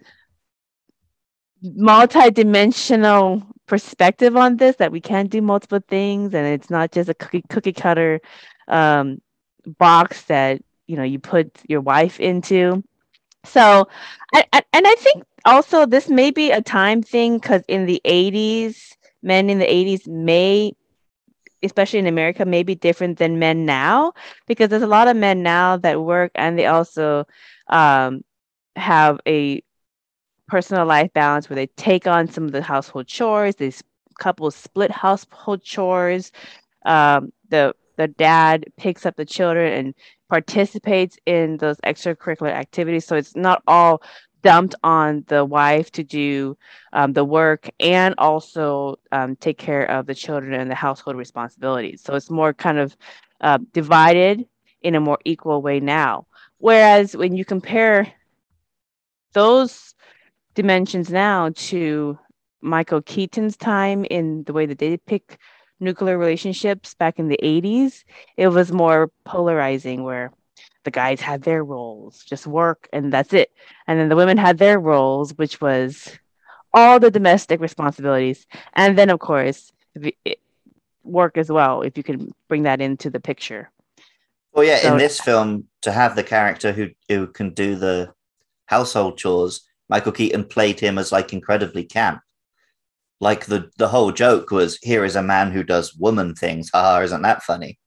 multi-dimensional 1.62 3.42
perspective 3.72 4.36
on 4.36 4.58
this 4.58 4.76
that 4.76 4.92
we 4.92 5.00
can 5.00 5.28
do 5.28 5.40
multiple 5.40 5.80
things 5.88 6.34
and 6.34 6.46
it's 6.46 6.68
not 6.68 6.92
just 6.92 7.08
a 7.08 7.14
cookie 7.14 7.42
cookie 7.48 7.72
cutter 7.72 8.20
um 8.68 9.18
box 9.78 10.24
that 10.24 10.60
you 10.86 10.94
know 10.94 11.02
you 11.02 11.18
put 11.18 11.50
your 11.66 11.80
wife 11.80 12.20
into. 12.20 12.84
So 13.44 13.88
I, 14.34 14.44
I, 14.52 14.62
and 14.74 14.86
i 14.86 14.94
think 14.96 15.24
also 15.46 15.86
this 15.86 16.10
may 16.10 16.30
be 16.30 16.50
a 16.50 16.60
time 16.60 17.02
thing 17.02 17.38
because 17.38 17.62
in 17.66 17.86
the 17.86 17.98
80s 18.04 18.76
men 19.22 19.48
in 19.48 19.58
the 19.58 19.64
80s 19.64 20.06
may 20.06 20.74
especially 21.62 21.98
in 21.98 22.06
america 22.06 22.44
may 22.44 22.62
be 22.62 22.74
different 22.74 23.16
than 23.16 23.38
men 23.38 23.64
now 23.64 24.12
because 24.46 24.68
there's 24.68 24.82
a 24.82 24.96
lot 24.98 25.08
of 25.08 25.16
men 25.16 25.42
now 25.42 25.78
that 25.78 26.02
work 26.02 26.30
and 26.34 26.58
they 26.58 26.66
also 26.66 27.24
um, 27.68 28.22
have 28.76 29.18
a 29.26 29.62
personal 30.52 30.84
life 30.84 31.10
balance 31.14 31.48
where 31.48 31.56
they 31.56 31.70
take 31.88 32.06
on 32.06 32.28
some 32.28 32.44
of 32.44 32.52
the 32.52 32.62
household 32.62 33.06
chores 33.06 33.56
these 33.56 33.82
couples 34.18 34.54
split 34.54 34.90
household 34.90 35.62
chores 35.62 36.30
um, 36.84 37.32
the 37.48 37.74
the 37.96 38.08
dad 38.08 38.66
picks 38.76 39.06
up 39.06 39.16
the 39.16 39.24
children 39.24 39.72
and 39.72 39.94
participates 40.28 41.16
in 41.26 41.58
those 41.58 41.76
extracurricular 41.78 42.50
activities. 42.50 43.04
So 43.04 43.16
it's 43.16 43.36
not 43.36 43.62
all 43.66 44.02
dumped 44.42 44.74
on 44.82 45.24
the 45.28 45.44
wife 45.44 45.92
to 45.92 46.02
do 46.02 46.56
um, 46.92 47.12
the 47.12 47.24
work 47.24 47.70
and 47.78 48.14
also 48.18 48.98
um, 49.12 49.36
take 49.36 49.58
care 49.58 49.84
of 49.84 50.06
the 50.06 50.14
children 50.14 50.54
and 50.54 50.70
the 50.70 50.74
household 50.74 51.16
responsibilities. 51.16 52.00
So 52.02 52.14
it's 52.14 52.30
more 52.30 52.52
kind 52.52 52.78
of 52.78 52.96
uh, 53.40 53.58
divided 53.72 54.46
in 54.80 54.94
a 54.94 55.00
more 55.00 55.18
equal 55.24 55.62
way 55.62 55.78
now. 55.78 56.26
Whereas 56.58 57.14
when 57.16 57.36
you 57.36 57.44
compare 57.44 58.12
those 59.32 59.94
dimensions 60.54 61.10
now 61.10 61.50
to 61.54 62.18
Michael 62.60 63.02
Keaton's 63.02 63.56
time 63.56 64.04
in 64.04 64.44
the 64.44 64.52
way 64.52 64.66
that 64.66 64.78
they 64.78 64.90
depict 64.90 65.38
nuclear 65.80 66.16
relationships 66.16 66.94
back 66.94 67.18
in 67.18 67.28
the 67.28 67.38
80s, 67.42 68.04
it 68.36 68.48
was 68.48 68.70
more 68.72 69.10
polarizing 69.24 70.04
where 70.04 70.32
the 70.84 70.90
guys 70.90 71.20
had 71.20 71.42
their 71.42 71.64
roles, 71.64 72.22
just 72.24 72.46
work 72.46 72.88
and 72.92 73.12
that's 73.12 73.32
it. 73.32 73.52
And 73.86 73.98
then 73.98 74.08
the 74.08 74.16
women 74.16 74.36
had 74.36 74.58
their 74.58 74.78
roles, 74.78 75.32
which 75.34 75.60
was 75.60 76.08
all 76.72 76.98
the 76.98 77.10
domestic 77.10 77.60
responsibilities. 77.60 78.46
And 78.74 78.96
then, 78.96 79.10
of 79.10 79.20
course, 79.20 79.72
work 81.04 81.36
as 81.36 81.50
well, 81.50 81.82
if 81.82 81.96
you 81.96 82.02
can 82.02 82.32
bring 82.48 82.62
that 82.62 82.80
into 82.80 83.10
the 83.10 83.20
picture. 83.20 83.70
Well, 84.52 84.64
yeah, 84.64 84.78
So- 84.78 84.92
in 84.92 84.98
this 84.98 85.20
film, 85.20 85.68
to 85.82 85.92
have 85.92 86.14
the 86.14 86.22
character 86.22 86.72
who 86.72 86.90
who 87.08 87.26
can 87.26 87.54
do 87.54 87.74
the 87.74 88.12
household 88.66 89.18
chores, 89.18 89.62
Michael 89.92 90.12
Keaton 90.12 90.44
played 90.44 90.80
him 90.80 90.96
as 90.96 91.12
like 91.12 91.34
incredibly 91.34 91.84
camp. 91.84 92.22
Like 93.20 93.44
the 93.44 93.70
the 93.76 93.88
whole 93.88 94.10
joke 94.10 94.50
was, 94.50 94.78
here 94.78 95.04
is 95.04 95.16
a 95.16 95.22
man 95.22 95.52
who 95.52 95.62
does 95.62 95.94
woman 95.94 96.34
things. 96.34 96.70
Haha, 96.72 97.02
isn't 97.02 97.20
that 97.20 97.42
funny? 97.42 97.78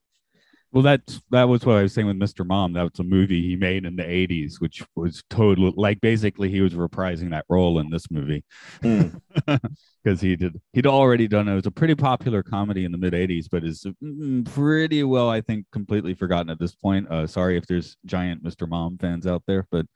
Well, 0.71 0.83
that's 0.83 1.19
that 1.31 1.49
was 1.49 1.65
what 1.65 1.77
I 1.77 1.81
was 1.81 1.93
saying 1.93 2.05
with 2.05 2.19
Mr. 2.19 2.45
Mom. 2.45 2.73
That 2.73 2.83
was 2.83 2.99
a 2.99 3.03
movie 3.03 3.41
he 3.41 3.55
made 3.55 3.85
in 3.85 3.95
the 3.95 4.03
'80s, 4.03 4.61
which 4.61 4.83
was 4.95 5.23
total 5.31 5.73
like 5.75 5.99
basically 5.99 6.51
he 6.51 6.61
was 6.61 6.73
reprising 6.73 7.31
that 7.31 7.45
role 7.49 7.79
in 7.79 7.89
this 7.89 8.11
movie 8.11 8.43
Hmm. 8.83 9.07
because 10.03 10.21
he 10.21 10.35
did 10.35 10.61
he'd 10.73 10.85
already 10.85 11.27
done 11.27 11.47
it. 11.47 11.53
It 11.53 11.55
was 11.55 11.65
a 11.65 11.71
pretty 11.71 11.95
popular 11.95 12.43
comedy 12.43 12.85
in 12.85 12.91
the 12.91 12.99
mid 12.99 13.13
'80s, 13.13 13.47
but 13.49 13.63
is 13.63 13.83
mm, 14.03 14.45
pretty 14.53 15.03
well, 15.03 15.27
I 15.29 15.41
think, 15.41 15.65
completely 15.71 16.13
forgotten 16.13 16.51
at 16.51 16.59
this 16.59 16.75
point. 16.75 17.09
Uh, 17.09 17.25
sorry 17.25 17.57
if 17.57 17.65
there's 17.65 17.97
giant 18.05 18.43
Mr. 18.43 18.69
Mom 18.69 18.99
fans 18.99 19.25
out 19.25 19.41
there, 19.47 19.65
but 19.71 19.87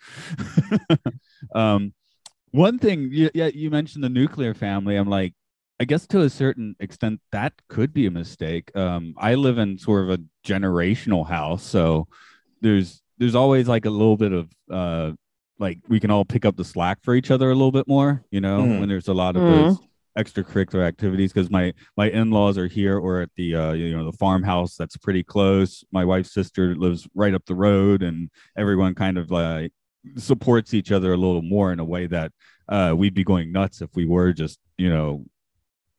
um, 1.53 1.93
one 2.51 2.79
thing, 2.79 3.09
you, 3.11 3.29
yeah, 3.33 3.47
you 3.47 3.69
mentioned 3.69 4.03
the 4.03 4.09
nuclear 4.09 4.53
family. 4.53 4.95
I'm 4.95 5.09
like, 5.09 5.33
I 5.79 5.85
guess 5.85 6.05
to 6.07 6.21
a 6.21 6.29
certain 6.29 6.75
extent 6.79 7.21
that 7.31 7.53
could 7.69 7.93
be 7.93 8.05
a 8.05 8.11
mistake. 8.11 8.75
Um, 8.75 9.13
I 9.17 9.35
live 9.35 9.57
in 9.57 9.77
sort 9.77 10.03
of 10.03 10.09
a 10.19 10.23
generational 10.45 11.25
house, 11.27 11.63
so 11.63 12.07
there's 12.61 13.01
there's 13.17 13.35
always 13.35 13.67
like 13.67 13.85
a 13.85 13.89
little 13.89 14.17
bit 14.17 14.33
of 14.33 14.49
uh, 14.71 15.11
like 15.57 15.79
we 15.87 15.99
can 15.99 16.11
all 16.11 16.25
pick 16.25 16.45
up 16.45 16.57
the 16.57 16.65
slack 16.65 16.99
for 17.03 17.15
each 17.15 17.31
other 17.31 17.49
a 17.49 17.55
little 17.55 17.71
bit 17.71 17.87
more, 17.87 18.23
you 18.31 18.41
know, 18.41 18.59
Mhm. 18.59 18.79
when 18.79 18.89
there's 18.89 19.07
a 19.07 19.13
lot 19.13 19.35
of 19.37 19.43
Mhm. 19.43 19.47
those 19.67 19.79
extracurricular 20.17 20.85
activities 20.85 21.31
because 21.31 21.49
my 21.49 21.73
my 21.95 22.09
in-laws 22.09 22.57
are 22.57 22.67
here 22.67 22.97
or 22.97 23.21
at 23.21 23.29
the 23.37 23.55
uh, 23.55 23.71
you 23.73 23.95
know 23.95 24.03
the 24.03 24.17
farmhouse 24.17 24.75
that's 24.75 24.97
pretty 24.97 25.23
close. 25.23 25.83
My 25.93 26.03
wife's 26.03 26.33
sister 26.33 26.75
lives 26.75 27.07
right 27.15 27.33
up 27.33 27.45
the 27.45 27.55
road, 27.55 28.03
and 28.03 28.29
everyone 28.57 28.95
kind 28.95 29.17
of 29.17 29.31
like 29.31 29.71
supports 30.17 30.73
each 30.73 30.91
other 30.91 31.13
a 31.13 31.17
little 31.17 31.41
more 31.41 31.71
in 31.71 31.79
a 31.79 31.85
way 31.85 32.07
that 32.07 32.31
uh, 32.67 32.93
we'd 32.95 33.13
be 33.13 33.23
going 33.23 33.51
nuts 33.51 33.81
if 33.81 33.89
we 33.95 34.05
were 34.05 34.31
just 34.33 34.59
you 34.77 34.89
know 34.89 35.25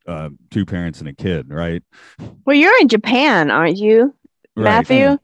uh, 0.06 0.30
two 0.50 0.64
parents 0.66 1.00
and 1.00 1.08
a 1.08 1.12
kid, 1.14 1.50
right? 1.50 1.82
Well, 2.44 2.56
you're 2.56 2.78
in 2.80 2.88
Japan, 2.88 3.50
aren't 3.50 3.76
you, 3.76 4.14
Right. 4.56 4.64
Matthew? 4.64 5.18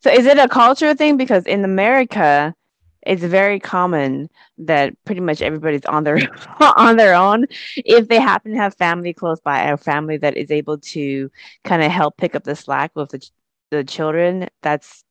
So 0.00 0.10
is 0.10 0.26
it 0.26 0.38
a 0.38 0.48
culture 0.48 0.94
thing? 0.94 1.16
Because 1.16 1.46
in 1.46 1.64
America, 1.64 2.54
it's 3.02 3.22
very 3.22 3.60
common 3.60 4.28
that 4.58 4.94
pretty 5.04 5.20
much 5.20 5.42
everybody's 5.42 5.84
on 5.86 6.04
their 6.04 6.18
on 6.60 6.96
their 6.96 7.14
own. 7.14 7.46
If 7.76 8.08
they 8.08 8.18
happen 8.20 8.52
to 8.52 8.58
have 8.58 8.74
family 8.74 9.12
close 9.12 9.40
by, 9.40 9.62
a 9.62 9.76
family 9.76 10.16
that 10.18 10.36
is 10.36 10.50
able 10.50 10.78
to 10.78 11.30
kind 11.64 11.82
of 11.82 11.90
help 11.90 12.16
pick 12.16 12.34
up 12.34 12.44
the 12.44 12.56
slack 12.56 12.92
with 12.94 13.10
the 13.10 13.30
the 13.70 13.84
children, 13.84 14.48
that's 14.62 15.03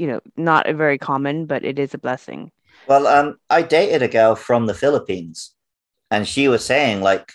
you 0.00 0.06
know 0.06 0.20
not 0.36 0.68
a 0.68 0.74
very 0.74 0.98
common, 0.98 1.46
but 1.46 1.64
it 1.64 1.78
is 1.78 1.94
a 1.94 1.98
blessing. 1.98 2.50
Well, 2.86 3.06
um, 3.06 3.36
I 3.50 3.62
dated 3.62 4.02
a 4.02 4.08
girl 4.08 4.34
from 4.34 4.66
the 4.66 4.74
Philippines, 4.74 5.54
and 6.10 6.26
she 6.26 6.48
was 6.48 6.64
saying 6.64 7.02
like 7.02 7.32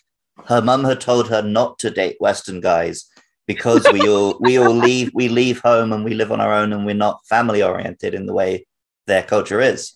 her 0.47 0.61
mum 0.61 0.83
had 0.83 0.99
told 0.99 1.29
her 1.29 1.41
not 1.41 1.79
to 1.79 1.91
date 1.91 2.17
Western 2.19 2.59
guys 2.59 3.05
because 3.47 3.85
we 3.93 4.01
all 4.09 4.37
we 4.39 4.57
all 4.57 4.73
leave 4.87 5.11
we 5.13 5.29
leave 5.29 5.61
home 5.61 5.93
and 5.93 6.03
we 6.03 6.13
live 6.15 6.31
on 6.31 6.41
our 6.41 6.53
own 6.53 6.73
and 6.73 6.85
we're 6.85 6.95
not 6.95 7.25
family 7.27 7.61
oriented 7.61 8.13
in 8.13 8.25
the 8.25 8.33
way 8.33 8.65
their 9.05 9.23
culture 9.23 9.61
is. 9.61 9.93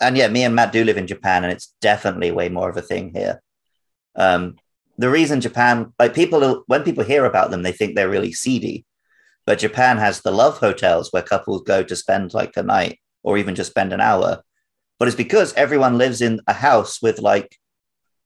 And 0.00 0.16
yeah, 0.16 0.28
me 0.28 0.44
and 0.44 0.54
Matt 0.54 0.72
do 0.72 0.84
live 0.84 0.96
in 0.96 1.06
Japan, 1.06 1.44
and 1.44 1.52
it's 1.52 1.74
definitely 1.80 2.30
way 2.30 2.48
more 2.48 2.70
of 2.70 2.76
a 2.76 2.82
thing 2.82 3.12
here. 3.12 3.42
Um, 4.16 4.56
the 4.96 5.10
reason 5.10 5.40
Japan, 5.40 5.92
like 5.98 6.14
people, 6.14 6.64
when 6.66 6.84
people 6.84 7.04
hear 7.04 7.24
about 7.24 7.50
them, 7.50 7.62
they 7.62 7.72
think 7.72 7.94
they're 7.94 8.08
really 8.08 8.32
seedy. 8.32 8.84
But 9.46 9.58
Japan 9.58 9.98
has 9.98 10.20
the 10.20 10.30
love 10.30 10.58
hotels 10.58 11.12
where 11.12 11.22
couples 11.22 11.62
go 11.62 11.82
to 11.82 11.96
spend 11.96 12.34
like 12.34 12.56
a 12.56 12.62
night 12.62 12.98
or 13.22 13.38
even 13.38 13.54
just 13.54 13.70
spend 13.70 13.92
an 13.92 14.00
hour. 14.00 14.42
But 14.98 15.08
it's 15.08 15.16
because 15.16 15.52
everyone 15.54 15.98
lives 15.98 16.20
in 16.20 16.40
a 16.46 16.52
house 16.52 17.00
with 17.00 17.20
like 17.20 17.56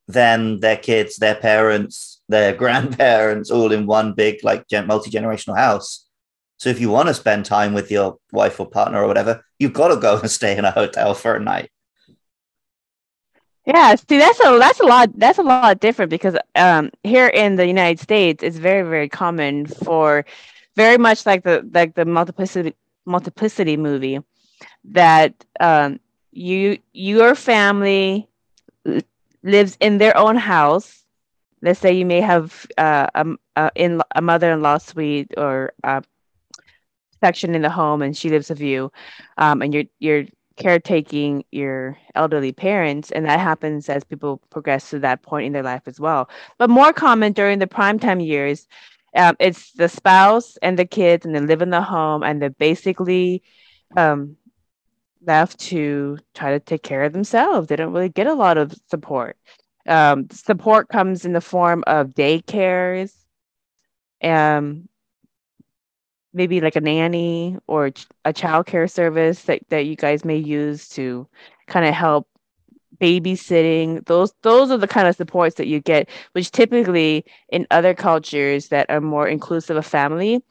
them, 0.09 0.61
their 0.61 0.77
kids, 0.77 1.17
their 1.17 1.35
parents, 1.35 2.21
their 2.29 2.55
grandparents, 2.62 3.51
all 3.51 3.73
in 3.73 3.87
one 3.87 4.12
big 4.12 4.43
like 4.45 4.65
multi 4.87 5.11
generational 5.11 5.57
house. 5.57 6.07
So 6.59 6.71
if 6.71 6.81
you 6.81 6.91
want 6.91 7.09
to 7.09 7.15
spend 7.15 7.45
time 7.45 7.75
with 7.75 7.91
your 7.91 8.17
wife 8.33 8.59
or 8.61 8.69
partner 8.69 9.03
or 9.03 9.07
whatever, 9.07 9.45
you've 9.59 9.73
got 9.73 9.89
to 9.89 9.97
go 9.97 10.19
and 10.21 10.31
stay 10.31 10.57
in 10.57 10.65
a 10.65 10.71
hotel 10.71 11.15
for 11.15 11.37
a 11.37 11.41
night. 11.41 11.71
Yeah, 13.67 13.95
see, 13.95 14.19
that's 14.19 14.41
a 14.41 14.59
that's 14.59 14.81
a 14.81 14.85
lot 14.85 15.11
that's 15.19 15.39
a 15.39 15.43
lot 15.43 15.81
different 15.81 16.11
because 16.11 16.37
um 16.55 16.91
here 17.03 17.29
in 17.29 17.57
the 17.57 17.67
United 17.67 17.99
States, 17.99 18.43
it's 18.43 18.59
very 18.59 18.83
very 18.83 19.09
common 19.09 19.65
for 19.67 20.27
very 20.77 20.99
much 20.99 21.27
like 21.27 21.45
the 21.45 21.68
like 21.72 21.95
the 21.95 22.05
multiplicity 22.05 22.75
multiplicity 23.07 23.77
movie 23.77 24.18
that 24.85 25.45
um 25.61 26.01
you 26.33 26.79
your 26.93 27.35
family 27.35 28.29
lives 29.43 29.77
in 29.81 29.99
their 29.99 30.16
own 30.16 30.37
house. 30.37 31.05
Let's 31.62 31.81
say 31.81 31.93
you 31.95 32.05
may 32.07 32.20
have 32.20 32.66
uh, 32.77 33.07
a, 33.14 33.27
a 33.57 33.70
in 33.75 34.01
a 34.14 34.20
mother-in-law 34.20 34.79
suite 34.79 35.33
or 35.37 35.72
a 35.83 36.03
section 37.20 37.55
in 37.55 37.62
the 37.62 37.70
home, 37.70 38.03
and 38.03 38.16
she 38.16 38.29
lives 38.29 38.51
with 38.51 38.61
you, 38.61 38.93
um, 39.39 39.62
and 39.62 39.72
you're 39.72 39.85
you're 39.99 40.25
caretaking 40.57 41.45
your 41.51 41.99
elderly 42.14 42.53
parents 42.53 43.11
and 43.11 43.27
that 43.27 43.41
happens 43.41 43.89
as 43.89 44.05
people 44.05 44.41
progress 44.51 44.91
to 44.91 45.01
that 45.01 45.20
point 45.22 45.47
in 45.47 45.53
their 45.53 45.64
life 45.64 45.83
as 45.87 45.99
well 45.99 46.31
but 46.59 46.70
more 46.70 46.93
common 46.93 47.33
during 47.33 47.59
the 47.59 47.66
primetime 47.66 48.25
years 48.25 48.68
um, 49.15 49.37
it's 49.39 49.73
the 49.73 49.89
spouse 49.89 50.57
and 50.59 50.79
the 50.79 50.87
kids 50.87 51.25
and 51.25 51.35
they 51.35 51.41
live 51.41 51.62
in 51.62 51.71
the 51.71 51.83
home 51.83 52.23
and 52.23 52.41
they're 52.41 52.51
basically 52.51 53.43
um, 53.97 54.37
left 55.25 55.59
to 55.59 56.19
try 56.35 56.51
to 56.51 56.61
take 56.61 56.83
care 56.83 57.05
of 57.05 57.12
themselves. 57.12 57.69
They 57.69 57.77
don't 57.77 57.93
really 57.93 58.09
get 58.09 58.27
a 58.27 58.35
lot 58.35 58.59
of 58.59 58.75
support. 58.91 59.37
Um, 59.87 60.29
support 60.31 60.89
comes 60.89 61.25
in 61.25 61.33
the 61.33 61.41
form 61.41 61.85
of 61.87 62.09
daycares 62.09 63.12
um, 64.25 64.89
maybe 66.33 66.61
like 66.61 66.77
a 66.77 66.81
nanny 66.81 67.57
or 67.67 67.87
a 68.25 68.33
childcare 68.33 68.91
service 68.91 69.43
that, 69.43 69.61
that 69.69 69.87
you 69.87 69.95
guys 69.95 70.25
may 70.25 70.37
use 70.37 70.89
to 70.91 71.29
kind 71.69 71.87
of 71.87 71.95
help 71.95 72.27
babysitting 73.01 74.05
those 74.07 74.32
those 74.42 74.70
are 74.70 74.76
the 74.78 74.86
kind 74.88 75.09
of 75.09 75.16
supports 75.16 75.57
that 75.57 75.66
you 75.66 75.80
get 75.80 76.09
which 76.32 76.51
typically 76.51 77.24
in 77.49 77.66
other 77.70 77.95
cultures 77.95 78.68
that 78.68 78.88
are 78.90 79.01
more 79.01 79.26
inclusive 79.28 79.76
of 79.76 79.86
family 79.86 80.42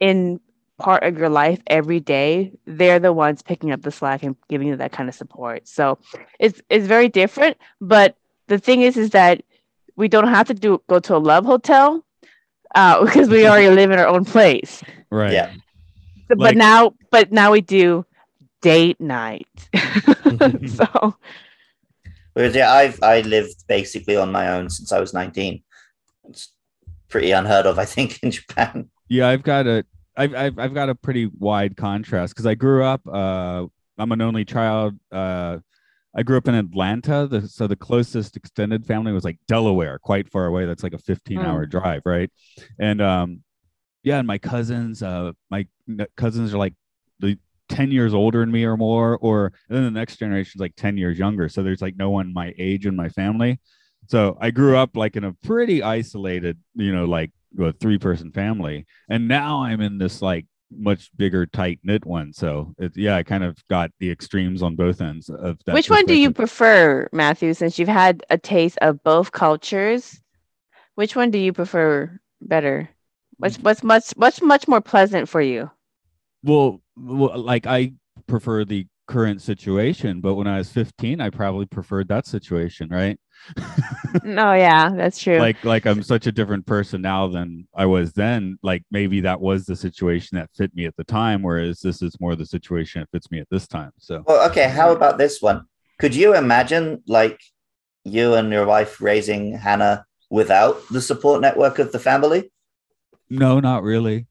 in 0.00 0.40
part 0.78 1.02
of 1.04 1.16
your 1.16 1.28
life 1.28 1.60
every 1.68 2.00
day 2.00 2.52
they're 2.66 2.98
the 2.98 3.12
ones 3.12 3.40
picking 3.42 3.70
up 3.72 3.80
the 3.82 3.90
slack 3.90 4.22
and 4.22 4.36
giving 4.48 4.68
you 4.68 4.76
that 4.76 4.92
kind 4.92 5.08
of 5.08 5.14
support 5.14 5.66
so 5.66 5.98
it's 6.38 6.60
it's 6.68 6.86
very 6.86 7.08
different 7.08 7.56
but 7.80 8.16
the 8.48 8.58
thing 8.58 8.82
is 8.82 8.96
is 8.96 9.10
that 9.10 9.42
we 9.96 10.08
don't 10.08 10.28
have 10.28 10.46
to 10.46 10.54
do 10.54 10.80
go 10.88 10.98
to 10.98 11.16
a 11.16 11.18
love 11.18 11.44
hotel 11.46 12.04
uh, 12.74 13.02
because 13.06 13.28
we 13.28 13.46
already 13.46 13.68
live 13.74 13.90
in 13.90 13.98
our 13.98 14.06
own 14.08 14.24
place 14.24 14.82
Right. 15.10 15.32
Yeah. 15.32 15.52
but 16.28 16.38
Like- 16.38 16.56
now 16.56 16.92
but 17.10 17.32
now 17.32 17.52
we 17.52 17.60
do 17.62 18.04
date 18.60 19.00
night 19.00 19.48
so 20.66 21.14
Whereas 22.36 22.54
yeah, 22.54 22.70
I've 22.70 23.02
I 23.02 23.22
lived 23.22 23.66
basically 23.66 24.14
on 24.14 24.30
my 24.30 24.50
own 24.50 24.68
since 24.68 24.92
I 24.92 25.00
was 25.00 25.14
19. 25.14 25.62
It's 26.28 26.52
pretty 27.08 27.30
unheard 27.30 27.64
of, 27.64 27.78
I 27.78 27.86
think, 27.86 28.22
in 28.22 28.30
Japan. 28.30 28.90
Yeah, 29.08 29.28
I've 29.28 29.42
got 29.42 29.66
a 29.66 29.86
I've 30.18 30.34
I've, 30.34 30.58
I've 30.58 30.74
got 30.74 30.90
a 30.90 30.94
pretty 30.94 31.30
wide 31.38 31.78
contrast 31.78 32.34
because 32.34 32.44
I 32.44 32.54
grew 32.54 32.84
up. 32.84 33.00
Uh, 33.08 33.64
I'm 33.96 34.12
an 34.12 34.20
only 34.20 34.44
child. 34.44 34.98
Uh, 35.10 35.60
I 36.14 36.22
grew 36.24 36.36
up 36.36 36.46
in 36.46 36.54
Atlanta, 36.54 37.26
the, 37.26 37.48
so 37.48 37.66
the 37.66 37.76
closest 37.76 38.36
extended 38.36 38.84
family 38.84 39.12
was 39.12 39.24
like 39.24 39.38
Delaware, 39.48 39.98
quite 39.98 40.30
far 40.30 40.44
away. 40.44 40.66
That's 40.66 40.82
like 40.82 40.94
a 40.94 40.98
15 40.98 41.38
hour 41.38 41.64
drive, 41.64 42.02
right? 42.04 42.30
And 42.78 43.00
um, 43.00 43.44
yeah, 44.02 44.18
and 44.18 44.26
my 44.26 44.36
cousins, 44.36 45.02
uh, 45.02 45.32
my 45.48 45.66
cousins 46.18 46.52
are 46.52 46.58
like 46.58 46.74
the 46.74 46.85
10 47.68 47.90
years 47.90 48.14
older 48.14 48.40
than 48.40 48.50
me 48.50 48.64
or 48.64 48.76
more, 48.76 49.18
or 49.20 49.52
then 49.68 49.84
the 49.84 49.90
next 49.90 50.16
generation 50.16 50.52
is 50.56 50.60
like 50.60 50.76
10 50.76 50.96
years 50.96 51.18
younger. 51.18 51.48
So 51.48 51.62
there's 51.62 51.82
like 51.82 51.96
no 51.96 52.10
one 52.10 52.32
my 52.32 52.54
age 52.58 52.86
in 52.86 52.96
my 52.96 53.08
family. 53.08 53.60
So 54.08 54.38
I 54.40 54.50
grew 54.50 54.76
up 54.76 54.96
like 54.96 55.16
in 55.16 55.24
a 55.24 55.32
pretty 55.32 55.82
isolated, 55.82 56.58
you 56.74 56.94
know, 56.94 57.06
like 57.06 57.32
a 57.58 57.72
three 57.72 57.98
person 57.98 58.30
family. 58.32 58.86
And 59.08 59.28
now 59.28 59.62
I'm 59.62 59.80
in 59.80 59.98
this 59.98 60.22
like 60.22 60.46
much 60.70 61.10
bigger, 61.16 61.46
tight 61.46 61.80
knit 61.82 62.04
one. 62.04 62.32
So 62.32 62.74
it's 62.78 62.96
yeah, 62.96 63.16
I 63.16 63.22
kind 63.22 63.44
of 63.44 63.56
got 63.68 63.90
the 63.98 64.10
extremes 64.10 64.62
on 64.62 64.76
both 64.76 65.00
ends 65.00 65.28
of 65.28 65.58
that. 65.66 65.74
Which 65.74 65.90
one 65.90 66.06
do 66.06 66.14
you 66.14 66.30
prefer, 66.30 67.08
Matthew? 67.12 67.54
Since 67.54 67.78
you've 67.78 67.88
had 67.88 68.24
a 68.30 68.38
taste 68.38 68.78
of 68.80 69.02
both 69.02 69.32
cultures, 69.32 70.20
which 70.94 71.16
one 71.16 71.30
do 71.30 71.38
you 71.38 71.52
prefer 71.52 72.18
better? 72.40 72.88
What's 73.38 73.58
mm. 73.58 73.64
what's 73.64 73.82
much 73.82 74.10
what's 74.16 74.42
much 74.42 74.68
more 74.68 74.80
pleasant 74.80 75.28
for 75.28 75.40
you? 75.40 75.70
Well, 76.42 76.80
like 76.96 77.66
I 77.66 77.92
prefer 78.26 78.64
the 78.64 78.86
current 79.06 79.40
situation, 79.40 80.20
but 80.20 80.34
when 80.34 80.46
I 80.46 80.58
was 80.58 80.70
15, 80.70 81.20
I 81.20 81.30
probably 81.30 81.66
preferred 81.66 82.08
that 82.08 82.26
situation, 82.26 82.88
right? 82.90 83.18
No, 84.24 84.50
oh, 84.50 84.54
yeah, 84.54 84.90
that's 84.90 85.22
true. 85.22 85.38
like 85.38 85.62
like 85.64 85.86
I'm 85.86 86.02
such 86.02 86.26
a 86.26 86.32
different 86.32 86.66
person 86.66 87.02
now 87.02 87.28
than 87.28 87.68
I 87.74 87.86
was 87.86 88.12
then. 88.12 88.58
Like 88.62 88.82
maybe 88.90 89.20
that 89.20 89.40
was 89.40 89.66
the 89.66 89.76
situation 89.76 90.36
that 90.36 90.50
fit 90.56 90.74
me 90.74 90.86
at 90.86 90.96
the 90.96 91.04
time, 91.04 91.42
whereas 91.42 91.80
this 91.80 92.02
is 92.02 92.18
more 92.20 92.34
the 92.34 92.46
situation 92.46 93.00
that 93.00 93.10
fits 93.10 93.30
me 93.30 93.38
at 93.40 93.48
this 93.50 93.68
time. 93.68 93.92
So 93.98 94.24
Well, 94.26 94.48
okay. 94.50 94.68
How 94.68 94.92
about 94.92 95.18
this 95.18 95.40
one? 95.40 95.66
Could 95.98 96.14
you 96.14 96.34
imagine, 96.34 97.02
like, 97.06 97.40
you 98.04 98.34
and 98.34 98.52
your 98.52 98.66
wife 98.66 99.00
raising 99.00 99.56
Hannah 99.56 100.04
without 100.30 100.82
the 100.90 101.00
support 101.00 101.40
network 101.40 101.78
of 101.78 101.92
the 101.92 101.98
family? 101.98 102.50
no, 103.28 103.60
not 103.60 103.82
really. 103.82 104.26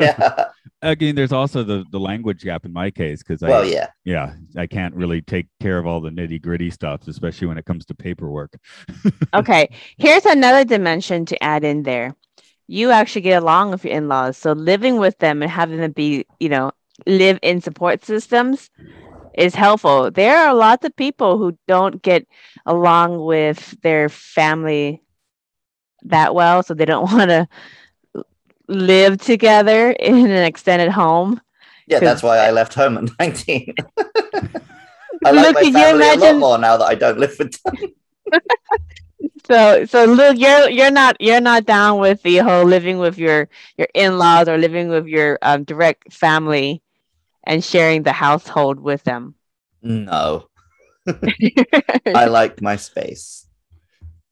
Yeah. 0.00 0.46
Mean, 1.00 1.14
there's 1.14 1.32
also 1.32 1.62
the 1.62 1.84
the 1.90 1.98
language 1.98 2.42
gap 2.42 2.66
in 2.66 2.72
my 2.72 2.90
case 2.90 3.22
because 3.22 3.42
I 3.42 3.48
well, 3.48 3.64
yeah. 3.64 3.88
yeah 4.04 4.34
I 4.56 4.66
can't 4.66 4.94
really 4.94 5.22
take 5.22 5.46
care 5.60 5.78
of 5.78 5.86
all 5.86 6.00
the 6.00 6.10
nitty 6.10 6.42
gritty 6.42 6.70
stuff, 6.70 7.08
especially 7.08 7.46
when 7.46 7.56
it 7.56 7.64
comes 7.64 7.86
to 7.86 7.94
paperwork. 7.94 8.58
okay, 9.34 9.70
here's 9.96 10.26
another 10.26 10.64
dimension 10.64 11.24
to 11.26 11.42
add 11.42 11.64
in 11.64 11.84
there. 11.84 12.14
You 12.66 12.90
actually 12.90 13.22
get 13.22 13.42
along 13.42 13.70
with 13.70 13.84
your 13.84 13.94
in-laws, 13.94 14.36
so 14.36 14.52
living 14.52 14.98
with 14.98 15.18
them 15.18 15.42
and 15.42 15.50
having 15.50 15.78
them 15.78 15.92
be, 15.92 16.26
you 16.38 16.50
know, 16.50 16.72
live 17.06 17.38
in 17.42 17.60
support 17.60 18.04
systems 18.04 18.70
is 19.36 19.54
helpful. 19.54 20.10
There 20.10 20.36
are 20.36 20.54
lots 20.54 20.84
of 20.84 20.94
people 20.94 21.38
who 21.38 21.56
don't 21.66 22.02
get 22.02 22.26
along 22.66 23.24
with 23.24 23.80
their 23.82 24.08
family 24.08 25.02
that 26.04 26.34
well, 26.34 26.62
so 26.62 26.74
they 26.74 26.84
don't 26.84 27.10
want 27.12 27.30
to 27.30 27.48
live 28.68 29.20
together 29.20 29.90
in 29.90 30.16
an 30.16 30.44
extended 30.44 30.90
home. 30.90 31.40
Yeah, 31.86 32.00
that's 32.00 32.22
why 32.22 32.38
I 32.38 32.50
left 32.50 32.74
home 32.74 32.96
at 32.96 33.10
19. 33.18 33.74
I 35.24 35.30
like 35.30 35.46
Look, 35.46 35.54
my 35.54 35.62
can 35.62 35.66
you 35.66 35.72
family 35.72 36.08
a 36.08 36.16
lot 36.16 36.36
more 36.38 36.58
now 36.58 36.76
that 36.76 36.84
I 36.86 36.94
don't 36.94 37.18
live 37.18 37.36
with 37.38 37.60
them. 37.62 37.74
So 39.46 39.84
so 39.84 40.06
look, 40.06 40.38
you're 40.38 40.70
you're 40.70 40.90
not 40.90 41.16
you're 41.20 41.40
not 41.40 41.66
down 41.66 41.98
with 42.00 42.22
the 42.22 42.38
whole 42.38 42.64
living 42.64 42.98
with 42.98 43.18
your 43.18 43.48
your 43.76 43.88
in-laws 43.92 44.48
or 44.48 44.56
living 44.56 44.88
with 44.88 45.06
your 45.06 45.38
um, 45.42 45.64
direct 45.64 46.12
family 46.12 46.82
and 47.44 47.62
sharing 47.62 48.04
the 48.04 48.12
household 48.12 48.80
with 48.80 49.04
them. 49.04 49.34
No, 49.82 50.48
I 51.06 52.24
like 52.24 52.62
my 52.62 52.76
space. 52.76 53.46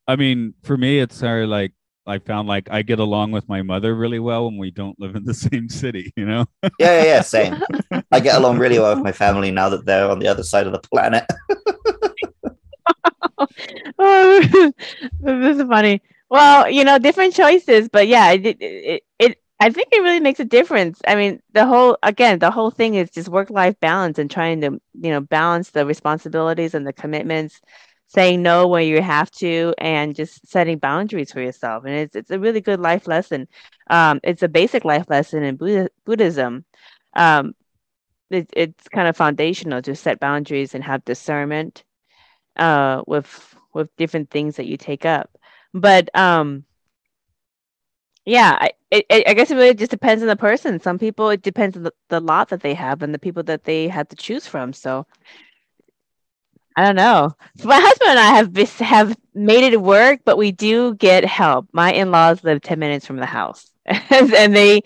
I 0.08 0.16
mean, 0.16 0.54
for 0.62 0.78
me, 0.78 0.98
it's 0.98 1.20
very 1.20 1.46
like 1.46 1.72
I 2.06 2.18
found 2.18 2.48
like 2.48 2.68
I 2.70 2.82
get 2.82 2.98
along 2.98 3.30
with 3.30 3.48
my 3.48 3.62
mother 3.62 3.94
really 3.94 4.18
well 4.18 4.46
when 4.46 4.58
we 4.58 4.70
don't 4.70 4.98
live 4.98 5.14
in 5.14 5.24
the 5.24 5.34
same 5.48 5.68
city. 5.68 6.12
You 6.16 6.26
know. 6.26 6.46
Yeah, 6.62 6.70
yeah, 6.78 7.04
yeah, 7.04 7.20
same. 7.22 7.62
I 8.12 8.20
get 8.20 8.36
along 8.36 8.58
really 8.58 8.78
well 8.78 8.94
with 8.94 9.04
my 9.04 9.12
family 9.12 9.50
now 9.50 9.68
that 9.68 9.84
they're 9.84 10.10
on 10.10 10.18
the 10.18 10.28
other 10.28 10.42
side 10.42 10.66
of 10.66 10.72
the 10.72 10.80
planet. 10.80 11.24
oh, 13.98 14.72
this 15.20 15.58
is 15.58 15.62
funny. 15.64 16.02
Well, 16.30 16.70
you 16.70 16.84
know, 16.84 16.98
different 16.98 17.34
choices, 17.34 17.88
but 17.90 18.08
yeah, 18.08 18.32
it, 18.32 18.46
it, 18.46 18.56
it, 18.60 19.02
it 19.18 19.38
I 19.60 19.70
think 19.70 19.88
it 19.92 20.02
really 20.02 20.20
makes 20.20 20.40
a 20.40 20.44
difference. 20.44 21.00
I 21.06 21.14
mean, 21.14 21.40
the 21.52 21.66
whole 21.66 21.98
again, 22.02 22.38
the 22.40 22.50
whole 22.50 22.70
thing 22.70 22.94
is 22.94 23.10
just 23.10 23.28
work-life 23.28 23.78
balance 23.80 24.18
and 24.18 24.30
trying 24.30 24.60
to, 24.62 24.80
you 24.94 25.10
know, 25.10 25.20
balance 25.20 25.70
the 25.70 25.86
responsibilities 25.86 26.74
and 26.74 26.86
the 26.86 26.92
commitments, 26.92 27.60
saying 28.12 28.42
no 28.42 28.68
when 28.68 28.86
you 28.86 29.02
have 29.02 29.30
to, 29.32 29.74
and 29.78 30.14
just 30.14 30.46
setting 30.48 30.78
boundaries 30.78 31.32
for 31.32 31.40
yourself. 31.40 31.84
And 31.84 31.94
it's 31.94 32.16
it's 32.16 32.30
a 32.30 32.38
really 32.38 32.60
good 32.60 32.80
life 32.80 33.06
lesson. 33.06 33.48
Um, 33.90 34.20
it's 34.24 34.42
a 34.42 34.48
basic 34.48 34.84
life 34.84 35.06
lesson 35.08 35.42
in 35.44 35.56
Buddha, 35.56 35.88
Buddhism. 36.04 36.64
Um, 37.14 37.54
it, 38.30 38.48
it's 38.54 38.88
kind 38.88 39.08
of 39.08 39.16
foundational 39.16 39.82
to 39.82 39.94
set 39.94 40.20
boundaries 40.20 40.74
and 40.74 40.84
have 40.84 41.04
discernment 41.04 41.84
uh 42.56 43.02
with 43.06 43.54
with 43.74 43.94
different 43.96 44.30
things 44.30 44.56
that 44.56 44.66
you 44.66 44.76
take 44.76 45.06
up 45.06 45.30
but 45.74 46.14
um 46.16 46.64
yeah 48.24 48.56
I, 48.60 48.70
it, 48.90 49.06
I 49.28 49.34
guess 49.34 49.50
it 49.50 49.56
really 49.56 49.74
just 49.74 49.90
depends 49.90 50.22
on 50.22 50.28
the 50.28 50.36
person 50.36 50.80
some 50.80 50.98
people 50.98 51.30
it 51.30 51.42
depends 51.42 51.76
on 51.76 51.84
the, 51.84 51.92
the 52.08 52.20
lot 52.20 52.48
that 52.50 52.60
they 52.60 52.74
have 52.74 53.02
and 53.02 53.12
the 53.14 53.18
people 53.18 53.42
that 53.44 53.64
they 53.64 53.88
have 53.88 54.08
to 54.08 54.16
choose 54.16 54.46
from 54.46 54.72
so 54.72 55.06
i 56.76 56.84
don't 56.84 56.96
know. 56.96 57.34
My 57.64 57.78
husband 57.80 58.10
and 58.10 58.18
i 58.18 58.34
have 58.34 58.56
have 58.80 59.16
made 59.34 59.64
it 59.72 59.80
work 59.80 60.20
but 60.24 60.38
we 60.38 60.52
do 60.52 60.94
get 60.94 61.24
help. 61.24 61.68
My 61.72 61.92
in-laws 61.92 62.44
live 62.44 62.60
10 62.62 62.78
minutes 62.78 63.06
from 63.06 63.16
the 63.16 63.26
house. 63.26 63.70
And 64.10 64.54
they 64.54 64.82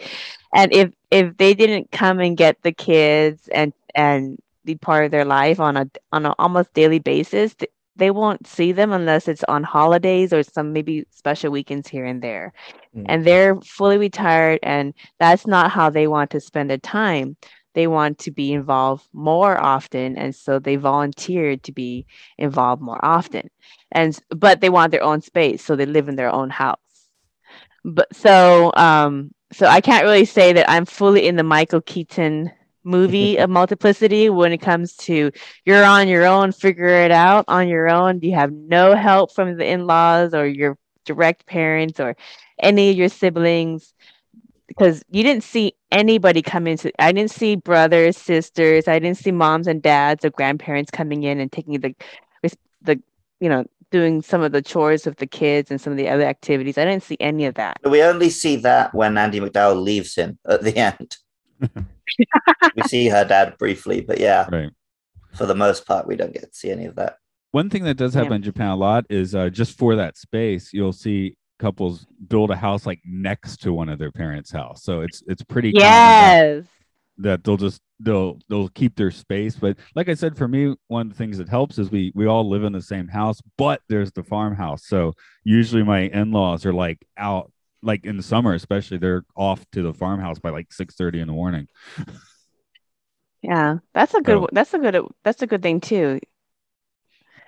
and 0.55 0.72
if 0.72 0.91
if 1.11 1.37
they 1.37 1.55
didn't 1.55 1.91
come 1.93 2.20
and 2.20 2.37
get 2.37 2.62
the 2.62 2.72
kids 2.72 3.49
and 3.49 3.72
and 3.95 4.39
be 4.64 4.74
part 4.74 5.05
of 5.05 5.11
their 5.11 5.24
life 5.24 5.61
on 5.61 5.76
a 5.76 5.89
on 6.12 6.26
an 6.26 6.34
almost 6.39 6.72
daily 6.74 6.99
basis 6.99 7.55
th- 7.55 7.70
they 7.99 8.11
won't 8.11 8.47
see 8.47 8.72
them 8.72 8.93
unless 8.93 9.26
it's 9.26 9.45
on 9.45 9.62
holidays 9.62 10.30
or 10.32 10.43
some 10.43 10.72
maybe 10.74 11.07
special 11.11 11.51
weekends 11.51 11.89
here 11.89 12.05
and 12.05 12.20
there. 12.20 12.53
Mm. 12.95 13.07
and 13.09 13.24
they're 13.24 13.57
fully 13.62 13.99
retired 13.99 14.59
and 14.62 14.95
that's 15.18 15.47
not 15.47 15.70
how 15.70 15.91
they 15.91 16.07
want 16.07 16.30
to 16.30 16.41
spend 16.41 16.70
their 16.70 16.78
time 16.78 17.37
they 17.77 17.87
want 17.87 18.18
to 18.20 18.31
be 18.31 18.55
involved 18.55 19.07
more 19.12 19.57
often 19.61 20.16
and 20.16 20.35
so 20.35 20.59
they 20.59 20.77
volunteered 20.77 21.62
to 21.62 21.72
be 21.72 22.07
involved 22.39 22.81
more 22.81 23.03
often. 23.05 23.51
And 23.93 24.18
but 24.31 24.62
they 24.62 24.70
want 24.70 24.93
their 24.93 25.03
own 25.03 25.20
space 25.20 25.62
so 25.62 25.77
they 25.77 25.87
live 25.87 26.09
in 26.09 26.16
their 26.16 26.33
own 26.33 26.49
house. 26.49 26.79
But 27.85 28.09
so 28.16 28.72
um 28.74 29.31
so 29.53 29.66
i 29.66 29.81
can't 29.81 30.05
really 30.05 30.24
say 30.24 30.53
that 30.55 30.68
i'm 30.68 30.87
fully 30.87 31.29
in 31.29 31.37
the 31.37 31.45
michael 31.45 31.81
keaton 31.81 32.51
movie 32.83 33.37
of 33.43 33.51
multiplicity 33.51 34.31
when 34.31 34.53
it 34.53 34.59
comes 34.59 34.97
to 34.97 35.31
you're 35.66 35.85
on 35.85 36.09
your 36.09 36.24
own 36.24 36.53
figure 36.53 36.89
it 37.05 37.11
out 37.11 37.45
on 37.49 37.68
your 37.68 37.89
own. 37.89 38.20
You 38.22 38.35
have 38.35 38.53
no 38.53 38.95
help 38.95 39.35
from 39.35 39.57
the 39.57 39.66
in-laws 39.66 40.33
or 40.33 40.47
your 40.47 40.79
direct 41.05 41.47
parents 41.47 42.01
or 42.01 42.16
any 42.59 42.91
of 42.91 42.97
your 42.97 43.09
siblings 43.09 43.93
because 44.68 45.02
you 45.10 45.22
didn't 45.22 45.44
see 45.44 45.72
anybody 45.92 46.42
come 46.42 46.66
into 46.66 46.90
i 46.98 47.12
didn't 47.12 47.30
see 47.30 47.56
brothers 47.56 48.16
sisters 48.16 48.88
i 48.88 48.98
didn't 48.98 49.16
see 49.16 49.30
moms 49.32 49.66
and 49.66 49.82
dads 49.82 50.24
or 50.24 50.30
grandparents 50.30 50.90
coming 50.90 51.22
in 51.22 51.38
and 51.40 51.52
taking 51.52 51.80
the 51.80 51.94
the 52.82 53.00
you 53.40 53.48
know 53.48 53.64
doing 53.90 54.20
some 54.22 54.42
of 54.42 54.52
the 54.52 54.60
chores 54.62 55.06
with 55.06 55.16
the 55.18 55.26
kids 55.26 55.70
and 55.70 55.80
some 55.80 55.92
of 55.92 55.96
the 55.96 56.08
other 56.08 56.24
activities 56.24 56.76
i 56.76 56.84
didn't 56.84 57.02
see 57.02 57.16
any 57.20 57.44
of 57.46 57.54
that 57.54 57.76
We 57.84 58.02
only 58.02 58.30
see 58.30 58.56
that 58.56 58.94
when 58.94 59.16
Andie 59.16 59.40
MacDowell 59.40 59.82
leaves 59.82 60.14
him 60.16 60.38
at 60.48 60.62
the 60.62 60.76
end. 60.76 61.16
we 62.76 62.82
see 62.82 63.08
her 63.08 63.24
dad 63.24 63.56
briefly, 63.58 64.00
but 64.00 64.18
yeah, 64.18 64.48
Right. 64.50 64.70
for 65.34 65.46
the 65.46 65.54
most 65.54 65.86
part, 65.86 66.06
we 66.06 66.16
don't 66.16 66.32
get 66.32 66.42
to 66.42 66.48
see 66.52 66.70
any 66.70 66.84
of 66.86 66.96
that. 66.96 67.16
One 67.52 67.70
thing 67.70 67.84
that 67.84 67.94
does 67.96 68.14
happen 68.14 68.32
Yeah. 68.32 68.36
in 68.36 68.42
Japan 68.42 68.70
a 68.70 68.76
lot 68.76 69.06
is 69.08 69.34
uh, 69.34 69.48
just 69.48 69.78
for 69.78 69.96
that 69.96 70.16
space, 70.18 70.72
you'll 70.72 70.92
see 70.92 71.36
couples 71.59 72.07
build 72.28 72.50
a 72.50 72.57
house 72.57 72.86
like 72.86 73.00
next 73.04 73.59
to 73.62 73.72
one 73.72 73.88
of 73.88 73.98
their 73.98 74.12
parents' 74.12 74.50
house. 74.50 74.82
So 74.82 75.00
it's 75.00 75.22
it's 75.26 75.42
pretty 75.42 75.72
that- 75.72 75.80
yes 75.80 76.64
that 77.18 77.42
they'll 77.44 77.57
just 77.57 77.80
they'll 77.98 78.38
they'll 78.50 78.68
keep 78.68 78.94
their 78.94 79.11
space. 79.11 79.57
But 79.57 79.78
like 79.94 80.11
I 80.11 80.14
said, 80.14 80.36
for 80.36 80.46
me, 80.46 80.76
one 80.88 81.07
of 81.07 81.09
the 81.12 81.16
things 81.16 81.38
that 81.38 81.48
helps 81.48 81.78
is 81.78 81.90
we 81.90 82.12
we 82.14 82.26
all 82.26 82.46
live 82.48 82.62
in 82.62 82.74
the 82.74 82.82
same 82.82 83.09
house, 83.09 83.40
but 83.57 83.80
there's 83.88 84.12
the 84.12 84.22
farmhouse. 84.22 84.84
So 84.86 85.14
usually 85.42 85.82
my 85.82 86.00
in-laws 86.00 86.66
are 86.66 86.74
like 86.74 86.98
out 87.16 87.50
like 87.82 88.04
in 88.04 88.16
the 88.16 88.22
summer 88.22 88.52
especially 88.54 88.96
they're 88.98 89.22
off 89.36 89.64
to 89.70 89.82
the 89.82 89.92
farmhouse 89.94 90.38
by 90.38 90.48
like 90.50 90.72
6 90.72 90.94
30 90.94 91.20
in 91.20 91.26
the 91.28 91.32
morning 91.32 91.68
yeah 93.42 93.76
that's 93.94 94.14
a 94.14 94.20
good 94.22 94.38
So- 94.40 94.48
that's 94.50 94.74
a 94.74 94.78
good 94.78 94.96
that's 95.22 95.42
a 95.42 95.46
good 95.46 95.62
thing 95.62 95.80
too 95.80 96.18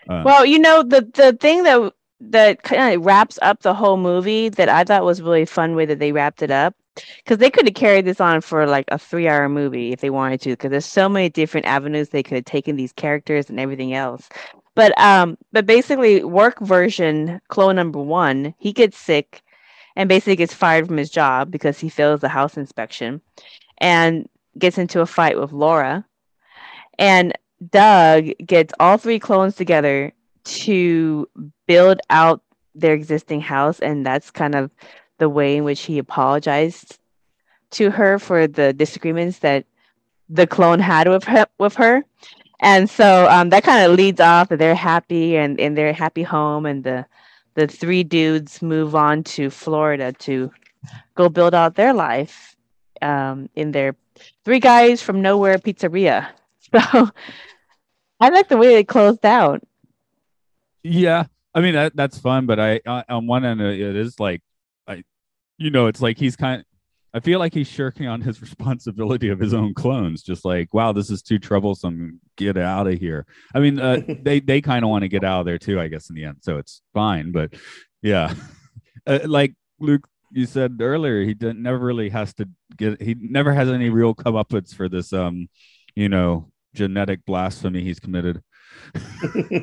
uh, 0.08 0.22
Well, 0.24 0.46
you 0.46 0.58
know, 0.58 0.82
the 0.82 1.02
the 1.14 1.32
thing 1.38 1.64
that 1.64 1.92
that 2.20 2.62
kind 2.62 2.94
of 2.94 3.04
wraps 3.04 3.38
up 3.42 3.60
the 3.62 3.74
whole 3.74 3.96
movie 3.96 4.48
that 4.48 4.68
I 4.68 4.84
thought 4.84 5.04
was 5.04 5.22
really 5.22 5.44
fun 5.44 5.76
way 5.76 5.86
that 5.86 5.98
they 5.98 6.12
wrapped 6.12 6.42
it 6.42 6.50
up 6.50 6.74
because 7.18 7.38
they 7.38 7.50
could 7.50 7.66
have 7.66 7.74
carried 7.74 8.04
this 8.04 8.20
on 8.20 8.40
for 8.40 8.66
like 8.66 8.86
a 8.88 8.98
three 8.98 9.28
hour 9.28 9.48
movie 9.48 9.92
if 9.92 10.00
they 10.00 10.10
wanted 10.10 10.40
to 10.42 10.50
because 10.50 10.70
there's 10.70 10.86
so 10.86 11.08
many 11.08 11.28
different 11.28 11.66
avenues 11.66 12.08
they 12.08 12.22
could 12.22 12.36
have 12.36 12.44
taken 12.44 12.76
these 12.76 12.92
characters 12.92 13.48
and 13.48 13.60
everything 13.60 13.94
else. 13.94 14.28
But 14.74 14.98
um, 15.00 15.38
but 15.52 15.66
basically, 15.66 16.22
work 16.24 16.60
version 16.60 17.40
clone 17.48 17.76
number 17.76 18.00
one, 18.00 18.54
he 18.58 18.72
gets 18.72 18.96
sick, 18.96 19.42
and 19.96 20.08
basically 20.08 20.36
gets 20.36 20.54
fired 20.54 20.86
from 20.86 20.96
his 20.96 21.10
job 21.10 21.50
because 21.50 21.78
he 21.78 21.88
fails 21.88 22.20
the 22.20 22.28
house 22.28 22.56
inspection 22.56 23.20
and 23.78 24.28
gets 24.56 24.78
into 24.78 25.00
a 25.00 25.06
fight 25.06 25.38
with 25.38 25.52
Laura. 25.52 26.04
And 26.98 27.36
Doug 27.70 28.26
gets 28.44 28.72
all 28.78 28.98
three 28.98 29.18
clones 29.18 29.56
together 29.56 30.12
to 30.48 31.28
build 31.66 32.00
out 32.10 32.42
their 32.74 32.94
existing 32.94 33.40
house. 33.40 33.80
And 33.80 34.04
that's 34.04 34.30
kind 34.30 34.54
of 34.54 34.70
the 35.18 35.28
way 35.28 35.56
in 35.56 35.64
which 35.64 35.82
he 35.82 35.98
apologized 35.98 36.98
to 37.70 37.90
her 37.90 38.18
for 38.18 38.46
the 38.46 38.72
disagreements 38.72 39.40
that 39.40 39.64
the 40.28 40.46
clone 40.46 40.80
had 40.80 41.08
with 41.08 41.24
her, 41.24 41.46
with 41.58 41.74
her. 41.74 42.04
And 42.60 42.90
so 42.90 43.28
um, 43.30 43.50
that 43.50 43.62
kind 43.62 43.84
of 43.84 43.96
leads 43.96 44.20
off 44.20 44.48
that 44.48 44.58
they're 44.58 44.74
happy 44.74 45.36
and 45.36 45.60
in 45.60 45.74
their 45.74 45.92
happy 45.92 46.22
home, 46.22 46.66
and 46.66 46.82
the 46.82 47.06
the 47.54 47.66
three 47.66 48.04
dudes 48.04 48.62
move 48.62 48.94
on 48.94 49.24
to 49.24 49.50
Florida 49.50 50.12
to 50.12 50.50
go 51.14 51.28
build 51.28 51.54
out 51.54 51.74
their 51.74 51.92
life 51.92 52.56
um, 53.02 53.48
in 53.54 53.72
their 53.72 53.96
three 54.44 54.60
guys 54.60 55.02
from 55.02 55.22
nowhere 55.22 55.58
pizzeria. 55.58 56.28
So 56.70 57.08
I 58.20 58.28
like 58.28 58.48
the 58.48 58.58
way 58.58 58.74
they 58.74 58.84
closed 58.84 59.24
out. 59.24 59.62
Yeah, 60.82 61.24
I 61.54 61.60
mean 61.60 61.74
that 61.74 61.96
that's 61.96 62.18
fun, 62.18 62.46
but 62.46 62.60
I 62.60 62.80
on 62.86 63.26
one 63.26 63.44
end 63.44 63.60
it 63.60 63.96
is 63.96 64.18
like, 64.20 64.42
I, 64.86 65.02
you 65.56 65.70
know, 65.70 65.86
it's 65.86 66.00
like 66.00 66.18
he's 66.18 66.36
kind. 66.36 66.64
I 67.14 67.20
feel 67.20 67.38
like 67.38 67.54
he's 67.54 67.68
shirking 67.68 68.06
on 68.06 68.20
his 68.20 68.40
responsibility 68.42 69.28
of 69.28 69.40
his 69.40 69.54
own 69.54 69.74
clones. 69.74 70.22
Just 70.22 70.44
like, 70.44 70.72
wow, 70.74 70.92
this 70.92 71.10
is 71.10 71.22
too 71.22 71.38
troublesome. 71.38 72.20
Get 72.36 72.56
out 72.56 72.86
of 72.86 72.94
here. 72.94 73.26
I 73.54 73.60
mean, 73.60 73.78
uh, 73.80 74.00
they 74.22 74.40
they 74.40 74.60
kind 74.60 74.84
of 74.84 74.90
want 74.90 75.02
to 75.02 75.08
get 75.08 75.24
out 75.24 75.40
of 75.40 75.46
there 75.46 75.58
too, 75.58 75.80
I 75.80 75.88
guess, 75.88 76.10
in 76.10 76.16
the 76.16 76.24
end. 76.24 76.38
So 76.40 76.58
it's 76.58 76.82
fine. 76.94 77.32
But 77.32 77.54
yeah, 78.02 78.34
uh, 79.06 79.20
like 79.24 79.54
Luke, 79.80 80.06
you 80.30 80.46
said 80.46 80.76
earlier, 80.80 81.24
he 81.24 81.34
didn't, 81.34 81.62
never 81.62 81.78
really 81.78 82.10
has 82.10 82.34
to 82.34 82.48
get. 82.76 83.00
He 83.02 83.16
never 83.18 83.52
has 83.52 83.68
any 83.68 83.90
real 83.90 84.14
comeuppance 84.14 84.74
for 84.74 84.88
this. 84.88 85.12
Um, 85.12 85.48
you 85.96 86.08
know, 86.08 86.50
genetic 86.74 87.24
blasphemy 87.24 87.82
he's 87.82 88.00
committed. 88.00 88.42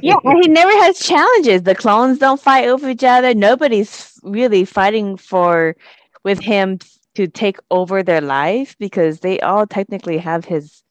Yeah, 0.01 0.15
he 0.23 0.47
never 0.47 0.71
has 0.83 0.99
challenges. 0.99 1.63
The 1.63 1.75
clones 1.75 2.19
don't 2.19 2.41
fight 2.41 2.67
over 2.67 2.89
each 2.89 3.03
other. 3.03 3.33
Nobody's 3.33 4.13
really 4.23 4.65
fighting 4.65 5.17
for 5.17 5.75
with 6.23 6.39
him 6.39 6.79
to 7.15 7.27
take 7.27 7.57
over 7.71 8.03
their 8.03 8.21
life 8.21 8.75
because 8.79 9.19
they 9.19 9.39
all 9.39 9.65
technically 9.65 10.17
have 10.17 10.45
his 10.45 10.83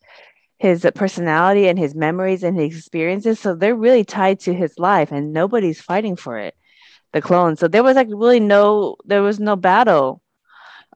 his 0.59 0.87
personality 0.95 1.68
and 1.68 1.78
his 1.78 1.95
memories 1.95 2.43
and 2.43 2.59
his 2.59 2.76
experiences. 2.76 3.41
So 3.41 3.55
they're 3.55 3.74
really 3.74 4.05
tied 4.05 4.41
to 4.41 4.55
his 4.55 4.78
life, 4.78 5.12
and 5.12 5.32
nobody's 5.32 5.80
fighting 5.80 6.16
for 6.16 6.39
it. 6.39 6.55
The 7.12 7.20
clones. 7.20 7.61
So 7.61 7.68
there 7.68 7.82
was 7.82 7.97
like 7.97 8.09
really 8.11 8.41
no 8.41 8.97
there 9.05 9.22
was 9.22 9.39
no 9.39 9.57
battle. 9.57 10.22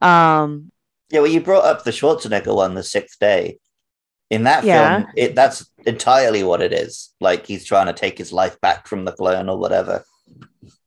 Um. 0.01 0.71
Yeah, 1.11 1.21
well, 1.21 1.31
you 1.31 1.41
brought 1.41 1.65
up 1.65 1.83
the 1.83 1.91
Schwarzenegger 1.91 2.55
one, 2.55 2.75
the 2.75 2.83
sixth 2.83 3.19
day. 3.19 3.57
In 4.29 4.43
that 4.43 4.63
Yeah. 4.63 4.99
film, 4.99 5.07
it 5.15 5.35
that's 5.35 5.68
entirely 5.85 6.43
what 6.43 6.61
it 6.61 6.73
is. 6.73 7.13
Like 7.19 7.45
he's 7.45 7.65
trying 7.65 7.87
to 7.87 7.93
take 7.93 8.17
his 8.17 8.31
life 8.31 8.59
back 8.61 8.87
from 8.87 9.05
the 9.05 9.11
clone 9.11 9.49
or 9.49 9.57
whatever. 9.57 10.03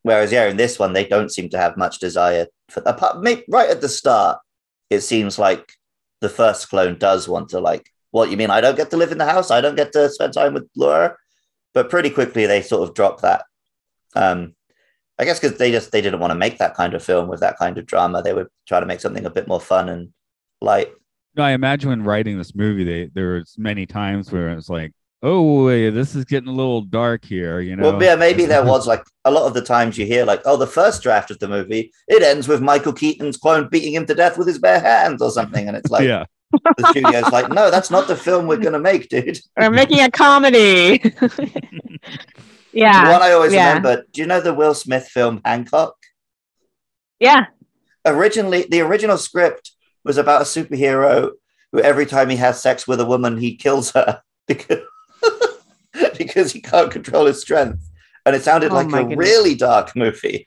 Whereas, 0.03 0.32
yeah, 0.32 0.49
in 0.49 0.57
this 0.57 0.78
one, 0.78 0.93
they 0.93 1.07
don't 1.07 1.30
seem 1.30 1.49
to 1.51 1.59
have 1.59 1.76
much 1.76 1.99
desire 1.99 2.47
for 2.68 2.82
apart. 2.86 3.22
Maybe, 3.22 3.45
right 3.49 3.70
at 3.70 3.80
the 3.80 3.88
start, 3.88 4.38
it 4.90 5.01
seems 5.01 5.38
like 5.38 5.72
the 6.20 6.28
first 6.28 6.68
clone 6.68 6.99
does 6.99 7.28
want 7.28 7.51
to 7.51 7.61
like. 7.61 7.88
What 8.11 8.30
you 8.30 8.36
mean? 8.36 8.51
I 8.51 8.61
don't 8.61 8.76
get 8.76 8.90
to 8.90 8.97
live 8.97 9.12
in 9.12 9.18
the 9.18 9.24
house. 9.24 9.51
I 9.51 9.61
don't 9.61 9.76
get 9.76 9.93
to 9.93 10.11
spend 10.11 10.34
time 10.34 10.55
with 10.55 10.68
Laura. 10.76 11.16
But 11.72 11.88
pretty 11.88 12.11
quickly, 12.11 12.47
they 12.47 12.62
sort 12.62 12.86
of 12.86 12.95
drop 12.95 13.22
that. 13.22 13.45
Um, 14.14 14.55
I 15.18 15.24
guess 15.24 15.38
because 15.38 15.57
they 15.57 15.70
just 15.70 15.93
they 15.93 16.01
didn't 16.01 16.20
want 16.20 16.32
to 16.32 16.38
make 16.38 16.59
that 16.59 16.74
kind 16.74 16.95
of 16.95 17.03
film 17.03 17.28
with 17.28 17.40
that 17.40 17.59
kind 17.59 17.78
of 17.78 17.86
drama. 17.86 18.22
They 18.22 18.34
would 18.34 18.49
try 18.66 18.80
to 18.80 18.86
make 18.86 19.01
something 19.01 19.24
a 19.24 19.30
bit 19.30 19.49
more 19.49 19.61
fun 19.61 19.88
and 19.88 20.12
light. 20.61 20.93
No, 21.34 21.44
I 21.44 21.52
imagine 21.52 21.90
when 21.90 22.04
writing 22.04 22.36
this 22.36 22.54
movie, 22.54 22.84
they 22.84 23.10
there 23.12 23.34
was 23.34 23.54
many 23.56 23.86
times 23.86 24.30
where 24.30 24.50
it's 24.50 24.68
like, 24.68 24.92
oh, 25.22 25.68
this 25.90 26.14
is 26.14 26.24
getting 26.24 26.48
a 26.48 26.54
little 26.54 26.82
dark 26.82 27.24
here, 27.24 27.60
you 27.60 27.76
know. 27.76 27.92
Well, 27.92 28.02
yeah, 28.02 28.16
maybe 28.16 28.44
there 28.44 28.64
was 28.64 28.86
like 28.86 29.02
a 29.24 29.30
lot 29.30 29.46
of 29.46 29.54
the 29.54 29.62
times 29.62 29.96
you 29.96 30.04
hear 30.04 30.24
like, 30.24 30.42
oh, 30.44 30.56
the 30.56 30.66
first 30.66 31.02
draft 31.02 31.30
of 31.30 31.38
the 31.38 31.48
movie 31.48 31.92
it 32.08 32.22
ends 32.22 32.48
with 32.48 32.60
Michael 32.60 32.92
Keaton's 32.92 33.36
clone 33.36 33.68
beating 33.70 33.94
him 33.94 34.04
to 34.06 34.14
death 34.14 34.36
with 34.36 34.46
his 34.46 34.58
bare 34.58 34.80
hands 34.80 35.22
or 35.22 35.30
something, 35.30 35.68
and 35.68 35.76
it's 35.76 35.90
like 35.90 36.06
yeah, 36.06 36.24
the 36.76 36.88
studio's 36.90 37.32
like, 37.32 37.48
no, 37.50 37.70
that's 37.70 37.90
not 37.90 38.08
the 38.08 38.16
film 38.16 38.46
we're 38.46 38.56
gonna 38.58 38.78
make, 38.78 39.08
dude. 39.08 39.38
We're 39.56 39.70
making 39.70 40.00
a 40.00 40.10
comedy. 40.10 41.00
yeah. 42.72 43.04
The 43.04 43.12
one 43.12 43.22
I 43.22 43.32
always 43.32 43.52
yeah. 43.52 43.68
remember. 43.68 44.04
Do 44.12 44.20
you 44.20 44.26
know 44.26 44.40
the 44.40 44.54
Will 44.54 44.74
Smith 44.74 45.08
film 45.08 45.40
Hancock? 45.44 45.94
Yeah. 47.18 47.46
Originally, 48.04 48.66
the 48.68 48.80
original 48.80 49.16
script 49.16 49.72
was 50.05 50.18
about 50.18 50.42
a 50.42 50.44
superhero 50.44 51.30
who 51.72 51.80
every 51.80 52.07
time 52.07 52.28
he 52.28 52.36
has 52.36 52.61
sex 52.62 52.86
with 52.86 53.00
a 53.00 53.07
woman, 53.07 53.38
he 53.38 53.57
kills 53.57 53.92
her 53.92 54.22
because 54.46 54.80
because 56.18 56.53
he 56.53 56.61
can't 56.61 56.90
control 56.90 57.26
his 57.26 57.40
strength, 57.40 57.88
and 58.26 58.34
it 58.36 58.42
sounded 58.42 58.72
Oh 58.72 58.74
like 58.74 58.86
a 58.88 58.90
goodness. 58.90 59.16
really 59.18 59.55
dark 59.55 59.94
movie. 59.96 60.46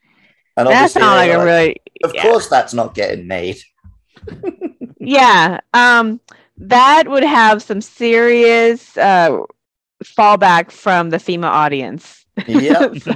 And 0.57 0.67
That 0.67 0.73
obviously, 0.73 1.01
sounds 1.01 1.17
like 1.17 1.31
a 1.31 1.43
really 1.43 1.75
Of 2.03 2.13
yeah. 2.13 2.21
course, 2.23 2.47
that's 2.47 2.73
not 2.73 2.95
getting 2.95 3.27
made. 3.27 3.57
yeah 4.99 5.59
um 5.73 6.19
that 6.57 7.07
would 7.07 7.23
have 7.23 7.61
some 7.61 7.81
serious 7.81 8.97
uh 8.97 9.37
fallback 10.03 10.71
from 10.71 11.09
the 11.09 11.19
female 11.19 11.49
audience 11.51 12.25
Yeah. 12.47 12.93
so, 12.93 13.15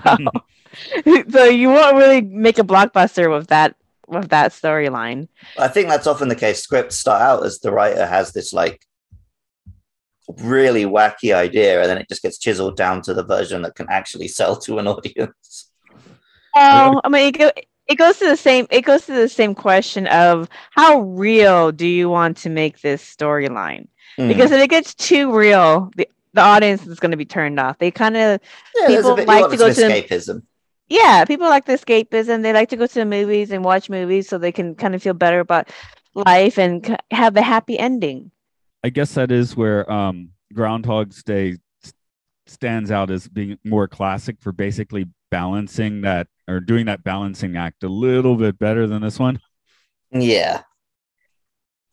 so 1.30 1.44
you 1.46 1.70
won't 1.70 1.96
really 1.98 2.22
make 2.22 2.60
a 2.60 2.64
blockbuster 2.64 3.36
with 3.36 3.48
that 3.48 3.76
with 4.10 4.30
that 4.30 4.52
storyline 4.52 5.28
I 5.58 5.68
think 5.68 5.88
that's 5.88 6.08
often 6.08 6.28
the 6.28 6.36
case. 6.36 6.62
Scripts 6.62 6.96
start 6.98 7.22
out 7.22 7.46
as 7.46 7.60
the 7.60 7.72
writer 7.72 8.06
has 8.06 8.32
this 8.34 8.52
like 8.54 8.82
really 10.38 10.86
wacky 10.86 11.34
idea, 11.34 11.82
and 11.82 11.90
then 11.90 11.98
it 11.98 12.08
just 12.08 12.22
gets 12.22 12.38
chiseled 12.38 12.78
down 12.78 13.02
to 13.04 13.14
the 13.14 13.24
version 13.24 13.64
that 13.64 13.76
can 13.76 13.88
actually 13.90 14.28
sell 14.28 14.56
to 14.58 14.78
an 14.80 14.88
audience. 14.96 15.72
oh 16.56 17.02
i 17.04 17.10
mean 17.10 17.28
it, 17.28 17.38
go, 17.38 17.52
it 17.88 17.96
goes 17.96 18.18
to 18.20 18.28
the 18.28 18.38
same 18.38 18.66
it 18.70 18.82
goes 18.82 19.06
to 19.06 19.12
the 19.14 19.30
same 19.30 19.54
question 19.56 20.08
of 20.08 20.50
how 20.72 21.00
real 21.02 21.72
do 21.72 21.88
you 21.88 22.10
want 22.10 22.38
to 22.38 22.50
make 22.50 22.82
this 22.82 23.04
storyline 23.04 23.88
Hmm. 24.18 24.28
because 24.28 24.52
if 24.52 24.60
it 24.60 24.70
gets 24.72 24.96
too 24.96 25.32
real 25.32 25.92
the, 25.96 26.10
the 26.34 26.42
audience 26.42 26.86
is 26.88 27.00
going 27.00 27.12
to 27.12 27.18
be 27.18 27.26
turned 27.26 27.60
off 27.60 27.78
they 27.78 27.92
kind 27.92 28.18
of 28.18 28.42
yeah, 28.76 28.88
people 28.88 29.16
bit, 29.16 29.28
like 29.28 29.50
to 29.52 29.58
go 29.58 29.72
to- 29.72 29.82
escapism. 29.82 30.42
Yeah, 30.90 31.24
people 31.26 31.48
like 31.48 31.66
the 31.66 31.74
escapism. 31.74 32.42
They 32.42 32.52
like 32.54 32.70
to 32.70 32.78
go 32.78 32.88
to 32.88 32.94
the 32.94 33.06
movies 33.06 33.52
and 33.52 33.64
watch 33.64 33.90
movies 33.90 34.28
so 34.28 34.38
they 34.38 34.52
can 34.52 34.76
kind 34.76 34.96
of 34.96 35.02
feel 35.04 35.14
better 35.14 35.40
about 35.40 35.70
life 36.16 36.58
and 36.58 36.98
have 37.12 37.38
a 37.38 37.42
happy 37.42 37.78
ending. 37.80 38.32
I 38.84 38.90
guess 38.90 39.14
that 39.14 39.32
is 39.32 39.56
where 39.56 39.90
um, 39.92 40.30
Groundhog's 40.54 41.24
Day 41.24 41.58
stands 42.48 42.90
out 42.92 43.12
as 43.12 43.28
being 43.28 43.60
more 43.64 43.88
classic 43.88 44.38
for 44.42 44.52
basically 44.52 45.06
balancing 45.30 46.02
that 46.02 46.28
or 46.48 46.60
doing 46.60 46.88
that 46.88 47.04
balancing 47.04 47.56
act 47.56 47.84
a 47.84 47.88
little 47.90 48.36
bit 48.36 48.58
better 48.58 48.88
than 48.88 49.04
this 49.04 49.20
one 49.20 49.40
Yeah. 50.12 50.64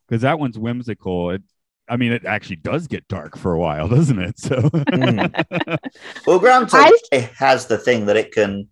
because 0.08 0.22
that 0.22 0.38
one's 0.38 0.58
whimsical. 0.58 1.30
It, 1.32 1.42
I 1.88 1.96
mean, 1.98 2.12
it 2.12 2.24
actually 2.24 2.56
does 2.56 2.86
get 2.86 3.06
dark 3.08 3.36
for 3.36 3.52
a 3.52 3.58
while, 3.58 3.86
doesn't 3.96 4.18
it? 4.18 4.38
So 4.38 4.56
Mhm. 4.56 5.78
Well, 6.26 6.38
Groundhog 6.38 6.80
I- 6.86 6.98
Day 7.10 7.30
has 7.36 7.66
the 7.66 7.76
thing 7.78 8.06
that 8.06 8.16
it 8.16 8.32
can 8.32 8.68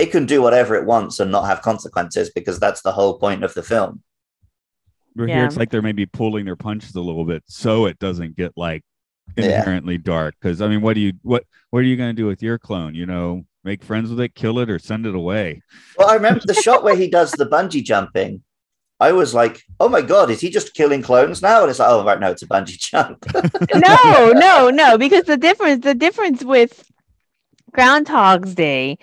it 0.00 0.10
can 0.10 0.26
do 0.26 0.40
whatever 0.42 0.74
it 0.74 0.86
wants 0.86 1.20
and 1.20 1.30
not 1.30 1.44
have 1.44 1.62
consequences 1.62 2.30
because 2.34 2.58
that's 2.58 2.82
the 2.82 2.92
whole 2.92 3.18
point 3.18 3.44
of 3.44 3.52
the 3.54 3.62
film. 3.62 4.02
We're 5.16 5.28
Yeah. 5.28 5.36
here. 5.36 5.44
It's 5.46 5.56
like 5.56 5.70
they're 5.70 5.82
maybe 5.82 6.06
pulling 6.06 6.44
their 6.44 6.56
punches 6.56 6.94
a 6.94 7.00
little 7.00 7.24
bit, 7.24 7.42
so 7.46 7.86
it 7.86 7.98
doesn't 7.98 8.36
get 8.36 8.52
like 8.56 8.82
Yeah. 9.36 9.58
inherently 9.58 9.98
dark. 9.98 10.34
Because 10.40 10.60
I 10.62 10.68
mean, 10.68 10.80
what 10.80 10.94
do 10.94 11.00
you 11.00 11.12
what 11.22 11.44
what 11.70 11.80
are 11.80 11.88
you 11.90 11.96
going 11.96 12.10
to 12.14 12.20
do 12.22 12.26
with 12.26 12.42
your 12.42 12.58
clone? 12.58 12.94
You 12.94 13.06
know, 13.06 13.44
make 13.64 13.82
friends 13.84 14.10
with 14.10 14.20
it, 14.20 14.34
kill 14.34 14.58
it, 14.60 14.70
or 14.70 14.78
send 14.78 15.06
it 15.06 15.14
away? 15.14 15.62
Well, 15.98 16.08
I 16.08 16.14
remember 16.14 16.40
the 16.46 16.54
shot 16.54 16.82
where 16.82 16.96
he 16.96 17.08
does 17.10 17.32
the 17.32 17.46
bungee 17.46 17.84
jumping. 17.84 18.42
I 19.00 19.12
was 19.12 19.32
like, 19.34 19.62
"Oh 19.80 19.88
my 19.88 20.02
god, 20.02 20.30
is 20.30 20.40
he 20.40 20.50
just 20.50 20.74
killing 20.74 21.02
clones 21.02 21.40
now?" 21.42 21.62
And 21.62 21.70
it's 21.70 21.78
like, 21.78 21.88
"Oh 21.90 22.04
right, 22.04 22.20
no, 22.20 22.30
it's 22.30 22.42
a 22.42 22.46
bungee 22.46 22.78
jump." 22.78 23.24
no, 23.74 24.32
no, 24.32 24.70
no, 24.70 24.98
because 24.98 25.24
the 25.24 25.36
difference 25.38 25.82
the 25.84 25.94
difference 25.94 26.44
with 26.44 26.90
Groundhog's 27.72 28.54
Day 28.54 28.98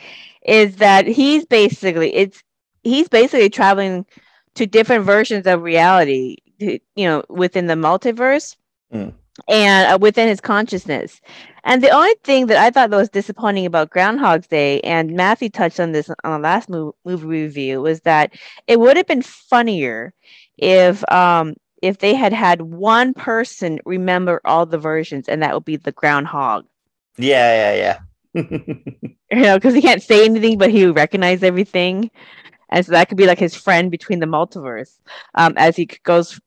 is 0.48 0.78
that 0.78 1.08
he's 1.08 1.46
basically 1.46 2.16
it's 2.16 2.44
he's 2.84 3.10
basically 3.10 3.50
traveling 3.50 4.06
to 4.56 4.66
different 4.68 5.06
versions 5.06 5.48
of 5.48 5.62
reality, 5.64 6.38
to- 6.60 6.80
you 6.96 7.08
know, 7.08 7.24
within 7.30 7.68
the 7.68 7.76
multiverse 7.76 8.56
Mm. 8.94 9.14
and 9.50 9.94
uh, 9.94 9.98
within 10.00 10.28
his 10.28 10.42
consciousness. 10.42 11.22
And 11.64 11.84
the 11.84 11.90
only 11.92 12.16
thing 12.24 12.48
that 12.48 12.58
I 12.58 12.72
thought 12.72 12.90
that 12.92 12.98
was 12.98 13.10
disappointing 13.10 13.66
about 13.66 13.90
Groundhog's 13.92 14.48
Day, 14.48 14.80
and 14.82 15.12
Matthew 15.12 15.50
touched 15.50 15.80
on 15.80 15.92
this 15.92 16.10
on 16.24 16.32
the 16.42 16.48
last 16.48 16.70
mov- 16.70 16.94
movie 17.06 17.26
review, 17.28 17.82
was 17.82 18.02
that 18.02 18.34
it 18.68 18.80
would 18.80 18.98
have 18.98 19.08
been 19.08 19.22
funnier 19.24 20.14
if 20.58 21.10
um 21.12 21.56
if 21.82 22.00
they 22.00 22.16
had 22.16 22.34
had 22.34 22.62
one 22.62 23.14
person 23.14 23.80
remember 23.86 24.42
all 24.46 24.66
the 24.66 24.78
versions, 24.80 25.28
and 25.30 25.42
that 25.44 25.54
would 25.54 25.66
be 25.66 25.76
the 25.78 25.92
groundhog. 25.92 26.66
yeah, 27.18 27.74
yeah, 27.74 27.76
yeah. 27.78 28.00
You 29.30 29.42
know, 29.42 29.58
because 29.58 29.74
he 29.74 29.82
can't 29.82 30.02
say 30.02 30.26
anything, 30.26 30.58
but 30.58 30.72
he 30.72 30.86
would 30.86 30.96
recognize 30.96 31.44
everything. 31.44 32.10
and 32.70 32.86
so 32.86 32.92
that 32.92 33.10
could 33.10 33.18
be 33.18 33.26
like 33.26 33.40
his 33.40 33.56
friend 33.56 33.92
between 33.92 34.20
the 34.20 34.26
multiverse 34.26 35.00
um, 35.36 35.54
as 35.58 35.76
he 35.76 35.86
goes 36.04 36.40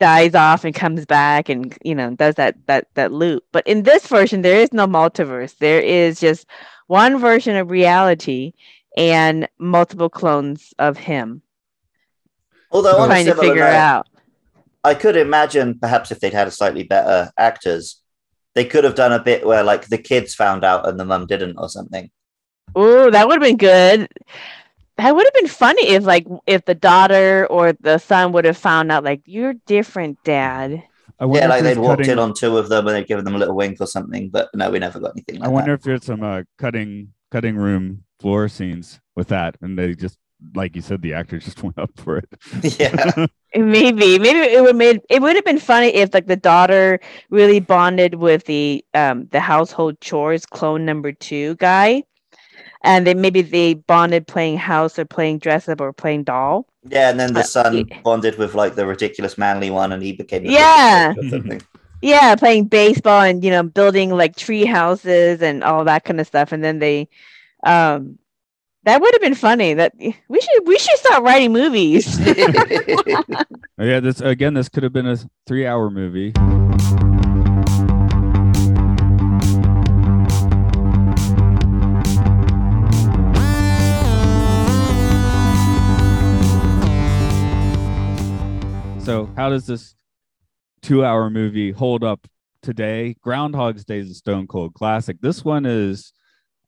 dies 0.00 0.34
off 0.34 0.64
and 0.64 0.74
comes 0.76 1.04
back 1.06 1.48
and 1.48 1.76
you 1.82 1.94
know 1.94 2.14
does 2.14 2.36
that 2.36 2.56
that 2.66 2.86
that 2.94 3.12
loop. 3.12 3.44
But 3.52 3.66
in 3.66 3.82
this 3.82 4.06
version 4.06 4.42
there 4.42 4.60
is 4.60 4.72
no 4.72 4.86
multiverse. 4.86 5.56
There 5.58 5.80
is 5.80 6.20
just 6.20 6.46
one 6.86 7.18
version 7.18 7.56
of 7.56 7.70
reality 7.70 8.52
and 8.96 9.48
multiple 9.58 10.08
clones 10.08 10.72
of 10.78 10.96
him. 10.96 11.42
Although 12.70 13.04
a 13.04 13.06
trying 13.06 13.26
to 13.26 13.34
figure 13.34 13.64
out. 13.64 14.08
I 14.84 14.94
could 14.94 15.16
imagine 15.16 15.78
perhaps 15.78 16.10
if 16.10 16.20
they'd 16.20 16.32
had 16.32 16.48
a 16.48 16.52
slightly 16.52 16.84
better 16.84 17.30
actors, 17.36 18.00
they 18.58 18.64
could 18.64 18.82
have 18.82 18.96
done 18.96 19.12
a 19.12 19.22
bit 19.22 19.46
where 19.46 19.62
like 19.62 19.86
the 19.86 19.98
kids 19.98 20.34
found 20.34 20.64
out 20.64 20.88
and 20.88 20.98
the 20.98 21.04
mum 21.04 21.26
didn't 21.26 21.56
or 21.58 21.68
something. 21.68 22.10
Oh, 22.74 23.08
that 23.08 23.28
would 23.28 23.34
have 23.40 23.48
been 23.48 23.56
good. 23.56 24.08
That 24.96 25.14
would 25.14 25.24
have 25.24 25.34
been 25.34 25.46
funny 25.46 25.90
if 25.90 26.02
like 26.04 26.26
if 26.44 26.64
the 26.64 26.74
daughter 26.74 27.46
or 27.46 27.72
the 27.74 27.98
son 27.98 28.32
would 28.32 28.44
have 28.44 28.56
found 28.58 28.90
out 28.90 29.04
like 29.04 29.22
you're 29.26 29.54
different, 29.66 30.18
dad. 30.24 30.82
I 31.20 31.24
wonder 31.24 31.38
Yeah, 31.38 31.44
if 31.44 31.50
like 31.50 31.62
there's 31.62 31.76
they'd 31.76 31.80
walked 31.82 31.98
cutting- 32.00 32.12
in 32.12 32.18
on 32.18 32.34
two 32.34 32.58
of 32.58 32.68
them 32.68 32.86
and 32.88 32.96
they'd 32.96 33.06
given 33.06 33.24
them 33.24 33.36
a 33.36 33.38
little 33.38 33.54
wink 33.54 33.80
or 33.80 33.86
something, 33.86 34.28
but 34.28 34.48
no, 34.54 34.70
we 34.70 34.80
never 34.80 34.98
got 34.98 35.12
anything 35.12 35.36
like 35.38 35.48
I 35.48 35.52
wonder 35.52 35.72
if 35.74 35.82
there's 35.82 36.04
some 36.04 36.24
uh, 36.24 36.42
cutting 36.58 37.12
cutting 37.30 37.54
room 37.56 38.02
floor 38.18 38.48
scenes 38.48 38.98
with 39.14 39.28
that, 39.28 39.56
and 39.60 39.78
they 39.78 39.94
just 39.94 40.18
like 40.54 40.74
you 40.74 40.82
said, 40.82 41.00
the 41.00 41.14
actors 41.14 41.44
just 41.44 41.62
went 41.66 41.78
up 41.78 41.90
for 41.96 42.18
it. 42.18 42.28
Yeah. 42.80 43.26
Maybe, 43.54 44.18
maybe 44.18 44.40
it 44.40 44.62
would 44.62 44.76
made 44.76 45.00
it 45.08 45.22
would 45.22 45.34
have 45.36 45.44
been 45.44 45.58
funny 45.58 45.88
if 45.88 46.12
like 46.12 46.26
the 46.26 46.36
daughter 46.36 47.00
really 47.30 47.60
bonded 47.60 48.14
with 48.14 48.44
the 48.44 48.84
um 48.94 49.26
the 49.32 49.40
household 49.40 50.00
chores 50.00 50.44
clone 50.44 50.84
number 50.84 51.12
two 51.12 51.54
guy, 51.56 52.04
and 52.84 53.06
then 53.06 53.20
maybe 53.20 53.40
they 53.42 53.74
bonded 53.74 54.26
playing 54.26 54.58
house 54.58 54.98
or 54.98 55.06
playing 55.06 55.38
dress 55.38 55.68
up 55.68 55.80
or 55.80 55.92
playing 55.94 56.24
doll. 56.24 56.66
Yeah, 56.90 57.10
and 57.10 57.18
then 57.18 57.32
the 57.32 57.40
Uh, 57.40 57.44
son 57.44 57.84
yeah. 57.88 58.00
bonded 58.02 58.38
with 58.38 58.54
like 58.54 58.74
the 58.74 58.86
ridiculous 58.86 59.38
manly 59.38 59.70
one 59.70 59.92
and 59.92 60.02
he 60.02 60.12
became 60.12 60.44
Yeah. 60.44 61.14
Yeah, 62.00 62.36
playing 62.36 62.66
baseball 62.66 63.22
and 63.22 63.42
you 63.42 63.50
know 63.50 63.62
building 63.64 64.10
like 64.10 64.36
tree 64.36 64.64
houses 64.64 65.42
and 65.42 65.64
all 65.64 65.84
that 65.84 66.04
kind 66.04 66.20
of 66.20 66.26
stuff, 66.26 66.52
and 66.52 66.62
then 66.62 66.78
they, 66.78 67.08
um, 67.64 68.18
that 68.84 69.00
would 69.00 69.14
have 69.14 69.20
been 69.20 69.34
funny. 69.34 69.74
That 69.74 69.92
we 69.96 70.40
should 70.40 70.66
we 70.66 70.78
should 70.78 70.98
start 70.98 71.22
writing 71.22 71.52
movies. 71.52 72.18
Oh, 73.80 73.84
yeah, 73.84 74.00
this 74.00 74.20
again, 74.20 74.54
this 74.54 74.68
could 74.68 74.82
have 74.82 74.92
been 74.92 75.06
a 75.06 75.16
three-hour 75.46 75.88
movie. 75.88 76.32
So, 89.04 89.30
how 89.36 89.48
does 89.48 89.66
this 89.66 89.94
two-hour 90.82 91.30
movie 91.30 91.70
hold 91.70 92.04
up 92.04 92.26
today? 92.60 93.16
Groundhog's 93.22 93.84
Day 93.84 94.00
is 94.00 94.10
a 94.10 94.14
Stone 94.14 94.48
Cold 94.48 94.74
classic. 94.74 95.16
This 95.22 95.42
one 95.44 95.64
is, 95.64 96.12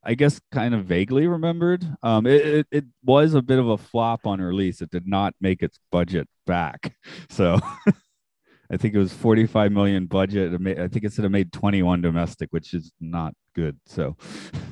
I 0.03 0.15
guess, 0.15 0.39
kind 0.51 0.73
of 0.73 0.85
vaguely 0.85 1.27
remembered. 1.27 1.85
Um, 2.01 2.25
it, 2.25 2.45
it, 2.45 2.67
it 2.71 2.85
was 3.03 3.33
a 3.33 3.41
bit 3.41 3.59
of 3.59 3.69
a 3.69 3.77
flop 3.77 4.25
on 4.25 4.41
release. 4.41 4.81
It 4.81 4.89
did 4.89 5.07
not 5.07 5.35
make 5.39 5.61
its 5.61 5.79
budget 5.91 6.27
back. 6.45 6.95
So 7.29 7.59
I 8.71 8.77
think 8.77 8.93
it 8.93 8.97
was 8.99 9.13
45 9.13 9.71
million 9.71 10.05
budget. 10.05 10.53
It 10.53 10.59
ma- 10.61 10.83
I 10.83 10.87
think 10.87 11.05
it 11.05 11.13
said 11.13 11.25
it 11.25 11.29
made 11.29 11.51
21 11.53 12.01
domestic, 12.01 12.49
which 12.51 12.73
is 12.73 12.91
not 12.99 13.33
good. 13.55 13.77
So 13.85 14.15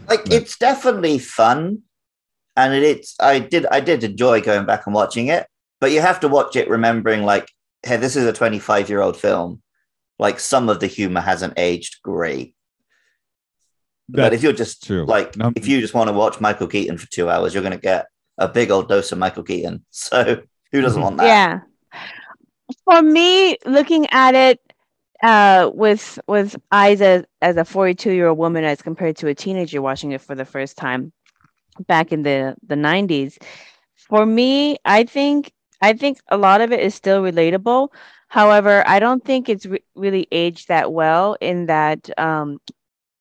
like 0.07 0.23
But- 0.25 0.33
it's 0.33 0.57
definitely 0.57 1.19
fun 1.19 1.83
and 2.59 2.73
it, 2.73 2.83
it's 2.83 3.15
i 3.19 3.39
did 3.39 3.65
i 3.67 3.79
did 3.79 4.03
enjoy 4.03 4.41
going 4.41 4.65
back 4.65 4.85
and 4.85 4.93
watching 4.93 5.27
it 5.27 5.47
but 5.79 5.91
you 5.91 6.01
have 6.01 6.19
to 6.19 6.27
watch 6.27 6.55
it 6.55 6.69
remembering 6.69 7.23
like 7.23 7.47
hey 7.83 7.95
this 7.97 8.15
is 8.15 8.25
a 8.25 8.33
25 8.33 8.89
year 8.89 9.01
old 9.01 9.15
film 9.15 9.61
like 10.17 10.39
some 10.39 10.67
of 10.67 10.79
the 10.79 10.87
humor 10.87 11.21
hasn't 11.21 11.53
aged 11.57 12.01
great 12.03 12.53
but 14.11 14.33
if 14.33 14.43
you're 14.43 14.53
just 14.53 14.85
true. 14.85 15.05
like 15.05 15.39
Um, 15.39 15.53
if 15.55 15.67
you 15.67 15.79
just 15.81 15.93
want 15.93 16.07
to 16.09 16.13
watch 16.13 16.39
michael 16.39 16.67
keaton 16.67 16.97
for 16.97 17.09
two 17.09 17.29
hours 17.29 17.53
you're 17.53 17.63
going 17.63 17.73
to 17.73 17.79
get 17.79 18.07
a 18.37 18.47
big 18.47 18.71
old 18.71 18.89
dose 18.89 19.11
of 19.11 19.17
michael 19.17 19.43
keaton 19.43 19.85
so 19.89 20.41
who 20.71 20.81
doesn't 20.81 21.01
want 21.01 21.17
that 21.17 21.25
yeah. 21.25 21.59
For 22.85 23.01
me, 23.01 23.57
looking 23.65 24.07
at 24.11 24.35
it 24.35 24.59
uh, 25.23 25.71
with 25.73 26.19
with 26.27 26.55
eyes 26.71 27.01
as, 27.01 27.25
as 27.41 27.57
a 27.57 27.65
42 27.65 28.11
year 28.11 28.27
old 28.27 28.37
woman 28.37 28.63
as 28.63 28.81
compared 28.81 29.17
to 29.17 29.27
a 29.27 29.35
teenager 29.35 29.81
watching 29.81 30.11
it 30.11 30.21
for 30.21 30.35
the 30.35 30.45
first 30.45 30.77
time 30.77 31.11
back 31.87 32.11
in 32.11 32.23
the 32.23 32.55
the 32.65 32.75
90s, 32.75 33.37
for 33.95 34.25
me, 34.25 34.77
I 34.85 35.03
think 35.03 35.51
I 35.81 35.93
think 35.93 36.19
a 36.27 36.37
lot 36.37 36.61
of 36.61 36.71
it 36.71 36.79
is 36.79 36.95
still 36.95 37.21
relatable. 37.21 37.89
However, 38.27 38.83
I 38.87 38.99
don't 38.99 39.25
think 39.25 39.49
it's 39.49 39.65
re- 39.65 39.83
really 39.95 40.27
aged 40.31 40.67
that 40.67 40.91
well 40.91 41.35
in 41.41 41.65
that 41.65 42.09
um, 42.19 42.59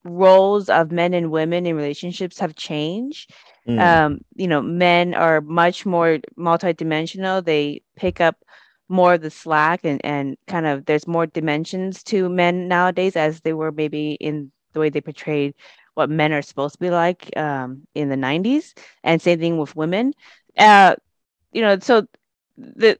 roles 0.03 0.69
of 0.69 0.91
men 0.91 1.13
and 1.13 1.31
women 1.31 1.65
in 1.65 1.75
relationships 1.75 2.39
have 2.39 2.55
changed. 2.55 3.31
Mm. 3.67 3.79
um 3.79 4.19
you 4.35 4.47
know 4.47 4.61
men 4.61 5.13
are 5.13 5.41
much 5.41 5.85
more 5.85 6.19
multidimensional. 6.37 7.43
They 7.43 7.81
pick 7.95 8.21
up 8.21 8.37
more 8.87 9.13
of 9.15 9.21
the 9.21 9.29
slack 9.29 9.81
and 9.83 10.01
and 10.03 10.37
kind 10.47 10.65
of 10.65 10.85
there's 10.85 11.07
more 11.07 11.25
dimensions 11.27 12.03
to 12.03 12.29
men 12.29 12.67
nowadays 12.67 13.15
as 13.15 13.41
they 13.41 13.53
were 13.53 13.71
maybe 13.71 14.13
in 14.13 14.51
the 14.73 14.79
way 14.79 14.89
they 14.89 15.01
portrayed 15.01 15.53
what 15.95 16.09
men 16.09 16.31
are 16.33 16.41
supposed 16.41 16.73
to 16.75 16.79
be 16.79 16.89
like 16.89 17.35
um 17.37 17.81
in 17.95 18.09
the 18.09 18.15
90s 18.15 18.73
and 19.03 19.21
same 19.21 19.39
thing 19.39 19.57
with 19.57 19.75
women. 19.75 20.13
Uh 20.57 20.95
you 21.51 21.61
know 21.61 21.77
so 21.79 22.07
the 22.57 22.97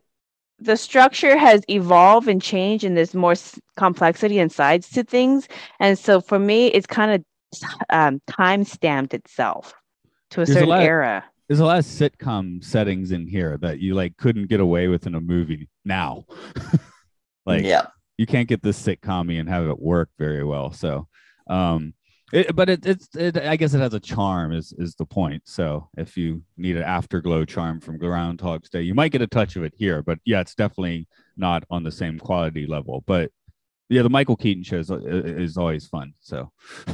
the 0.62 0.76
structure 0.76 1.38
has 1.38 1.62
evolved 1.70 2.28
and 2.28 2.41
changed 2.41 2.84
and 2.84 2.97
there's 2.97 3.14
more 3.16 3.36
complexity 3.78 4.39
and 4.39 4.51
sides 4.51 4.89
to 4.89 5.03
things 5.03 5.47
and 5.80 5.97
so 5.97 6.20
for 6.22 6.39
me 6.39 6.68
it's 6.68 6.88
kind 6.88 7.12
of 7.12 7.24
um, 7.89 8.22
time 8.28 8.64
stamped 8.64 9.14
itself 9.14 9.74
to 10.30 10.41
a 10.41 10.45
There's 10.45 10.49
a 10.49 10.53
certain 10.60 10.70
lot- 10.70 10.84
era 10.84 11.26
there's 11.47 11.62
a 11.62 11.66
lot 11.66 11.80
of 11.80 11.86
sitcom 11.86 12.64
settings 12.64 13.12
in 13.12 13.26
here 13.26 13.57
that 13.62 13.80
you 13.80 13.95
like 13.95 14.16
couldn't 14.18 14.49
get 14.49 14.60
away 14.60 14.88
with 14.88 15.07
in 15.07 15.16
a 15.16 15.20
movie 15.20 15.68
now. 15.84 16.26
like 17.47 17.64
yeah 17.64 17.88
you 18.20 18.28
can't 18.28 18.49
get 18.49 18.62
this 18.62 18.80
sitcom 18.80 19.39
and 19.39 19.47
have 19.47 19.66
it 19.66 19.80
work 19.80 20.10
very 20.20 20.43
well. 20.43 20.74
So, 20.74 21.07
um, 21.49 21.93
it, 22.32 22.55
but 22.55 22.69
it, 22.69 22.86
it's 22.86 23.15
it, 23.15 23.38
I 23.38 23.55
guess 23.55 23.73
it 23.73 23.80
has 23.80 23.93
a 23.93 23.99
charm 23.99 24.53
is 24.53 24.73
is 24.77 24.95
the 24.95 25.05
point. 25.05 25.43
So 25.45 25.89
if 25.97 26.17
you 26.17 26.43
need 26.57 26.77
an 26.77 26.84
afterglow 26.84 27.45
charm 27.45 27.80
from 27.80 27.97
Groundhog's 27.97 28.69
Day, 28.69 28.82
you 28.82 28.93
might 28.93 29.11
get 29.11 29.21
a 29.21 29.27
touch 29.27 29.55
of 29.55 29.63
it 29.63 29.73
here. 29.77 30.01
But 30.01 30.19
yeah, 30.25 30.41
it's 30.41 30.55
definitely 30.55 31.07
not 31.38 31.63
on 31.69 31.84
the 31.84 31.91
same 31.91 32.19
quality 32.19 32.65
level. 32.65 33.03
But 33.05 33.32
yeah, 33.89 34.03
the 34.03 34.09
Michael 34.09 34.36
Keaton 34.36 34.63
show 34.63 34.77
is, 34.77 34.91
is 34.91 35.57
always 35.57 35.88
fun. 35.88 36.13
So. 36.19 36.51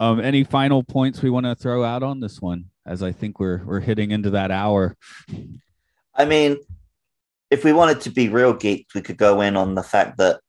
Um, 0.00 0.18
any 0.18 0.44
final 0.44 0.82
points 0.82 1.20
we 1.20 1.28
want 1.28 1.44
to 1.44 1.54
throw 1.54 1.84
out 1.84 2.02
on 2.02 2.20
this 2.20 2.40
one? 2.40 2.70
As 2.86 3.02
I 3.02 3.12
think 3.12 3.38
we're 3.38 3.62
we're 3.66 3.80
hitting 3.80 4.12
into 4.12 4.30
that 4.30 4.50
hour. 4.50 4.96
I 6.14 6.24
mean, 6.24 6.56
if 7.50 7.64
we 7.64 7.74
wanted 7.74 8.00
to 8.02 8.10
be 8.10 8.30
real 8.30 8.54
geeks, 8.54 8.94
we 8.94 9.02
could 9.02 9.18
go 9.18 9.42
in 9.42 9.56
on 9.56 9.74
the 9.74 9.82
fact 9.82 10.16
that 10.16 10.40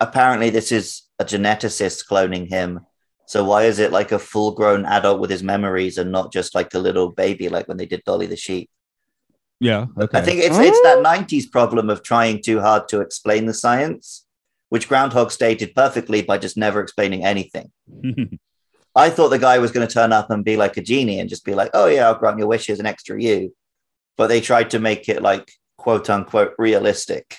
apparently 0.00 0.50
this 0.50 0.72
is 0.72 1.02
a 1.18 1.24
geneticist 1.24 2.06
cloning 2.08 2.48
him. 2.48 2.80
So 3.26 3.44
why 3.44 3.64
is 3.64 3.78
it 3.78 3.92
like 3.92 4.12
a 4.12 4.18
full 4.18 4.52
grown 4.52 4.86
adult 4.86 5.20
with 5.20 5.30
his 5.30 5.42
memories 5.42 5.98
and 5.98 6.10
not 6.10 6.32
just 6.32 6.54
like 6.54 6.72
a 6.74 6.78
little 6.78 7.10
baby 7.10 7.48
like 7.48 7.68
when 7.68 7.76
they 7.76 7.86
did 7.86 8.04
Dolly 8.04 8.26
the 8.26 8.36
sheep? 8.36 8.70
Yeah, 9.60 9.86
okay. 10.00 10.18
I 10.18 10.22
think 10.22 10.40
it's 10.40 10.56
it's 10.56 10.80
that 10.82 11.02
90s 11.04 11.50
problem 11.50 11.90
of 11.90 12.02
trying 12.02 12.42
too 12.42 12.60
hard 12.60 12.88
to 12.88 13.00
explain 13.00 13.46
the 13.46 13.54
science, 13.54 14.24
which 14.68 14.88
Groundhog 14.88 15.32
stated 15.32 15.74
perfectly 15.74 16.22
by 16.22 16.38
just 16.38 16.56
never 16.56 16.80
explaining 16.80 17.24
anything. 17.24 17.72
I 18.94 19.10
thought 19.10 19.28
the 19.28 19.38
guy 19.38 19.58
was 19.58 19.72
going 19.72 19.86
to 19.86 19.92
turn 19.92 20.12
up 20.12 20.30
and 20.30 20.44
be 20.44 20.56
like 20.56 20.76
a 20.76 20.82
genie 20.82 21.20
and 21.20 21.28
just 21.28 21.44
be 21.44 21.54
like, 21.54 21.70
"Oh 21.74 21.86
yeah, 21.86 22.06
I'll 22.06 22.18
grant 22.18 22.38
your 22.38 22.46
wishes, 22.46 22.78
an 22.78 22.86
extra 22.86 23.20
you," 23.20 23.54
but 24.16 24.28
they 24.28 24.40
tried 24.40 24.70
to 24.70 24.78
make 24.78 25.08
it 25.08 25.22
like 25.22 25.50
quote 25.76 26.08
unquote 26.08 26.54
realistic. 26.56 27.36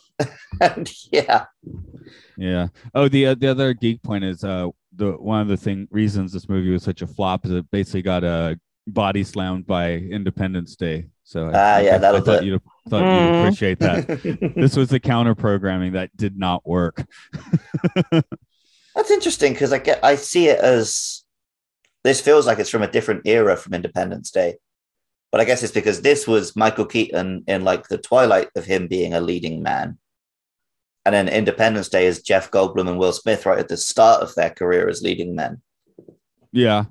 and 0.60 0.92
yeah, 1.12 1.46
Yeah. 2.42 2.66
Oh, 2.94 3.06
the 3.08 3.26
uh, 3.28 3.34
the 3.36 3.48
other 3.48 3.72
geek 3.72 4.02
point 4.02 4.24
is 4.24 4.42
uh 4.42 4.68
the 4.96 5.12
one 5.12 5.40
of 5.40 5.46
the 5.48 5.56
thing 5.56 5.86
reasons 5.92 6.32
this 6.32 6.48
movie 6.48 6.70
was 6.70 6.82
such 6.82 7.00
a 7.00 7.06
flop 7.06 7.44
is 7.46 7.52
it 7.52 7.70
basically 7.70 8.02
got 8.02 8.24
uh, 8.24 8.54
body 8.88 9.22
slammed 9.22 9.64
by 9.66 9.92
Independence 9.92 10.74
Day. 10.74 11.06
So 11.22 11.50
Ah, 11.54 11.76
I, 11.76 11.80
yeah, 11.82 11.94
I 11.94 11.98
that'll 11.98 12.20
do 12.20 12.26
thought 12.26 12.42
it. 12.42 12.46
you'd 12.46 12.62
thought 12.88 13.02
Mm. 13.04 13.14
you'd 13.14 13.38
appreciate 13.38 13.78
that. 13.78 14.52
this 14.56 14.76
was 14.76 14.88
the 14.88 14.98
counter 14.98 15.36
programming 15.36 15.92
that 15.92 16.10
did 16.16 16.36
not 16.36 16.66
work. 16.66 17.04
that's 18.10 19.10
interesting 19.10 19.52
because 19.52 19.72
I 19.72 19.78
get 19.78 20.04
I 20.04 20.16
see 20.16 20.48
it 20.48 20.58
as 20.58 21.22
this 22.04 22.20
feels 22.20 22.46
like 22.46 22.58
it's 22.58 22.70
from 22.70 22.82
a 22.82 22.90
different 22.90 23.22
era 23.24 23.56
from 23.56 23.74
Independence 23.74 24.32
Day, 24.32 24.56
but 25.30 25.40
I 25.40 25.44
guess 25.44 25.62
it's 25.62 25.72
because 25.72 26.02
this 26.02 26.26
was 26.26 26.56
Michael 26.56 26.86
Keaton 26.86 27.44
in 27.46 27.62
like 27.62 27.86
the 27.86 27.98
twilight 27.98 28.48
of 28.56 28.64
him 28.64 28.88
being 28.88 29.14
a 29.14 29.20
leading 29.20 29.62
man. 29.62 29.98
And 31.04 31.14
then 31.14 31.28
Independence 31.28 31.88
Day 31.88 32.06
is 32.06 32.22
Jeff 32.22 32.50
Goldblum 32.50 32.88
and 32.88 32.98
Will 32.98 33.12
Smith 33.12 33.44
right 33.46 33.58
at 33.58 33.68
the 33.68 33.76
start 33.76 34.22
of 34.22 34.34
their 34.36 34.50
career 34.50 34.88
as 34.88 35.02
leading 35.02 35.34
men. 35.34 35.60
yeah. 36.52 36.84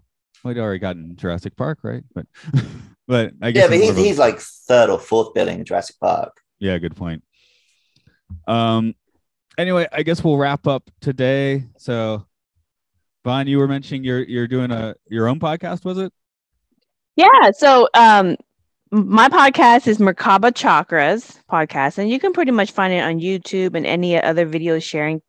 Well, 0.44 0.54
he'd 0.56 0.60
already 0.60 0.80
gotten 0.80 1.16
Jurassic 1.16 1.56
Park, 1.56 1.80
right? 1.84 2.04
But 2.16 2.26
but 3.08 3.32
I 3.42 3.52
guess 3.52 3.64
Yeah, 3.64 3.68
but 3.70 3.78
he's, 3.78 3.98
a- 3.98 4.02
he's 4.02 4.18
like 4.18 4.40
third 4.40 4.90
or 4.90 4.98
fourth 5.00 5.34
billing 5.36 5.60
in 5.60 5.66
Jurassic 5.66 5.98
Park. 6.00 6.36
yeah, 6.60 6.78
good 6.80 6.96
point. 6.96 7.24
Um, 8.48 8.96
anyway, 9.58 9.88
I 9.92 10.04
guess 10.04 10.24
we'll 10.24 10.38
wrap 10.38 10.66
up 10.68 10.90
today. 11.00 11.66
So, 11.78 12.26
Vaughn, 13.24 13.46
you 13.48 13.60
were 13.60 13.68
mentioning 13.68 14.04
you're 14.04 14.24
you're 14.24 14.48
doing 14.48 14.72
a 14.72 14.96
your 15.08 15.28
own 15.28 15.40
podcast, 15.40 15.86
was 15.86 15.98
it? 16.00 16.12
Yeah. 17.16 17.52
So 17.52 17.88
um 17.94 18.36
my 18.92 19.30
podcast 19.30 19.88
is 19.88 20.00
Merkaba 20.00 20.52
Chakras 20.52 21.40
podcast, 21.50 21.98
and 21.98 22.10
you 22.10 22.20
can 22.20 22.34
pretty 22.34 22.52
much 22.52 22.72
find 22.72 22.92
it 22.94 23.00
on 23.04 23.20
YouTube 23.20 23.74
and 23.76 23.86
any 23.86 24.22
other 24.22 24.46
video 24.46 24.80
sharing 24.80 25.22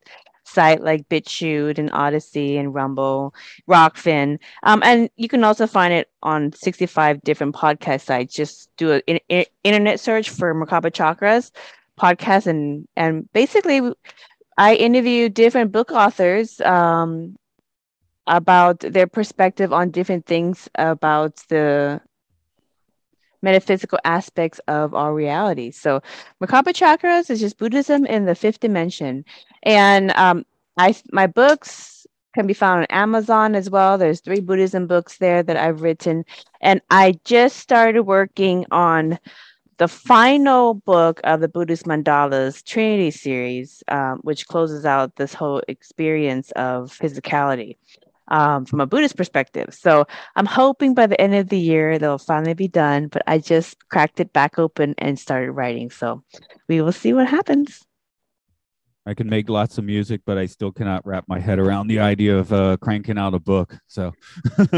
site 0.43 0.81
like 0.81 1.07
BitChute 1.07 1.77
and 1.77 1.89
Odysee 1.91 2.57
and 2.57 2.73
Rumble, 2.73 3.33
Rokfin. 3.69 4.37
Um, 4.63 4.83
and 4.83 5.09
you 5.15 5.29
can 5.29 5.45
also 5.45 5.65
find 5.65 5.93
it 5.93 6.09
on 6.21 6.51
65 6.51 7.21
different 7.21 7.55
podcast 7.55 8.01
sites. 8.01 8.35
Just 8.35 8.69
do 8.75 8.91
an 8.91 9.01
in- 9.07 9.19
in- 9.29 9.45
internet 9.63 9.99
search 10.01 10.29
for 10.29 10.53
Merkaba 10.53 10.91
Chakras 10.91 11.51
podcast, 11.97 12.47
and 12.47 12.85
and 12.97 13.31
basically, 13.31 13.81
I 14.57 14.75
interview 14.75 15.29
different 15.29 15.71
book 15.71 15.91
authors. 15.91 16.59
Um, 16.61 17.37
about 18.25 18.79
their 18.79 19.05
perspective 19.07 19.73
on 19.73 19.91
different 19.91 20.25
things 20.25 20.69
about 20.75 21.35
the 21.49 21.99
metaphysical 23.43 23.99
aspects 24.05 24.59
of 24.67 24.95
our 24.95 25.13
reality. 25.13 25.69
So, 25.69 26.01
Merkaba 26.41 26.73
Chakras 26.73 27.29
is 27.29 27.39
just 27.39 27.57
Buddhism 27.57 28.05
in 28.05 28.25
the 28.25 28.35
fifth 28.35 28.59
dimension, 28.59 29.25
and 29.61 30.11
um, 30.13 30.45
I 30.77 30.95
my 31.11 31.27
books 31.27 32.07
can 32.33 32.47
be 32.47 32.53
found 32.53 32.79
on 32.79 32.85
Amazon 32.89 33.53
as 33.53 33.69
well. 33.69 33.97
There's 33.97 34.21
three 34.21 34.39
Buddhism 34.39 34.87
books 34.87 35.17
there 35.19 35.43
that 35.43 35.57
I've 35.57 35.81
written, 35.81 36.25
and 36.61 36.81
I 36.89 37.19
just 37.25 37.57
started 37.57 38.03
working 38.03 38.65
on 38.71 39.19
the 39.77 39.87
final 39.87 40.75
book 40.75 41.19
of 41.23 41.41
the 41.41 41.47
Buddhist 41.47 41.85
Mandalas 41.85 42.63
Trinity 42.63 43.11
series, 43.11 43.83
um, 43.87 44.19
which 44.21 44.47
closes 44.47 44.85
out 44.85 45.15
this 45.15 45.33
whole 45.33 45.61
experience 45.67 46.51
of 46.51 46.97
physicality 46.97 47.77
um, 48.33 48.65
from 48.65 48.81
a 48.81 48.87
Buddhist 48.87 49.15
perspective. 49.15 49.69
So 49.71 50.05
I'm 50.35 50.47
hoping 50.47 50.95
by 50.95 51.05
the 51.05 51.21
end 51.21 51.35
of 51.35 51.49
the 51.49 51.59
year 51.59 51.99
they'll 51.99 52.17
finally 52.17 52.55
be 52.55 52.67
done, 52.67 53.07
but 53.07 53.21
I 53.27 53.37
just 53.37 53.77
cracked 53.89 54.19
it 54.19 54.33
back 54.33 54.57
open 54.57 54.95
and 54.97 55.19
started 55.19 55.51
writing. 55.51 55.91
So 55.91 56.23
we 56.67 56.81
will 56.81 56.91
see 56.91 57.13
what 57.13 57.27
happens. 57.27 57.85
I 59.05 59.13
can 59.13 59.29
make 59.29 59.49
lots 59.49 59.77
of 59.77 59.83
music, 59.83 60.21
but 60.25 60.39
I 60.39 60.47
still 60.47 60.71
cannot 60.71 61.05
wrap 61.05 61.25
my 61.27 61.39
head 61.39 61.59
around 61.59 61.87
the 61.87 61.99
idea 61.99 62.39
of 62.39 62.51
uh, 62.51 62.77
cranking 62.77 63.19
out 63.19 63.35
a 63.35 63.39
book. 63.39 63.77
So, 63.87 64.13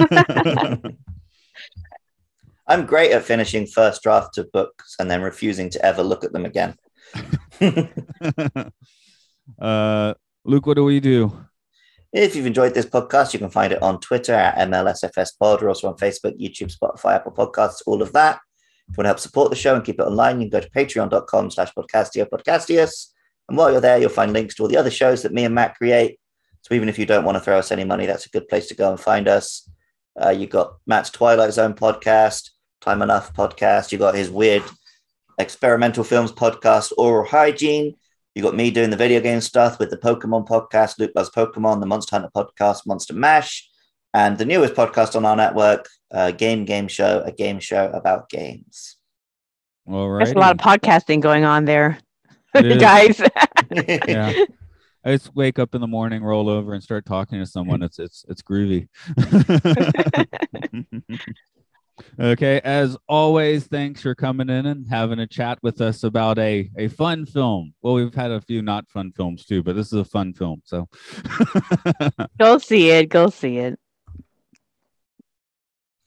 I'm 2.68 2.88
great 2.88 3.12
at 3.12 3.24
finishing 3.24 3.68
first 3.68 4.02
drafts 4.02 4.40
of 4.40 4.52
books 4.52 4.96
and 5.00 5.12
then 5.12 5.22
refusing 5.22 5.70
to 5.70 5.86
ever 5.86 6.02
look 6.02 6.24
at 6.24 6.34
them 6.34 6.44
again. 6.44 6.76
uh, 9.62 10.16
Luke, 10.44 10.66
what 10.66 10.74
do 10.74 10.84
we 10.84 11.00
do? 11.00 11.46
If 12.16 12.34
you've 12.34 12.46
enjoyed 12.46 12.74
this 12.74 12.86
podcast, 12.86 13.34
you 13.34 13.40
can 13.40 13.50
find 13.50 13.74
it 13.74 13.82
on 13.82 14.00
Twitter 14.00 14.34
at 14.34 14.56
MLSFS 14.70 15.32
We're 15.38 15.68
also 15.68 15.90
on 15.90 15.98
Facebook, 15.98 16.40
YouTube, 16.40 16.74
Spotify, 16.74 17.16
Apple 17.16 17.34
Podcasts, 17.34 17.82
all 17.86 18.02
of 18.02 18.14
that. 18.14 18.40
If 18.88 18.96
you 18.96 19.02
want 19.02 19.04
to 19.04 19.10
help 19.10 19.20
support 19.20 19.50
the 19.50 19.58
show 19.58 19.76
and 19.76 19.84
keep 19.84 20.00
it 20.00 20.04
online, 20.04 20.40
you 20.40 20.50
can 20.50 20.62
go 20.62 20.66
to 20.66 20.70
patreon.com 20.72 21.52
slash 21.52 21.74
podcastio 21.74 22.26
podcastius. 22.30 23.08
And 23.50 23.58
while 23.58 23.70
you're 23.70 23.82
there, 23.82 23.98
you'll 23.98 24.08
find 24.08 24.32
links 24.32 24.56
to 24.56 24.64
all 24.64 24.70
the 24.70 24.78
other 24.78 24.90
shows 24.90 25.24
that 25.24 25.34
me 25.34 25.44
and 25.44 25.54
Matt 25.54 25.76
create. 25.76 26.18
So 26.62 26.74
even 26.74 26.88
if 26.88 26.98
you 26.98 27.06
don't 27.06 27.26
want 27.26 27.36
to 27.36 27.44
throw 27.44 27.60
us 27.60 27.74
any 27.74 27.84
money, 27.84 28.06
that's 28.06 28.28
a 28.28 28.30
good 28.30 28.48
place 28.48 28.68
to 28.68 28.76
go 28.76 28.90
and 28.90 28.98
find 28.98 29.28
us. 29.28 29.70
Uh, 30.18 30.30
you 30.30 30.48
got 30.48 30.78
Matt's 30.88 31.10
Twilight 31.10 31.52
Zone 31.52 31.74
podcast, 31.74 32.52
Time 32.80 33.02
Enough 33.02 33.34
podcast. 33.34 33.92
You've 33.92 34.00
got 34.00 34.16
his 34.16 34.30
weird 34.30 34.64
experimental 35.38 36.06
films 36.06 36.32
podcast, 36.32 36.94
Oral 36.98 37.28
Hygiene. 37.28 37.98
You 38.36 38.44
got 38.44 38.54
me 38.54 38.70
doing 38.70 38.90
the 38.90 38.98
video 38.98 39.22
game 39.22 39.40
stuff 39.40 39.80
with 39.80 39.90
the 39.90 39.98
Pokemon 39.98 40.46
podcast, 40.46 41.00
Luke 41.00 41.14
Loves 41.16 41.30
Pokemon, 41.30 41.80
the 41.80 41.86
Monster 41.86 42.18
Hunter 42.18 42.30
podcast, 42.36 42.86
Monster 42.86 43.14
Mash, 43.14 43.66
and 44.14 44.38
the 44.38 44.44
newest 44.44 44.74
podcast 44.74 45.16
on 45.16 45.24
our 45.24 45.38
network, 45.38 45.88
uh, 46.12 46.32
Game 46.32 46.66
Game 46.66 46.90
Show, 46.90 47.24
a 47.26 47.32
game 47.32 47.62
show 47.62 47.90
about 47.94 48.28
games. 48.28 48.98
All 49.88 50.10
right. 50.10 50.26
There's 50.26 50.36
a 50.36 50.40
lot 50.40 50.52
of 50.52 50.58
podcasting 50.58 51.22
going 51.22 51.46
on 51.46 51.64
there, 51.64 51.98
guys. 52.54 53.22
yeah. 53.72 54.34
I 55.06 55.12
just 55.12 55.34
wake 55.34 55.58
up 55.58 55.74
in 55.74 55.80
the 55.80 55.88
morning, 55.88 56.22
roll 56.22 56.50
over, 56.50 56.74
and 56.74 56.84
start 56.84 57.06
talking 57.06 57.40
to 57.40 57.46
someone. 57.46 57.82
It's 57.84 58.00
it's 58.00 58.26
it's 58.28 58.42
groovy. 58.42 58.90
okay, 62.20 62.62
as 62.64 62.98
always, 63.08 63.68
thanks 63.68 64.02
for 64.02 64.16
coming 64.16 64.50
in 64.50 64.66
and 64.66 64.88
having 64.88 65.20
a 65.20 65.28
chat 65.28 65.60
with 65.62 65.82
us 65.82 66.04
about 66.04 66.38
a 66.40 66.70
a 66.78 66.88
fun 66.88 67.26
film. 67.26 67.74
Well, 67.82 67.96
we've 67.96 68.14
had 68.14 68.32
a 68.32 68.42
few 68.42 68.62
not 68.62 68.90
fun 68.90 69.12
films 69.12 69.46
too, 69.46 69.64
but 69.64 69.76
this 69.76 69.88
is 69.88 70.00
a 70.00 70.06
fun 70.06 70.34
film. 70.34 70.62
So, 70.66 70.88
go 72.40 72.58
see 72.58 72.90
it. 72.90 73.10
Go 73.10 73.30
see 73.30 73.58
it. 73.58 73.80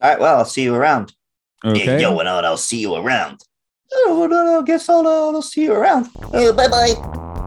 All 0.01 0.09
right, 0.09 0.19
well, 0.19 0.37
I'll 0.37 0.45
see 0.45 0.63
you 0.63 0.75
around. 0.75 1.13
okay. 1.65 2.01
Yo, 2.01 2.17
and 2.17 2.29
I'll 2.29 2.55
see 2.55 2.79
you 2.79 2.95
around. 2.95 3.41
Oh, 3.91 4.27
no, 4.29 4.45
no, 4.45 4.61
guess 4.61 4.87
I'll, 4.87 5.05
I'll 5.07 5.41
see 5.41 5.63
you 5.63 5.73
around. 5.73 6.07
Uh, 6.33 6.53
bye 6.53 6.67
bye. 6.67 7.45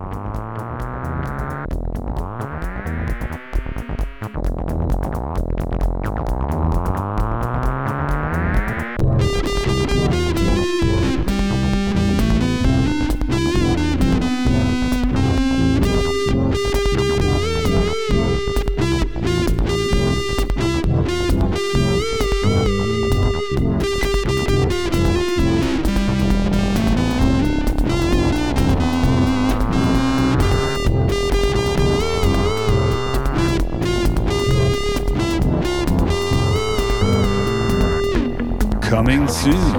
Coming 39.04 39.26
soon. 39.26 39.72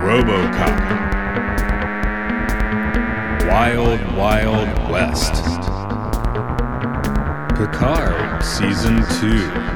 Robocop. 0.00 0.78
Wild 3.46 4.00
Wild 4.16 4.90
West. 4.90 5.34
Picard 7.54 8.42
Season 8.42 9.04
2. 9.20 9.73